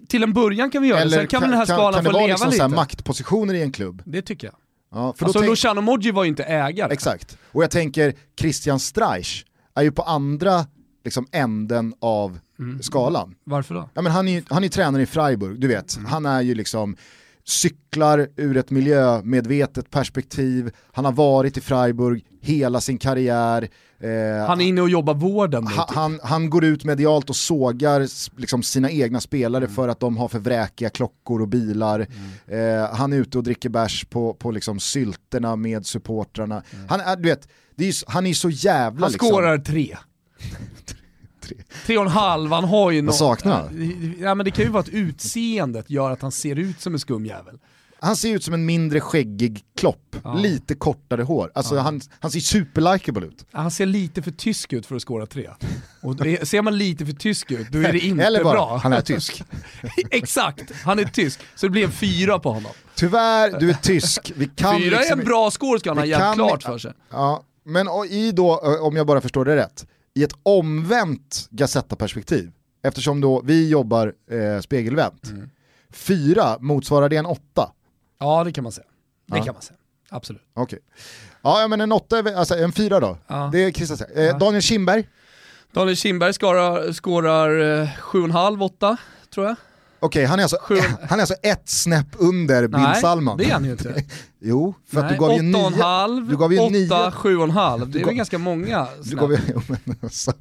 Till 0.09 0.23
en 0.23 0.33
början 0.33 0.71
kan 0.71 0.81
vi 0.81 0.87
göra 0.87 1.03
det, 1.05 1.09
sen 1.11 1.27
kan, 1.27 1.41
väl 1.41 1.49
den 1.49 1.59
här 1.59 1.65
skalan 1.65 1.93
kan 1.93 2.03
det 2.03 2.09
få 2.09 2.13
vara 2.13 2.25
leva 2.25 2.33
liksom 2.33 2.49
lite. 2.49 2.57
så 2.57 2.63
här 2.63 2.75
maktpositioner 2.75 3.53
i 3.53 3.61
en 3.61 3.71
klubb? 3.71 4.01
Det 4.05 4.21
tycker 4.21 4.47
jag. 4.47 4.55
Ja, 4.91 5.13
för 5.13 5.25
då 5.25 5.25
Alltså 5.25 5.39
tänk- 5.39 5.49
Luciano 5.49 5.81
Moggi 5.81 6.11
var 6.11 6.23
ju 6.23 6.29
inte 6.29 6.43
ägare. 6.43 6.93
Exakt. 6.93 7.37
Och 7.51 7.63
jag 7.63 7.71
tänker, 7.71 8.13
Christian 8.39 8.79
Streich 8.79 9.43
är 9.75 9.81
ju 9.81 9.91
på 9.91 10.01
andra 10.01 10.65
liksom, 11.03 11.27
änden 11.31 11.93
av 11.99 12.39
skalan. 12.81 13.35
Varför 13.43 13.75
då? 13.75 13.89
Ja, 13.93 14.01
men 14.01 14.11
han 14.11 14.27
är 14.27 14.43
han 14.49 14.63
är 14.63 14.69
tränare 14.69 15.01
i 15.01 15.05
Freiburg, 15.05 15.59
du 15.59 15.67
vet. 15.67 15.97
Han 16.07 16.25
är 16.25 16.41
ju 16.41 16.55
liksom 16.55 16.95
cyklar 17.45 18.27
ur 18.35 18.57
ett 18.57 18.69
miljömedvetet 18.69 19.91
perspektiv, 19.91 20.71
han 20.91 21.05
har 21.05 21.11
varit 21.11 21.57
i 21.57 21.61
Freiburg 21.61 22.25
hela 22.43 22.81
sin 22.81 22.97
karriär. 22.97 23.69
Eh, 23.99 24.47
Han 24.47 24.61
är 24.61 24.65
inne 24.65 24.81
och 24.81 24.89
jobbar 24.89 25.13
vården 25.13 25.67
han, 25.67 25.87
typ. 25.87 25.95
han, 25.95 26.19
han 26.23 26.49
går 26.49 26.63
ut 26.63 26.83
medialt 26.83 27.29
och 27.29 27.35
sågar 27.35 28.07
liksom, 28.39 28.63
sina 28.63 28.91
egna 28.91 29.19
spelare 29.21 29.67
för 29.67 29.87
att 29.87 29.99
de 29.99 30.17
har 30.17 30.27
för 30.27 30.39
vräkiga 30.39 30.89
klockor 30.89 31.41
och 31.41 31.47
bilar. 31.47 32.07
Eh, 32.47 32.95
han 32.95 33.13
är 33.13 33.17
ute 33.17 33.37
och 33.37 33.43
dricker 33.43 33.69
bärs 33.69 34.05
på, 34.05 34.33
på 34.33 34.51
liksom, 34.51 34.79
sylterna 34.79 35.55
med 35.55 35.85
supportrarna. 35.85 36.63
Han, 36.89 36.99
är, 36.99 37.15
du 37.15 37.29
vet, 37.29 37.47
är, 37.77 38.11
han 38.11 38.25
är 38.25 38.33
så 38.33 38.49
jävla... 38.49 39.05
Han 39.05 39.11
liksom, 39.11 39.29
skårar 39.29 39.57
tre. 39.57 39.97
Tre 41.85 41.97
och 41.97 42.03
en 42.05 42.11
halv, 42.11 42.51
han 42.51 42.63
har 42.63 42.91
ju 42.91 43.01
något. 43.01 43.15
saknar 43.15 43.51
han? 43.51 44.15
Ja 44.19 44.35
men 44.35 44.45
det 44.45 44.51
kan 44.51 44.65
ju 44.65 44.71
vara 44.71 44.81
att 44.81 44.89
utseendet 44.89 45.89
gör 45.89 46.11
att 46.11 46.21
han 46.21 46.31
ser 46.31 46.55
ut 46.55 46.81
som 46.81 46.93
en 46.93 46.99
skum 46.99 47.25
jävel. 47.25 47.59
Han 48.03 48.15
ser 48.15 48.35
ut 48.35 48.43
som 48.43 48.53
en 48.53 48.65
mindre 48.65 48.99
skäggig 49.01 49.63
klopp, 49.77 50.15
Ja. 50.23 50.33
lite 50.33 50.75
kortare 50.75 51.23
hår. 51.23 51.51
Alltså 51.55 51.77
han, 51.77 52.01
han 52.19 52.31
ser 52.31 52.39
superlikable 52.39 53.25
ut. 53.27 53.45
Han 53.51 53.71
ser 53.71 53.85
lite 53.85 54.21
för 54.21 54.31
tysk 54.31 54.73
ut 54.73 54.85
för 54.85 54.95
att 54.95 55.01
skåra 55.01 55.25
tre. 55.25 55.49
Och 56.01 56.15
det, 56.15 56.47
ser 56.47 56.61
man 56.61 56.77
lite 56.77 57.05
för 57.05 57.13
tysk 57.13 57.51
ut, 57.51 57.67
då 57.71 57.79
är 57.79 57.91
det 57.93 57.99
inte 58.05 58.23
Eller 58.23 58.43
bara, 58.43 58.53
bra. 58.53 58.77
han 58.83 58.93
är 58.93 59.01
tysk. 59.01 59.43
Exakt, 60.11 60.71
han 60.83 60.99
är 60.99 61.03
tysk. 61.05 61.39
Så 61.55 61.65
det 61.65 61.69
blir 61.69 61.83
en 61.85 61.91
fyra 61.91 62.39
på 62.39 62.51
honom. 62.53 62.71
Tyvärr, 62.95 63.59
du 63.59 63.69
är 63.69 63.73
tysk. 63.73 64.31
Vi 64.35 64.45
kan 64.55 64.79
fyra 64.81 64.95
är 64.95 64.99
liksom, 64.99 65.19
en 65.19 65.25
bra 65.25 65.51
score 65.51 65.79
ska 65.79 65.89
han 65.89 65.97
ha 65.97 66.05
jävligt 66.05 66.35
klart 66.47 66.63
för 66.63 66.77
sig. 66.77 66.93
Ja, 67.11 67.43
men 67.65 67.87
i 68.09 68.31
då, 68.31 68.61
ö, 68.63 68.77
om 68.79 68.95
jag 68.95 69.07
bara 69.07 69.21
förstår 69.21 69.45
det 69.45 69.55
rätt, 69.55 69.85
i 70.15 70.23
ett 70.23 70.33
omvänt 70.43 71.47
Gazetta-perspektiv, 71.51 72.51
eftersom 72.83 73.21
då 73.21 73.41
vi 73.45 73.69
jobbar 73.69 74.13
eh, 74.31 74.61
spegelvänt, 74.61 75.29
Mm. 75.31 75.49
fyra, 75.93 76.57
motsvarar 76.59 77.09
det 77.09 77.17
en 77.17 77.25
åtta? 77.25 77.71
Ja 78.23 78.43
det 78.43 78.51
kan 78.51 78.63
man 78.63 78.71
säga. 78.73 78.87
Det 79.27 79.37
Ja. 79.37 79.43
kan 79.43 79.53
man 79.53 79.61
säga. 79.61 79.77
Absolut. 80.09 80.41
Okej. 80.53 80.79
Ja, 81.41 81.61
ja, 81.61 81.67
men 81.67 81.81
en 81.81 81.91
åtta, 81.91 82.23
alltså 82.35 82.55
en 82.57 82.71
fyra 82.71 82.99
då? 82.99 83.17
Ja. 83.27 83.49
Det 83.51 83.63
är 83.63 83.71
Christian 83.71 83.97
säger. 83.97 84.29
eh, 84.33 84.37
Daniel 84.37 84.61
Kindberg, 84.61 85.07
Daniel 85.73 85.95
Kindberg 85.97 86.33
skårar, 86.33 86.93
skårar 86.93 87.81
eh, 87.81 87.89
sju 87.99 88.19
och 88.19 88.25
en 88.25 88.31
halv, 88.31 88.63
åtta, 88.63 88.97
tror 89.33 89.45
jag. 89.47 89.55
okej 89.99 90.25
han, 90.25 90.39
är 90.39 90.43
alltså, 90.43 90.57
han 91.09 91.19
är 91.19 91.23
alltså 91.23 91.35
ett 91.43 91.69
snäpp 91.69 92.07
under 92.17 92.67
Bin 92.67 92.81
Nej, 92.81 93.01
Salman. 93.01 93.37
det 93.37 93.45
är 93.45 93.53
han 93.53 93.65
ju 93.65 93.71
inte. 93.71 94.03
Jo, 94.45 94.73
för 94.91 94.97
att 94.99 95.05
Nej, 95.05 95.13
du 95.13 95.19
gav 95.19 95.29
ju 95.31 95.35
åtta 95.49 95.59
och 95.59 95.67
en 95.67 95.73
nio. 95.73 95.83
halv, 95.83 96.29
du 96.29 96.37
gav 96.37 96.53
ju 96.53 96.59
åtta, 96.59 96.69
nio. 96.69 97.11
sju 97.11 97.37
och 97.37 97.43
en 97.43 97.49
halv. 97.51 97.89
Det 97.89 98.01
är 98.01 98.05
väl 98.05 98.13
ganska 98.15 98.37
många 98.37 98.87
Du 99.03 99.15
gav 99.15 99.31
ju, 99.31 99.37
jo, 99.53 99.61
men 99.67 99.95
alltså, 100.03 100.31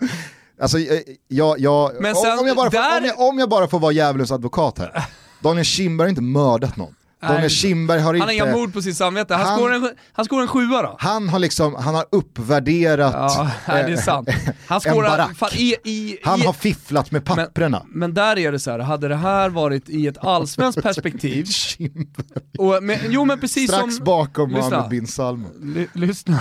alltså 0.61 0.79
eh, 0.79 1.01
jag, 1.29 1.59
jag, 1.61 1.93
Men 2.01 2.11
om- 2.17 2.23
sen 2.23 2.39
om, 2.39 2.47
jag 2.47 2.57
bara 2.57 2.71
får, 2.71 2.79
där- 2.79 2.99
om, 3.01 3.05
jag, 3.07 3.21
om 3.29 3.39
jag 3.39 3.49
bara 3.49 3.69
får 3.69 3.79
vara 3.79 3.93
djävulens 3.93 4.33
advokat 4.33 4.79
här. 4.79 5.05
Daniel 5.41 5.65
Kindberg 5.65 6.07
har 6.07 6.11
inte 6.11 6.23
mördat 6.23 6.77
någon. 6.77 6.95
Daniel 7.29 7.51
Kindberg 7.51 8.01
har 8.01 8.07
Han 8.07 8.17
inte... 8.17 8.27
har 8.27 8.33
inga 8.33 8.57
mord 8.57 8.73
på 8.73 8.83
sitt 8.83 8.97
samvete. 8.97 9.35
Han, 9.35 9.47
Han- 9.47 9.59
skårar 9.59 9.75
en, 9.75 9.91
han 10.13 10.41
en 10.41 10.49
sjua 10.49 10.83
då. 10.83 10.97
Han 10.99 11.29
har 11.29 11.39
liksom, 11.39 11.75
han 11.75 11.95
har 11.95 12.05
uppvärderat 12.11 13.13
Ja, 13.15 13.51
nej, 13.69 13.85
det 13.85 13.93
är 13.93 13.97
eh, 13.97 14.03
sant. 14.03 14.29
Han 14.67 14.77
en 14.77 14.81
skårar, 14.81 15.09
barack. 15.09 15.37
fan, 15.37 15.51
i, 15.53 15.77
i, 15.85 16.19
Han 16.25 16.41
i, 16.41 16.45
har 16.45 16.53
fifflat 16.53 17.11
med 17.11 17.25
papprena. 17.25 17.83
Men 17.89 18.15
där 18.15 18.39
är 18.39 18.53
det 18.53 18.59
så 18.59 18.71
här, 18.71 18.79
hade 18.79 19.09
det 19.09 19.17
här 19.17 19.49
varit 19.49 19.89
i 19.89 20.07
ett 20.07 20.19
allsvenskt 20.19 20.83
perspektiv, 20.83 21.47
och, 22.59 22.83
men, 22.83 22.99
jo 23.09 23.25
men 23.25 23.41
precis 23.41 23.71
Strax 23.71 23.97
som... 23.97 24.05
bakom 24.05 24.51
Lyssna. 24.51 24.71
Mohammed 24.71 24.91
bin 24.91 25.07
Salman. 25.07 25.51
Ly, 25.75 25.87
lyssna 25.93 26.41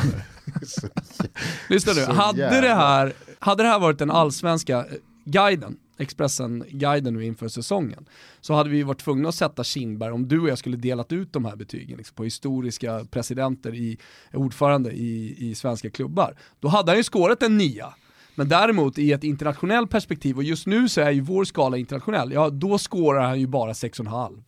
lyssna 1.70 1.94
nu. 1.94 2.14
Hade 2.14 2.62
det, 2.62 2.74
här, 2.74 3.14
hade 3.40 3.64
det 3.64 3.70
här 3.70 3.80
varit 3.80 4.00
den 4.00 4.12
allsvenska 4.12 4.78
eh, 4.78 4.84
guiden, 5.26 5.76
Expressen-guiden 6.02 7.14
nu 7.14 7.26
inför 7.26 7.48
säsongen, 7.48 8.06
så 8.42 8.54
hade 8.54 8.70
vi 8.70 8.84
varit 8.84 9.00
tvungna 9.00 9.30
att 9.30 9.36
sätta 9.36 9.64
Kindberg, 9.64 10.12
om 10.12 10.28
du 10.28 10.40
och 10.40 10.50
jag 10.50 10.58
skulle 10.58 10.78
delat 10.78 11.12
ut 11.12 11.34
de 11.34 11.46
här 11.46 11.56
betygen 11.56 11.98
liksom, 11.98 12.16
på 12.16 12.24
historiska 12.24 13.06
presidenter, 13.12 13.76
i, 13.76 13.98
ordförande 14.34 14.92
i, 14.92 15.36
i 15.50 15.56
svenska 15.56 15.90
klubbar, 15.90 16.38
då 16.60 16.68
hade 16.68 16.92
han 16.92 16.98
ju 16.98 17.04
skårat 17.04 17.44
en 17.44 17.58
nia. 17.58 17.94
Men 18.36 18.50
däremot 18.50 18.98
i 18.98 19.12
ett 19.12 19.24
internationellt 19.24 19.90
perspektiv, 19.90 20.38
och 20.38 20.44
just 20.44 20.68
nu 20.68 20.90
så 20.90 21.02
är 21.02 21.12
ju 21.12 21.22
vår 21.22 21.46
skala 21.46 21.78
internationell, 21.78 22.32
ja 22.32 22.50
då 22.50 22.78
skårar 22.78 23.28
han 23.28 23.40
ju 23.40 23.48
bara 23.48 23.74
6,5. 23.74 24.44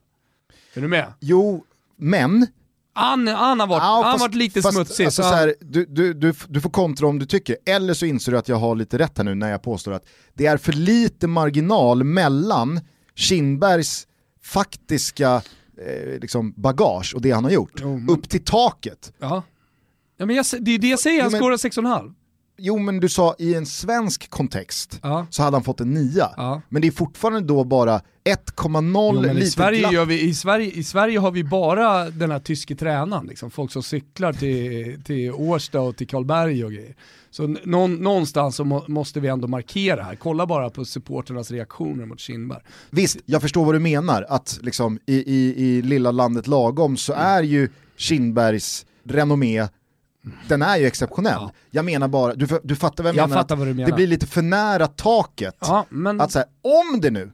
Är 0.73 0.81
du 0.81 0.87
med? 0.87 1.13
Jo, 1.19 1.65
men... 1.97 2.47
Han, 2.95 3.27
han 3.27 3.59
har 3.59 3.67
varit, 3.67 3.81
Ja, 3.83 4.01
han 4.03 4.13
fast- 4.13 4.21
varit 4.21 4.35
lite 4.35 4.61
fast, 4.61 4.75
smutsig. 4.75 5.05
Alltså, 5.05 5.21
så 5.21 5.27
här, 5.29 5.55
du, 5.59 5.85
du, 5.85 6.13
du, 6.13 6.33
du 6.47 6.61
får 6.61 6.69
kontra 6.69 7.07
om 7.07 7.19
du 7.19 7.25
tycker, 7.25 7.57
eller 7.65 7.93
så 7.93 8.05
inser 8.05 8.31
du 8.31 8.37
att 8.37 8.47
jag 8.49 8.55
har 8.55 8.75
lite 8.75 8.97
rätt 8.97 9.17
här 9.17 9.23
nu 9.25 9.35
när 9.35 9.51
jag 9.51 9.61
påstår 9.63 9.91
att 9.91 10.05
det 10.33 10.45
är 10.45 10.57
för 10.57 10.73
lite 10.73 11.27
marginal 11.27 12.03
mellan 12.03 12.79
Kindbergs 13.15 14.07
faktiska 14.43 15.41
eh, 15.77 16.19
liksom 16.21 16.53
bagage 16.57 17.13
och 17.15 17.21
det 17.21 17.31
han 17.31 17.43
har 17.43 17.51
gjort, 17.51 17.81
upp 18.09 18.29
till 18.29 18.43
taket. 18.43 19.13
Ja. 19.19 19.43
Ja, 20.17 20.25
men 20.25 20.35
jag, 20.35 20.45
det 20.59 20.71
är 20.71 20.77
det 20.79 20.87
jag 20.87 20.99
säger, 20.99 21.21
han 21.21 21.31
men- 21.31 21.41
skårar 21.41 21.57
6,5. 21.57 22.13
Jo 22.57 22.77
men 22.79 22.99
du 22.99 23.09
sa 23.09 23.35
i 23.39 23.53
en 23.53 23.65
svensk 23.65 24.29
kontext 24.29 24.99
så 25.29 25.43
hade 25.43 25.55
han 25.57 25.63
fått 25.63 25.79
en 25.79 25.93
nia. 25.93 26.29
Ja. 26.37 26.61
Men 26.69 26.81
det 26.81 26.87
är 26.87 26.91
fortfarande 26.91 27.39
då 27.39 27.63
bara 27.63 28.01
1,0 28.23 29.11
Jo, 29.15 29.21
men 29.21 29.29
i, 29.29 29.33
lite 29.33 29.51
Sverige 29.51 29.91
gör 29.91 30.05
vi, 30.05 30.21
i, 30.21 30.33
Sverige, 30.33 30.71
I 30.71 30.83
Sverige 30.83 31.19
har 31.19 31.31
vi 31.31 31.43
bara 31.43 32.09
den 32.09 32.31
här 32.31 32.39
tyske 32.39 32.75
tränaren, 32.75 33.27
liksom. 33.27 33.51
folk 33.51 33.71
som 33.71 33.83
cyklar 33.83 34.33
till, 34.33 35.03
till 35.03 35.31
Årsta 35.31 35.81
och 35.81 35.97
till 35.97 36.07
Karlberg 36.07 36.65
och 36.65 36.71
grejer. 36.71 36.95
Så 37.31 37.47
någon, 37.47 37.95
någonstans 37.95 38.55
så 38.55 38.63
må, 38.63 38.85
måste 38.87 39.19
vi 39.19 39.27
ändå 39.27 39.47
markera 39.47 40.03
här, 40.03 40.15
kolla 40.15 40.45
bara 40.45 40.69
på 40.69 40.85
supporternas 40.85 41.51
reaktioner 41.51 42.05
mot 42.05 42.19
Kindberg. 42.19 42.61
Visst, 42.89 43.17
jag 43.25 43.41
förstår 43.41 43.65
vad 43.65 43.75
du 43.75 43.79
menar, 43.79 44.25
att 44.29 44.59
liksom 44.61 44.99
i, 45.05 45.15
i, 45.15 45.63
i 45.65 45.81
lilla 45.81 46.11
landet 46.11 46.47
lagom 46.47 46.97
så 46.97 47.13
är 47.13 47.43
ju 47.43 47.69
Kindbergs 47.97 48.85
renommé 49.03 49.67
den 50.47 50.61
är 50.61 50.77
ju 50.77 50.85
exceptionell. 50.85 51.49
Jag 51.71 51.85
menar 51.85 52.07
bara, 52.07 52.35
du, 52.35 52.47
du 52.63 52.75
fattar 52.75 53.03
vad 53.03 53.09
jag, 53.09 53.17
Jag 53.23 53.29
menar? 53.29 53.41
fattar 53.41 53.55
vad 53.55 53.67
du 53.67 53.73
menar. 53.73 53.89
Det 53.89 53.95
blir 53.95 54.07
lite 54.07 54.27
för 54.27 54.41
nära 54.41 54.87
taket. 54.87 55.57
Ja, 55.59 55.85
men... 55.89 56.21
Att 56.21 56.31
säga, 56.31 56.45
om 56.61 57.01
det 57.01 57.11
nu, 57.11 57.31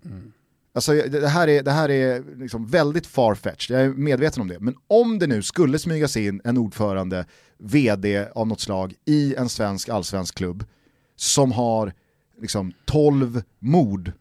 alltså 0.76 0.94
det 0.94 1.28
här 1.28 1.48
är, 1.48 1.64
det 1.64 1.72
här 1.72 1.90
är 1.90 2.24
liksom 2.40 2.68
väldigt 2.68 3.08
farfetched, 3.08 3.78
jag 3.80 3.86
är 3.86 3.90
medveten 3.90 4.42
om 4.42 4.48
det, 4.48 4.60
men 4.60 4.76
om 4.88 5.20
det 5.20 5.28
nu 5.28 5.42
skulle 5.42 5.80
smyga 5.80 6.08
sig 6.08 6.28
in 6.28 6.42
en 6.44 6.58
ordförande, 6.58 7.26
vd 7.58 8.28
av 8.36 8.48
något 8.48 8.62
slag 8.62 8.94
i 9.06 9.36
en 9.36 9.50
svensk 9.50 9.90
allsvensk 9.90 10.36
klubb 10.36 10.64
som 11.16 11.52
har 11.52 11.94
liksom 12.42 12.72
12 12.86 13.42
mord 13.60 14.12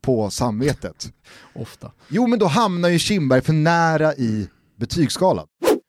på 0.00 0.30
samvetet. 0.30 1.12
Ofta. 1.54 1.92
Jo 2.08 2.26
men 2.26 2.38
då 2.38 2.46
hamnar 2.46 2.88
ju 2.88 2.98
Kindberg 2.98 3.40
för 3.40 3.52
nära 3.52 4.14
i 4.14 4.48
betygsskalan. 4.76 5.46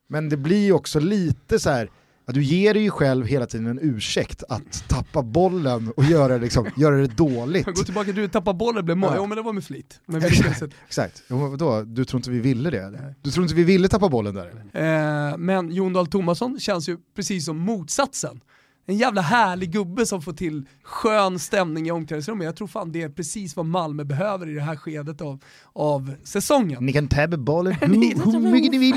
Men 0.09 0.29
det 0.29 0.37
blir 0.37 0.65
ju 0.65 0.73
också 0.73 0.99
lite 0.99 1.59
så 1.59 1.69
här. 1.69 1.89
Ja, 2.27 2.33
du 2.33 2.43
ger 2.43 2.73
dig 2.73 2.83
ju 2.83 2.89
själv 2.89 3.25
hela 3.25 3.45
tiden 3.45 3.67
en 3.67 3.79
ursäkt 3.81 4.43
att 4.49 4.87
tappa 4.87 5.21
bollen 5.21 5.91
och 5.97 6.03
göra, 6.03 6.37
liksom, 6.37 6.67
göra 6.77 6.95
det 6.95 7.07
dåligt. 7.07 7.65
Gå 7.75 7.83
tillbaka, 7.83 8.11
du 8.11 8.27
tappar 8.27 8.53
bollen, 8.53 8.85
blev 8.85 8.97
mål. 8.97 9.09
Ja. 9.13 9.17
Jo 9.17 9.25
men 9.27 9.35
det 9.35 9.41
var 9.41 9.53
med 9.53 9.63
flit. 9.63 9.99
Men 10.05 10.23
inte. 10.25 10.69
Exakt, 10.87 11.23
jo, 11.27 11.37
vadå? 11.37 11.81
Du 11.81 12.05
tror 12.05 12.19
inte 12.19 12.31
vi 12.31 12.39
ville 12.39 12.69
det? 12.69 12.83
Eller? 12.83 13.15
Du 13.21 13.31
tror 13.31 13.43
inte 13.43 13.55
vi 13.55 13.63
ville 13.63 13.87
tappa 13.87 14.09
bollen 14.09 14.35
där? 14.35 14.47
Eh, 14.73 15.37
men 15.37 15.71
Jon 15.71 15.93
Dahl 15.93 16.07
Tomasson 16.07 16.59
känns 16.59 16.89
ju 16.89 16.97
precis 17.15 17.45
som 17.45 17.57
motsatsen. 17.57 18.41
En 18.87 18.97
jävla 18.97 19.21
härlig 19.21 19.71
gubbe 19.71 20.05
som 20.05 20.21
får 20.21 20.33
till 20.33 20.65
skön 20.83 21.39
stämning 21.39 21.87
i 21.87 21.91
omklädningsrummet. 21.91 22.45
Jag 22.45 22.55
tror 22.55 22.67
fan 22.67 22.91
det 22.91 23.01
är 23.01 23.09
precis 23.09 23.55
vad 23.55 23.65
Malmö 23.65 24.03
behöver 24.03 24.49
i 24.49 24.53
det 24.53 24.61
här 24.61 24.75
skedet 24.75 25.21
av, 25.21 25.39
av 25.73 26.15
säsongen. 26.23 26.85
Ni 26.85 26.93
kan 26.93 27.07
tappa 27.07 27.37
bollen 27.37 27.73
hur, 27.81 28.31
hur 28.31 28.51
mycket 28.51 28.71
ni 28.71 28.77
vill. 28.77 28.93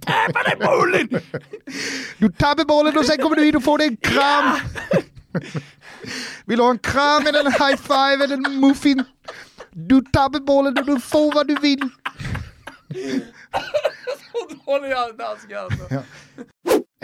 Tappa 0.00 0.42
den 0.50 0.58
bollen! 0.66 1.08
Du 2.18 2.32
tappar 2.32 2.64
bollen 2.64 2.98
och 2.98 3.04
sen 3.04 3.18
kommer 3.18 3.36
du 3.36 3.48
in 3.48 3.56
och 3.56 3.64
får 3.64 3.78
dig 3.78 3.86
en 3.86 3.96
kram. 3.96 4.58
Vill 6.44 6.58
du 6.58 6.64
ha 6.64 6.70
en 6.70 6.78
kram 6.78 7.26
eller 7.26 7.40
en 7.40 7.52
high 7.52 7.76
five 7.76 8.24
eller 8.24 8.34
en 8.34 8.60
muffin? 8.60 9.04
Du 9.70 10.00
tappar 10.00 10.40
bollen 10.40 10.78
och 10.78 10.86
du 10.86 11.00
får 11.00 11.34
vad 11.34 11.48
du 11.48 11.56
vill. 11.56 11.88
Då 14.50 14.72
håller 14.72 14.88
jag 14.88 15.18
danska 15.18 15.60
alltså. 15.60 15.86
Ja. 15.90 16.02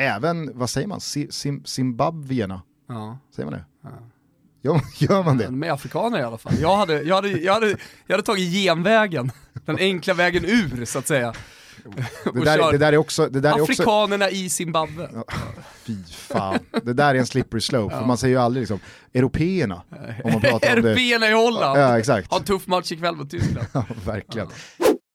Även, 0.01 0.59
vad 0.59 0.70
säger 0.70 0.86
man, 0.88 1.01
Sim, 1.01 1.64
Zimbabwierna? 1.64 2.62
Ja. 2.88 3.18
Säger 3.36 3.51
man 3.51 3.59
det? 3.59 3.64
Gör, 4.62 4.80
gör 4.98 5.22
man 5.24 5.38
det? 5.38 5.44
De 5.44 5.62
är 5.62 5.70
afrikaner 5.72 6.18
i 6.18 6.22
alla 6.22 6.38
fall. 6.38 6.53
Jag 6.61 6.76
hade, 6.76 7.03
jag 7.03 7.14
hade, 7.14 7.28
jag 7.28 7.55
hade, 7.55 7.66
jag 8.07 8.14
hade 8.16 8.22
tagit 8.22 8.53
genvägen, 8.53 9.32
den 9.66 9.78
enkla 9.78 10.14
vägen 10.14 10.44
ur 10.44 10.84
så 10.84 10.98
att 10.98 11.07
säga. 11.07 11.34
Det 12.34 12.44
där, 12.44 12.72
det 12.72 12.78
där 12.78 12.92
är 12.92 12.96
också... 12.96 13.26
Det 13.28 13.40
där 13.40 13.57
är 13.57 13.61
också 13.61 13.72
Afrikanerna 13.72 14.30
i 14.30 14.51
Zimbabwe. 14.51 15.09
fy 15.82 15.96
fan. 16.05 16.59
Det 16.82 16.92
där 16.92 17.14
är 17.14 17.18
en 17.18 17.26
slippery 17.26 17.61
slope, 17.61 17.96
för 17.96 18.05
man 18.07 18.18
säger 18.18 18.34
ju 18.34 18.40
aldrig 18.40 18.62
liksom 18.62 18.80
européerna. 19.14 19.82
Om 20.24 20.32
man 20.32 20.40
pratar 20.40 20.76
om 20.76 20.82
det. 20.82 20.90
Européerna 20.90 21.28
i 21.28 21.32
Holland 21.32 21.78
Ja, 21.80 21.98
exakt. 21.98 22.30
har 22.30 22.38
en 22.38 22.44
tuff 22.44 22.66
match 22.66 22.92
ikväll 22.92 23.16
mot 23.16 23.30
Tyskland. 23.30 23.66
Ja, 23.72 23.84
verkligen. 24.07 24.48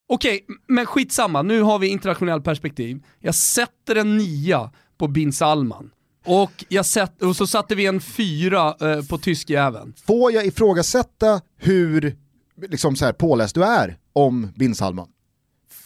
Okej, 0.07 0.45
men 0.67 0.85
skitsamma. 0.85 1.41
Nu 1.41 1.61
har 1.61 1.79
vi 1.79 1.87
internationell 1.87 2.41
perspektiv. 2.41 3.03
Jag 3.19 3.35
sätter 3.35 3.95
en 3.95 4.17
nia 4.17 4.71
på 4.97 5.07
bin 5.07 5.33
Salman. 5.33 5.91
Och, 6.25 6.65
jag 6.67 6.85
sett, 6.85 7.21
och 7.21 7.35
så 7.35 7.47
satte 7.47 7.75
vi 7.75 7.85
en 7.85 8.01
fyra 8.01 8.75
eh, 8.81 9.05
på 9.05 9.17
tyskjäveln. 9.17 9.93
Får 10.07 10.31
jag 10.31 10.45
ifrågasätta 10.45 11.41
hur 11.57 12.15
liksom 12.67 12.95
så 12.95 13.05
här, 13.05 13.13
påläst 13.13 13.55
du 13.55 13.63
är 13.63 13.97
om 14.13 14.51
bin 14.55 14.75
Salman? 14.75 15.07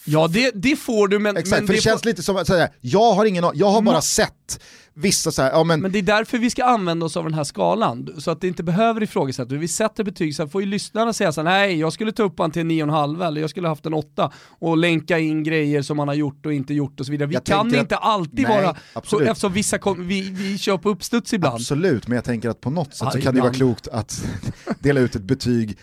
Ja 0.04 0.28
det, 0.28 0.50
det 0.54 0.76
får 0.76 1.08
du 1.08 1.18
men... 1.18 1.36
Exakt, 1.36 1.60
men 1.60 1.66
för 1.66 1.74
det, 1.74 1.80
känns 1.80 2.00
får... 2.02 2.06
lite 2.08 2.22
som 2.22 2.36
att 2.36 2.48
jag 2.80 3.12
har 3.12 3.24
ingen 3.24 3.44
jag 3.54 3.66
har 3.70 3.82
bara 3.82 3.96
Ma- 3.98 4.00
sett 4.00 4.60
vissa 4.94 5.32
så 5.32 5.42
här, 5.42 5.50
ja 5.50 5.64
men, 5.64 5.80
Men 5.80 5.92
det 5.92 5.98
är 5.98 6.02
därför 6.02 6.38
vi 6.38 6.50
ska 6.50 6.64
använda 6.64 7.06
oss 7.06 7.16
av 7.16 7.24
den 7.24 7.34
här 7.34 7.44
skalan, 7.44 8.08
så 8.18 8.30
att 8.30 8.40
det 8.40 8.48
inte 8.48 8.62
behöver 8.62 9.02
ifrågasättas. 9.02 9.52
Vi 9.52 9.68
sätter 9.68 10.04
betyg, 10.04 10.36
sen 10.36 10.48
får 10.50 10.62
ju 10.62 10.66
lyssnarna 10.68 11.12
säga 11.12 11.32
så 11.32 11.40
här, 11.42 11.48
nej 11.48 11.78
jag 11.78 11.92
skulle 11.92 12.12
ta 12.12 12.22
upp 12.22 12.38
han 12.38 12.50
till 12.50 12.60
en 12.62 12.70
9,5 12.70 13.26
eller 13.26 13.40
jag 13.40 13.50
skulle 13.50 13.68
haft 13.68 13.86
en 13.86 13.94
8 13.94 14.32
och 14.48 14.76
länka 14.76 15.18
in 15.18 15.42
grejer 15.44 15.82
som 15.82 15.98
han 15.98 16.08
har 16.08 16.14
gjort 16.14 16.46
och 16.46 16.52
inte 16.52 16.74
gjort 16.74 17.00
och 17.00 17.06
så 17.06 17.12
vidare. 17.12 17.28
Vi 17.28 17.34
Jag 17.34 17.44
kan 17.44 17.74
inte 17.74 17.96
att- 17.96 18.04
alltid 18.04 18.48
Nej, 18.48 18.62
vara, 18.62 18.76
absolut. 18.92 19.28
eftersom 19.28 19.52
vissa 19.52 19.78
kom, 19.78 20.08
vi, 20.08 20.20
vi 20.30 20.58
kör 20.58 20.76
på 20.78 20.88
uppstuds 20.90 21.32
ibland. 21.32 21.54
absolut, 21.54 22.08
men 22.08 22.14
jag 22.16 22.24
tänker 22.24 22.48
att 22.48 22.60
på 22.60 22.70
något 22.70 22.94
sätt 22.94 23.00
Ja, 23.04 23.10
så 23.10 23.20
kan 23.20 23.34
det 23.34 23.40
vara 23.40 23.50
ibland. 23.54 23.56
klokt 23.56 23.88
att 23.88 24.24
dela 24.80 25.00
ut 25.00 25.14
ett 25.16 25.22
betyg 25.22 25.78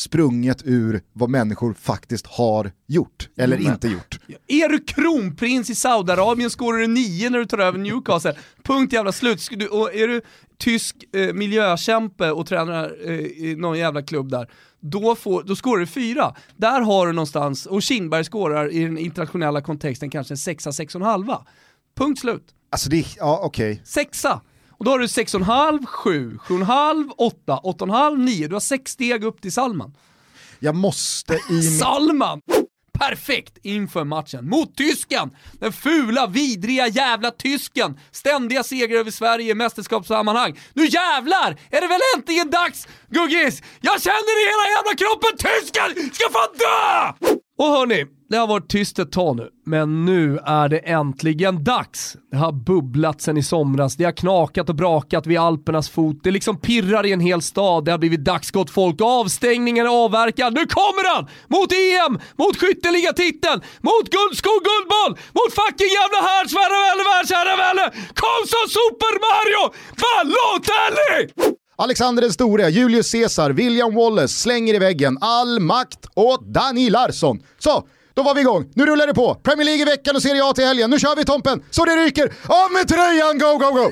sprunget 0.00 0.62
ur 0.64 1.02
vad 1.12 1.30
människor 1.30 1.74
faktiskt 1.74 2.26
har 2.26 2.72
gjort, 2.86 3.28
eller 3.36 3.58
men- 3.58 3.66
inte 3.66 3.88
gjort. 3.88 4.20
Är 4.46 4.68
du 4.68 4.78
kronprins 4.78 5.70
i 5.70 5.74
Saudiarabien 5.74 6.50
skårar 6.50 6.78
du 6.78 6.86
9 6.86 7.30
när 7.30 7.38
du 7.38 7.44
tar 7.46 7.58
över 7.58 7.78
Newcastle. 7.78 8.34
Punkt 8.64 8.92
jävla 8.92 9.12
slut. 9.12 9.48
Du, 9.50 9.66
och 9.68 9.94
är 9.94 10.08
du 10.08 10.20
tysk 10.58 10.96
eh, 11.14 11.32
miljökämpe 11.32 12.30
och 12.30 12.46
tränar 12.46 12.96
eh, 13.04 13.14
i 13.20 13.54
någon 13.58 13.78
jävla 13.78 14.02
klubb 14.02 14.30
där, 14.30 14.50
då, 14.80 15.14
får, 15.14 15.42
då 15.42 15.56
skårar 15.56 15.80
du 15.80 15.86
4. 15.86 16.34
Där 16.56 16.80
har 16.80 17.06
du 17.06 17.12
någonstans, 17.12 17.66
och 17.66 17.82
Kindberg 17.82 18.24
skårar 18.24 18.72
i 18.72 18.84
den 18.84 18.98
internationella 18.98 19.60
kontexten 19.60 20.10
kanske 20.10 20.34
en 20.34 20.36
6-6,5. 20.36 21.36
Punkt 21.96 22.20
slut. 22.20 22.44
Alltså 22.70 22.90
det 22.90 23.04
ja 23.16 23.40
okej. 23.42 23.82
Sexa. 23.84 24.40
Och 24.80 24.86
då 24.86 24.90
har 24.90 24.98
du 24.98 25.06
6,5, 25.06 25.86
7, 25.86 26.38
7,5, 26.46 27.10
8, 27.18 27.60
8,5, 27.64 28.16
9. 28.16 28.48
Du 28.48 28.54
har 28.54 28.60
sex 28.60 28.92
steg 28.92 29.24
upp 29.24 29.42
till 29.42 29.52
Salman. 29.52 29.94
Jag 30.58 30.74
måste 30.74 31.40
i. 31.50 31.62
Salman! 31.62 32.40
Perfekt 32.98 33.58
inför 33.62 34.04
matchen 34.04 34.48
mot 34.48 34.76
tysken! 34.76 35.30
Den 35.52 35.72
fula, 35.72 36.26
vidriga 36.26 36.88
jävla 36.88 37.30
tysken! 37.30 37.98
Ständiga 38.10 38.62
segrar 38.62 38.98
över 38.98 39.10
Sverige 39.10 39.50
i 39.50 39.54
mästerskapssammanhang. 39.54 40.58
Nu 40.74 40.86
jävlar 40.86 41.56
är 41.70 41.80
det 41.80 41.86
väl 41.86 42.00
äntligen 42.16 42.50
dags, 42.50 42.88
Guggis! 43.08 43.62
Jag 43.80 44.02
känner 44.02 44.36
det 44.36 44.42
i 44.42 44.50
hela 44.50 44.66
jävla 44.76 44.94
kroppen! 45.02 45.36
Tysken 45.38 46.14
ska 46.14 46.30
fan 46.32 46.56
dö! 46.58 47.39
Och 47.60 47.66
hörni, 47.66 48.06
det 48.30 48.36
har 48.36 48.46
varit 48.46 48.68
tyst 48.68 48.98
ett 48.98 49.12
tag 49.12 49.36
nu, 49.36 49.48
men 49.66 50.04
nu 50.04 50.38
är 50.46 50.68
det 50.68 50.78
äntligen 50.78 51.64
dags. 51.64 52.16
Det 52.30 52.36
har 52.36 52.52
bubblat 52.52 53.20
sen 53.20 53.36
i 53.36 53.42
somras, 53.42 53.96
det 53.96 54.04
har 54.04 54.12
knakat 54.12 54.68
och 54.68 54.74
brakat 54.74 55.26
vid 55.26 55.38
Alpernas 55.38 55.90
fot, 55.90 56.20
det 56.22 56.30
liksom 56.30 56.60
pirrar 56.60 57.06
i 57.06 57.12
en 57.12 57.20
hel 57.20 57.42
stad, 57.42 57.84
det 57.84 57.90
har 57.90 57.98
blivit 57.98 58.24
dags 58.24 58.50
gott 58.50 58.70
folk, 58.70 59.00
avstängningen 59.00 59.86
är 59.86 60.04
avverkad, 60.04 60.54
nu 60.54 60.66
kommer 60.66 61.14
han! 61.14 61.24
Mot 61.48 61.72
EM, 61.72 62.12
mot 62.42 62.56
skytteligatiteln, 62.60 63.60
mot 63.88 64.06
guldskog, 64.16 64.60
guldboll, 64.68 65.12
mot 65.38 65.52
fucking 65.60 65.92
jävla 66.00 66.20
härdsvärre, 66.28 67.02
världsherravälde! 67.10 67.86
Kom 68.22 68.40
som 68.52 68.64
Super 68.76 69.14
Mario! 69.26 69.62
Balotelli! 70.02 71.59
Alexander 71.80 72.22
den 72.22 72.32
store, 72.32 72.70
Julius 72.70 73.12
Caesar, 73.12 73.50
William 73.50 73.94
Wallace 73.94 74.34
slänger 74.34 74.74
i 74.74 74.78
väggen 74.78 75.18
all 75.20 75.60
makt 75.60 76.06
åt 76.14 76.46
Dani 76.54 76.90
Larsson. 76.90 77.42
Så, 77.58 77.86
då 78.14 78.22
var 78.22 78.34
vi 78.34 78.40
igång. 78.40 78.62
Nu 78.74 78.86
rullar 78.86 79.06
det 79.06 79.14
på. 79.14 79.34
Premier 79.34 79.64
League 79.64 79.82
i 79.82 79.84
veckan 79.84 80.16
och 80.16 80.22
Serie 80.22 80.44
A 80.44 80.52
till 80.52 80.64
helgen. 80.64 80.90
Nu 80.90 80.98
kör 80.98 81.16
vi 81.16 81.24
Tompen, 81.24 81.62
så 81.70 81.84
det 81.84 81.96
ryker. 81.96 82.26
Av 82.62 82.72
med 82.72 82.88
tröjan, 82.88 83.38
go, 83.38 83.50
go, 83.62 83.70
go! 83.78 83.86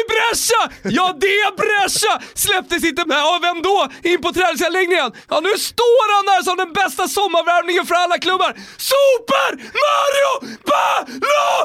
I 0.00 0.02
Brescia! 0.12 0.62
Ja, 0.98 1.06
det 1.20 1.56
Brescia 1.62 2.14
släpptes 2.34 2.84
inte 2.84 3.04
med. 3.12 3.22
Och 3.30 3.38
vem 3.46 3.62
då? 3.62 3.78
In 4.10 4.20
på 4.22 4.30
träningsanläggningen. 4.32 5.10
Ja, 5.32 5.36
nu 5.48 5.52
står 5.72 6.06
han 6.14 6.24
där 6.32 6.42
som 6.48 6.56
den 6.62 6.72
bästa 6.80 7.04
sommarvärmningen 7.18 7.84
för 7.86 7.94
alla 7.94 8.18
klubbar. 8.18 8.50
Super 8.92 9.50
Mario 9.84 10.32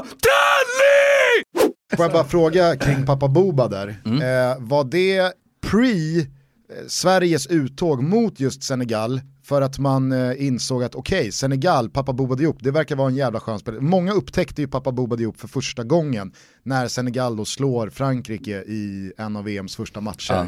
Balotelli! 0.09 0.89
Får 1.95 2.05
jag 2.05 2.11
bara 2.11 2.27
fråga 2.35 2.75
kring 2.75 3.05
pappa 3.05 3.27
Boba 3.27 3.67
där. 3.67 3.87
Mm. 4.05 4.21
Eh, 4.21 4.57
var 4.59 4.83
det 4.83 5.33
pre 5.61 6.19
eh, 6.19 6.25
Sveriges 6.87 7.47
uttåg 7.47 8.03
mot 8.03 8.39
just 8.39 8.63
Senegal 8.63 9.21
för 9.43 9.61
att 9.61 9.79
man 9.79 10.11
eh, 10.11 10.45
insåg 10.45 10.83
att 10.83 10.95
okej, 10.95 11.31
Senegal, 11.31 11.89
pappa 11.89 12.13
Boba 12.13 12.35
Diop, 12.35 12.57
det 12.59 12.71
verkar 12.71 12.95
vara 12.95 13.09
en 13.09 13.15
jävla 13.15 13.39
skön 13.39 13.59
spelare. 13.59 13.81
Många 13.81 14.13
upptäckte 14.13 14.61
ju 14.61 14.67
pappa 14.67 14.91
Boba 14.91 15.15
Diop 15.15 15.39
för 15.39 15.47
första 15.47 15.83
gången 15.83 16.33
när 16.63 16.87
Senegal 16.87 17.35
då 17.35 17.45
slår 17.45 17.89
Frankrike 17.89 18.51
i 18.51 19.13
en 19.17 19.35
av 19.35 19.43
VMs 19.43 19.75
första 19.75 20.01
matcher. 20.01 20.33
Ja. 20.33 20.47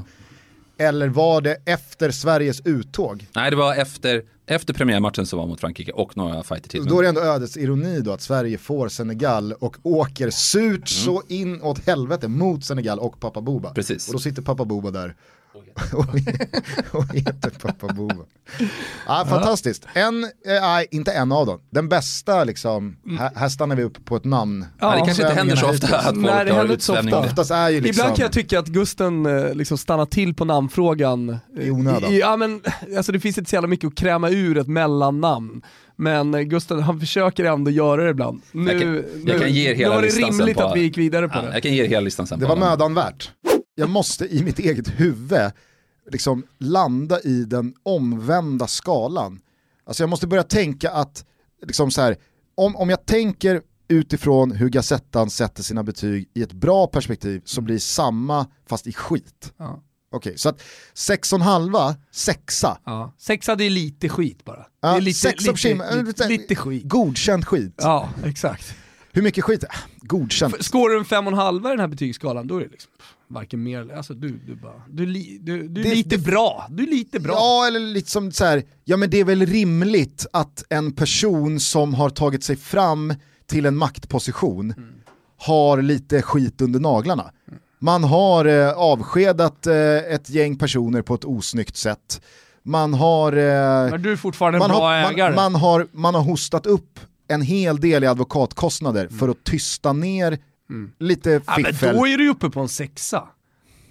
Eller 0.81 1.07
var 1.07 1.41
det 1.41 1.57
efter 1.65 2.11
Sveriges 2.11 2.61
uttåg? 2.65 3.27
Nej, 3.35 3.49
det 3.49 3.57
var 3.57 3.75
efter, 3.75 4.23
efter 4.45 4.73
premiärmatchen 4.73 5.25
som 5.25 5.39
var 5.39 5.47
mot 5.47 5.59
Frankrike 5.59 5.91
och 5.91 6.17
några 6.17 6.43
fighter 6.43 6.69
till. 6.69 6.85
Då 6.85 6.99
är 6.99 7.03
det 7.03 7.09
ändå 7.09 7.21
ödets 7.21 7.57
ironi 7.57 8.01
då 8.01 8.11
att 8.11 8.21
Sverige 8.21 8.57
får 8.57 8.89
Senegal 8.89 9.53
och 9.53 9.77
åker 9.83 10.29
surt 10.29 10.87
så 10.89 11.23
in 11.27 11.61
åt 11.61 11.85
helvete 11.85 12.27
mot 12.27 12.65
Senegal 12.65 12.99
och 12.99 13.19
pappa 13.19 13.41
Boba. 13.41 13.73
Precis. 13.73 14.07
Och 14.07 14.13
då 14.13 14.19
sitter 14.19 14.41
pappa 14.41 14.65
Boba 14.65 14.91
där 14.91 15.15
och, 16.91 17.05
heter 17.13 17.49
pappa 17.61 17.87
Boba. 17.93 18.15
Ja, 19.07 19.25
fantastiskt. 19.29 19.85
En, 19.93 20.23
eh, 20.23 20.29
inte 20.91 21.11
en 21.11 21.31
av 21.31 21.45
dem. 21.45 21.59
Den 21.69 21.89
bästa 21.89 22.43
liksom, 22.43 22.97
här, 23.19 23.31
här 23.35 23.49
stannar 23.49 23.75
vi 23.75 23.83
upp 23.83 24.05
på 24.05 24.15
ett 24.15 24.23
namn. 24.25 24.65
Ja, 24.79 24.91
det 24.91 24.97
kanske 25.05 25.23
inte 25.23 25.35
händer 25.35 25.55
så 25.55 25.69
ofta 25.69 25.97
att 25.97 26.05
folk 26.05 26.17
Nej, 26.17 26.45
det 26.45 26.51
har 26.51 26.57
händer 26.57 26.73
inte 26.73 26.85
så 26.85 26.93
utsvävning. 26.93 27.13
ofta. 27.15 27.29
Oftast 27.29 27.51
är 27.51 27.69
ju 27.69 27.81
liksom, 27.81 28.01
Ibland 28.01 28.15
kan 28.17 28.23
jag 28.23 28.31
tycka 28.31 28.59
att 28.59 28.67
Gusten 28.67 29.25
eh, 29.25 29.53
liksom 29.53 29.77
stannar 29.77 30.05
till 30.05 30.33
på 30.33 30.45
namnfrågan. 30.45 31.29
eh, 31.29 31.67
I 31.67 31.71
onödan. 31.71 32.17
Ja, 32.17 32.37
men, 32.37 32.61
alltså 32.97 33.11
det 33.11 33.19
finns 33.19 33.37
inte 33.37 33.49
så 33.49 33.55
jävla 33.55 33.67
mycket 33.67 33.87
att 33.87 33.95
kräma 33.95 34.29
ur 34.29 34.57
ett 34.57 34.67
mellannamn. 34.67 35.61
Men 35.95 36.33
eh, 36.33 36.41
Gusten 36.41 36.79
han 36.79 36.99
försöker 36.99 37.45
ändå 37.45 37.71
göra 37.71 38.03
det 38.03 38.09
ibland. 38.09 38.41
Nu, 38.51 38.71
Jag 38.71 38.81
kan- 38.81 38.95
jag 38.95 39.03
nu, 39.25 39.39
kan 39.39 39.51
ge 39.53 39.73
hela 39.73 39.89
nu 39.89 39.95
var 39.95 40.01
det 40.01 40.07
rimligt 40.27 40.57
på- 40.57 40.63
att 40.63 40.75
vi 40.75 40.81
gick 40.81 40.97
vidare 40.97 41.29
på 41.29 41.37
Ja, 41.37 41.41
det. 41.41 41.53
jag 41.53 41.63
kan 41.63 41.73
ge 41.73 41.83
er 41.83 41.87
hela 41.87 42.01
listan 42.01 42.27
sen. 42.27 42.39
det 42.39 42.45
var 42.45 42.55
mödan 42.55 42.93
värt. 42.93 43.31
Jag 43.75 43.89
måste 43.89 44.25
i 44.35 44.43
mitt 44.43 44.59
eget 44.59 44.87
huvud 44.99 45.51
liksom 46.11 46.43
landa 46.57 47.21
i 47.21 47.43
den 47.45 47.73
omvända 47.83 48.67
skalan. 48.67 49.39
Alltså 49.85 50.03
jag 50.03 50.09
måste 50.09 50.27
börja 50.27 50.43
tänka 50.43 50.91
att, 50.91 51.25
liksom 51.67 51.91
så 51.91 52.01
här, 52.01 52.17
om, 52.55 52.75
om 52.75 52.89
jag 52.89 53.05
tänker 53.05 53.61
utifrån 53.87 54.51
hur 54.51 54.69
Gazettan 54.69 55.29
sätter 55.29 55.63
sina 55.63 55.83
betyg 55.83 56.29
i 56.33 56.41
ett 56.43 56.53
bra 56.53 56.87
perspektiv 56.87 57.41
så 57.45 57.61
blir 57.61 57.79
samma 57.79 58.47
fast 58.67 58.87
i 58.87 58.93
skit. 58.93 59.53
Ja. 59.57 59.83
Okej, 60.13 60.37
så 60.37 60.49
att 60.49 60.61
6,5, 60.95 61.95
sexa. 62.11 62.77
Ja. 62.85 63.13
Sexa 63.17 63.55
det 63.55 63.63
är 63.63 63.69
lite 63.69 64.09
skit 64.09 64.45
bara. 64.45 64.65
Ja, 64.81 64.91
det 64.91 64.97
är 64.97 65.01
lite, 65.01 65.19
sex 65.19 65.47
av 65.47 65.55
lite, 65.55 65.67
Kim- 65.69 66.03
lite, 66.05 66.27
lite 66.27 66.55
skit. 66.55 66.83
Godkänd 66.85 67.47
skit. 67.47 67.73
Ja, 67.77 68.09
exakt. 68.25 68.75
Hur 69.11 69.21
mycket 69.21 69.43
skit? 69.43 69.63
Godkänd. 70.01 70.53
F- 70.59 70.65
Skårar 70.65 70.93
du 70.93 70.99
en 70.99 71.05
fem 71.05 71.27
och 71.27 71.33
en 71.33 71.39
halva 71.39 71.69
i 71.69 71.71
den 71.71 71.79
här 71.79 71.87
betygsskalan, 71.87 72.47
då 72.47 72.57
är 72.57 72.61
det 72.61 72.67
liksom 72.69 72.91
varken 73.33 73.63
mer 73.63 73.81
eller, 73.81 73.93
alltså 73.95 74.13
du, 74.13 74.29
du 74.47 74.55
bara, 74.55 74.81
du, 74.89 75.05
li, 75.05 75.39
du, 75.41 75.67
du 75.67 75.81
är 75.81 75.83
Det- 75.85 75.95
lite 75.95 76.09
det- 76.17 76.23
bra, 76.23 76.67
du 76.69 76.83
är 76.83 76.87
lite 76.87 77.19
bra. 77.19 77.33
Ja, 77.33 77.67
eller 77.67 77.79
lite 77.79 78.11
som 78.11 78.31
så 78.31 78.45
här, 78.45 78.63
ja 78.85 78.97
men 78.97 79.09
det 79.09 79.17
är 79.19 79.25
väl 79.25 79.45
rimligt 79.45 80.25
att 80.33 80.63
en 80.69 80.91
person 80.91 81.59
som 81.59 81.93
har 81.93 82.09
tagit 82.09 82.43
sig 82.43 82.55
fram 82.55 83.13
till 83.45 83.65
en 83.65 83.77
maktposition 83.77 84.73
har 85.37 85.81
lite 85.81 86.21
skit 86.21 86.61
under 86.61 86.79
naglarna. 86.79 87.31
Man 87.79 88.03
har 88.03 88.45
eh, 88.45 88.69
avskedat 88.71 89.67
eh, 89.67 89.75
ett 89.97 90.29
gäng 90.29 90.57
personer 90.57 91.01
på 91.01 91.15
ett 91.15 91.25
osnyggt 91.25 91.75
sätt. 91.75 92.21
Man 92.63 92.93
har, 92.93 93.33
eh, 93.33 93.91
Men 93.91 94.01
du 94.01 94.11
är 94.11 94.15
fortfarande 94.15 94.57
en 94.57 94.59
man, 94.59 94.69
bra 94.69 94.79
har, 94.79 95.11
ägare. 95.11 95.35
man, 95.35 95.51
man, 95.51 95.61
har, 95.61 95.87
man 95.91 96.15
har 96.15 96.21
hostat 96.21 96.65
upp 96.65 96.99
en 97.27 97.41
hel 97.41 97.79
del 97.79 98.03
i 98.03 98.07
advokatkostnader 98.07 99.07
för 99.07 99.29
att 99.29 99.43
tysta 99.43 99.93
ner 99.93 100.39
lite 100.99 101.29
Mm. 101.31 101.43
ja, 101.47 101.53
men 101.57 101.65
fiffel. 101.73 101.95
då 101.95 102.07
är 102.07 102.17
du 102.17 102.29
uppe 102.29 102.49
på 102.49 102.59
en 102.59 102.69
sexa. 102.69 103.27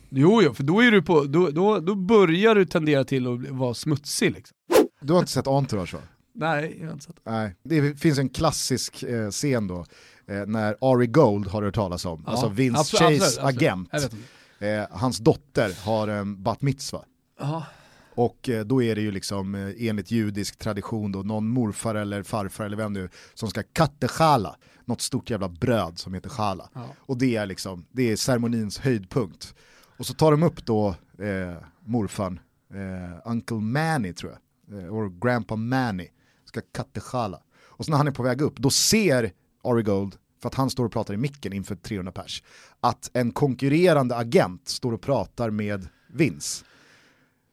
Jo, 0.09 0.43
jo, 0.43 0.55
för 0.55 0.63
då, 0.63 0.81
är 0.81 0.91
du 0.91 1.03
på, 1.03 1.25
då, 1.25 1.51
då, 1.51 1.79
då 1.81 1.95
börjar 1.95 2.55
du 2.55 2.65
tendera 2.67 3.05
till 3.05 3.27
att 3.27 3.49
vara 3.51 3.75
smutsig 3.75 4.33
liksom. 4.33 4.57
Du 5.01 5.13
har 5.13 5.21
inte 5.21 5.33
sett 5.33 5.47
Entourage 5.47 5.95
va? 5.95 6.01
Nej, 6.35 6.77
jag 6.81 6.87
har 6.87 6.93
inte 6.93 7.05
sett 7.05 7.17
det. 7.25 7.31
Nej, 7.31 7.55
det 7.65 8.01
finns 8.01 8.19
en 8.19 8.29
klassisk 8.29 9.03
eh, 9.03 9.31
scen 9.31 9.67
då, 9.67 9.85
eh, 10.27 10.47
när 10.47 10.77
Ari 10.81 11.07
Gold 11.07 11.47
har 11.49 11.61
du 11.61 11.67
hört 11.67 11.75
talas 11.75 12.05
om, 12.05 12.23
Ja, 12.27 12.33
alltså 12.33 12.49
Vince 12.49 12.81
absolut, 12.81 13.21
Chase 13.23 13.43
absolut, 13.43 13.89
absolut. 13.93 14.13
agent. 14.13 14.91
Eh, 14.93 14.99
hans 14.99 15.19
dotter 15.19 15.85
har 15.85 16.09
en 16.09 16.43
bat 16.43 16.63
mitzva. 16.63 17.05
Ja. 17.41 17.67
Och 18.15 18.49
eh, 18.49 18.65
då 18.65 18.83
är 18.83 18.95
det 18.95 19.01
ju 19.01 19.11
liksom 19.11 19.55
eh, 19.55 19.89
enligt 19.89 20.11
judisk 20.11 20.57
tradition 20.57 21.13
då 21.13 21.23
någon 21.23 21.49
morfar 21.49 21.95
eller 21.95 22.23
farfar 22.23 22.65
eller 22.65 22.77
vem 22.77 22.93
nu 22.93 23.09
som 23.35 23.51
ska 23.51 23.63
kattechala, 23.63 24.57
något 24.85 25.01
stort 25.01 25.31
jävla 25.31 25.49
bröd 25.49 25.99
som 25.99 26.15
heter 26.15 26.31
chala. 26.31 26.71
Ja. 26.75 26.87
Och 26.99 27.19
det 27.19 27.37
är 27.37 27.47
liksom, 27.47 27.87
det 27.93 28.13
är 28.13 28.17
ceremonins 28.17 28.79
höjdpunkt. 28.79 29.55
Och 30.01 30.07
så 30.07 30.15
tar 30.15 30.31
de 30.31 30.43
upp 30.43 30.67
då 30.67 30.89
eh, 31.19 31.57
morfarn, 31.85 32.41
eh, 32.75 33.21
Uncle 33.25 33.57
Manny 33.57 34.13
tror 34.13 34.33
jag, 34.33 34.79
eh, 34.79 34.95
or 34.95 35.21
Grandpa 35.21 35.57
Manny, 35.57 36.09
ska 36.45 36.61
Kattechala. 36.73 37.41
Och 37.63 37.85
så 37.85 37.91
när 37.91 37.99
han 37.99 38.07
är 38.07 38.13
på 38.13 38.23
väg 38.23 38.41
upp, 38.41 38.57
då 38.57 38.71
ser 38.71 39.33
Ari 39.65 39.83
Gold, 39.83 40.17
för 40.43 40.49
att 40.49 40.55
han 40.55 40.71
står 40.71 40.85
och 40.85 40.93
pratar 40.93 41.15
i 41.15 41.17
micken 41.17 41.53
inför 41.53 41.75
300 41.75 42.13
pers, 42.13 42.43
att 42.81 43.11
en 43.13 43.33
konkurrerande 43.33 44.17
agent 44.17 44.69
står 44.69 44.93
och 44.93 45.01
pratar 45.01 45.51
med 45.51 45.89
Vince. 46.13 46.65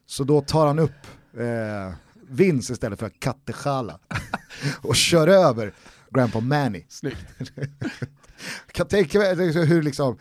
Så 0.07 0.23
då 0.23 0.41
tar 0.41 0.67
han 0.67 0.79
upp 0.79 1.07
eh, 1.37 1.95
Vince 2.29 2.73
istället 2.73 2.99
för 2.99 3.09
Kattechala 3.09 3.99
och 4.81 4.95
kör 4.95 5.27
över 5.27 5.73
Grandpa 6.09 6.39
Manny. 6.39 6.85
Snyggt. 6.89 7.25
kan 8.71 8.87
tänka 8.87 9.19
mig 9.19 9.65
hur 9.65 9.81
liksom 9.81 10.17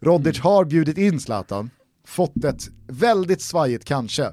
Rodic 0.00 0.40
har 0.40 0.64
bjudit 0.64 0.98
in 0.98 1.20
Zlatan, 1.20 1.70
fått 2.06 2.44
ett 2.44 2.68
väldigt 2.86 3.42
svajigt 3.42 3.84
kanske, 3.84 4.32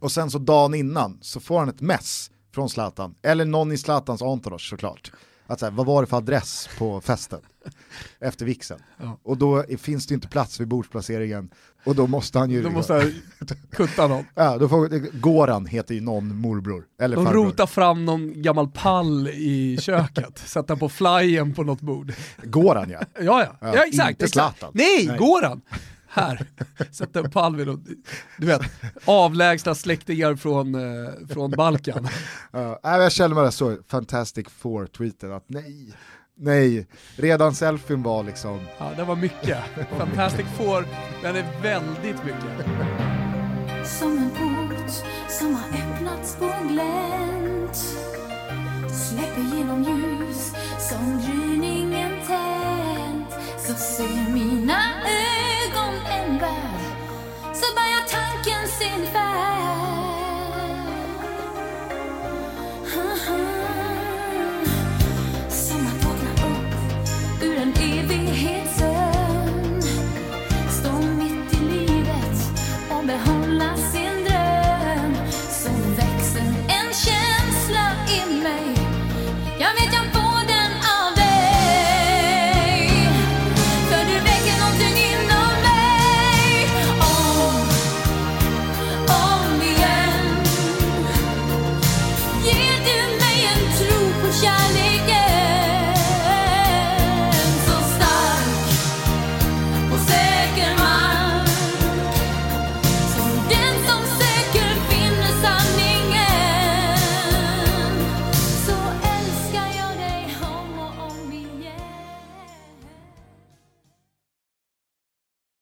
och 0.00 0.12
sen 0.12 0.30
så 0.30 0.38
dagen 0.38 0.74
innan 0.74 1.18
så 1.22 1.40
får 1.40 1.58
han 1.58 1.68
ett 1.68 1.80
mess 1.80 2.30
från 2.54 2.68
Zlatan, 2.68 3.14
eller 3.22 3.44
någon 3.44 3.72
i 3.72 3.78
Zlatans 3.78 4.22
entourage 4.22 4.68
såklart. 4.70 5.12
Att 5.46 5.60
så 5.60 5.66
här, 5.66 5.72
vad 5.72 5.86
var 5.86 6.02
det 6.02 6.06
för 6.06 6.16
adress 6.16 6.68
på 6.78 7.00
festen? 7.00 7.40
Efter 8.20 8.46
vixen. 8.46 8.80
Ja. 8.96 9.18
Och 9.22 9.38
då 9.38 9.64
finns 9.78 10.06
det 10.06 10.14
inte 10.14 10.28
plats 10.28 10.60
vid 10.60 10.68
bordsplaceringen 10.68 11.50
och 11.84 11.94
då 11.94 12.06
måste 12.06 12.38
han 12.38 12.50
ju... 12.50 12.62
Då 12.62 12.70
måste 12.70 12.92
han 12.92 13.12
kutta 13.72 14.06
någon. 14.06 14.24
Ja, 14.34 14.58
då 14.58 14.68
får, 14.68 14.88
Goran 15.20 15.66
heter 15.66 15.94
ju 15.94 16.00
någon 16.00 16.36
morbror. 16.36 16.84
Eller 17.00 17.16
De 17.16 17.24
farbror. 17.24 17.44
rotar 17.44 17.66
fram 17.66 18.04
någon 18.04 18.42
gammal 18.42 18.68
pall 18.68 19.28
i 19.28 19.78
köket, 19.80 20.38
sätter 20.44 20.76
på 20.76 20.88
flyen 20.88 21.54
på 21.54 21.62
något 21.62 21.80
bord. 21.80 22.12
Goran 22.42 22.90
ja. 22.90 22.98
Ja, 23.20 23.22
ja, 23.22 23.56
ja, 23.60 23.74
Ja, 23.76 23.84
exakt. 23.84 24.10
inte. 24.10 24.28
Zlatan. 24.28 24.70
Nej, 24.74 25.06
Nej. 25.06 25.18
Goran. 25.18 25.60
Här, 26.14 26.46
sätter 26.90 27.24
en 27.24 27.30
pall 27.30 27.56
vid 27.56 27.66
något, 27.66 27.80
du 28.38 28.46
vet, 28.46 28.60
avlägsna 29.04 29.74
släktingar 29.74 30.36
från, 30.36 30.74
eh, 30.74 31.10
från 31.30 31.50
Balkan. 31.50 32.08
Ja, 32.52 32.78
jag 32.82 33.12
känner 33.12 33.34
mig 33.34 33.52
så 33.52 33.76
Fantastic 33.88 34.46
Four-tweeten 34.48 35.32
att 35.36 35.44
nej, 35.46 35.94
nej, 36.42 36.86
redan 37.16 37.54
selfien 37.54 38.02
var 38.02 38.22
liksom... 38.22 38.60
Ja, 38.78 38.90
det 38.96 39.04
var 39.04 39.16
mycket. 39.16 39.58
Fantastic 39.98 40.46
Four, 40.56 40.86
den 41.22 41.36
är 41.36 41.62
väldigt 41.62 42.24
mycket. 42.24 42.66
Som 43.84 44.18
en 44.18 44.30
port 44.30 44.90
som 45.28 45.54
har 45.54 45.68
öppnats 45.68 46.36
på 46.36 46.50
glänt 46.68 47.76
Släpper 48.92 49.56
genom 49.56 49.82
ljus 49.82 50.52
som 50.78 51.22
gryningen 51.26 52.10
tänt 52.26 53.30
Så 53.58 53.74
ser 53.74 54.21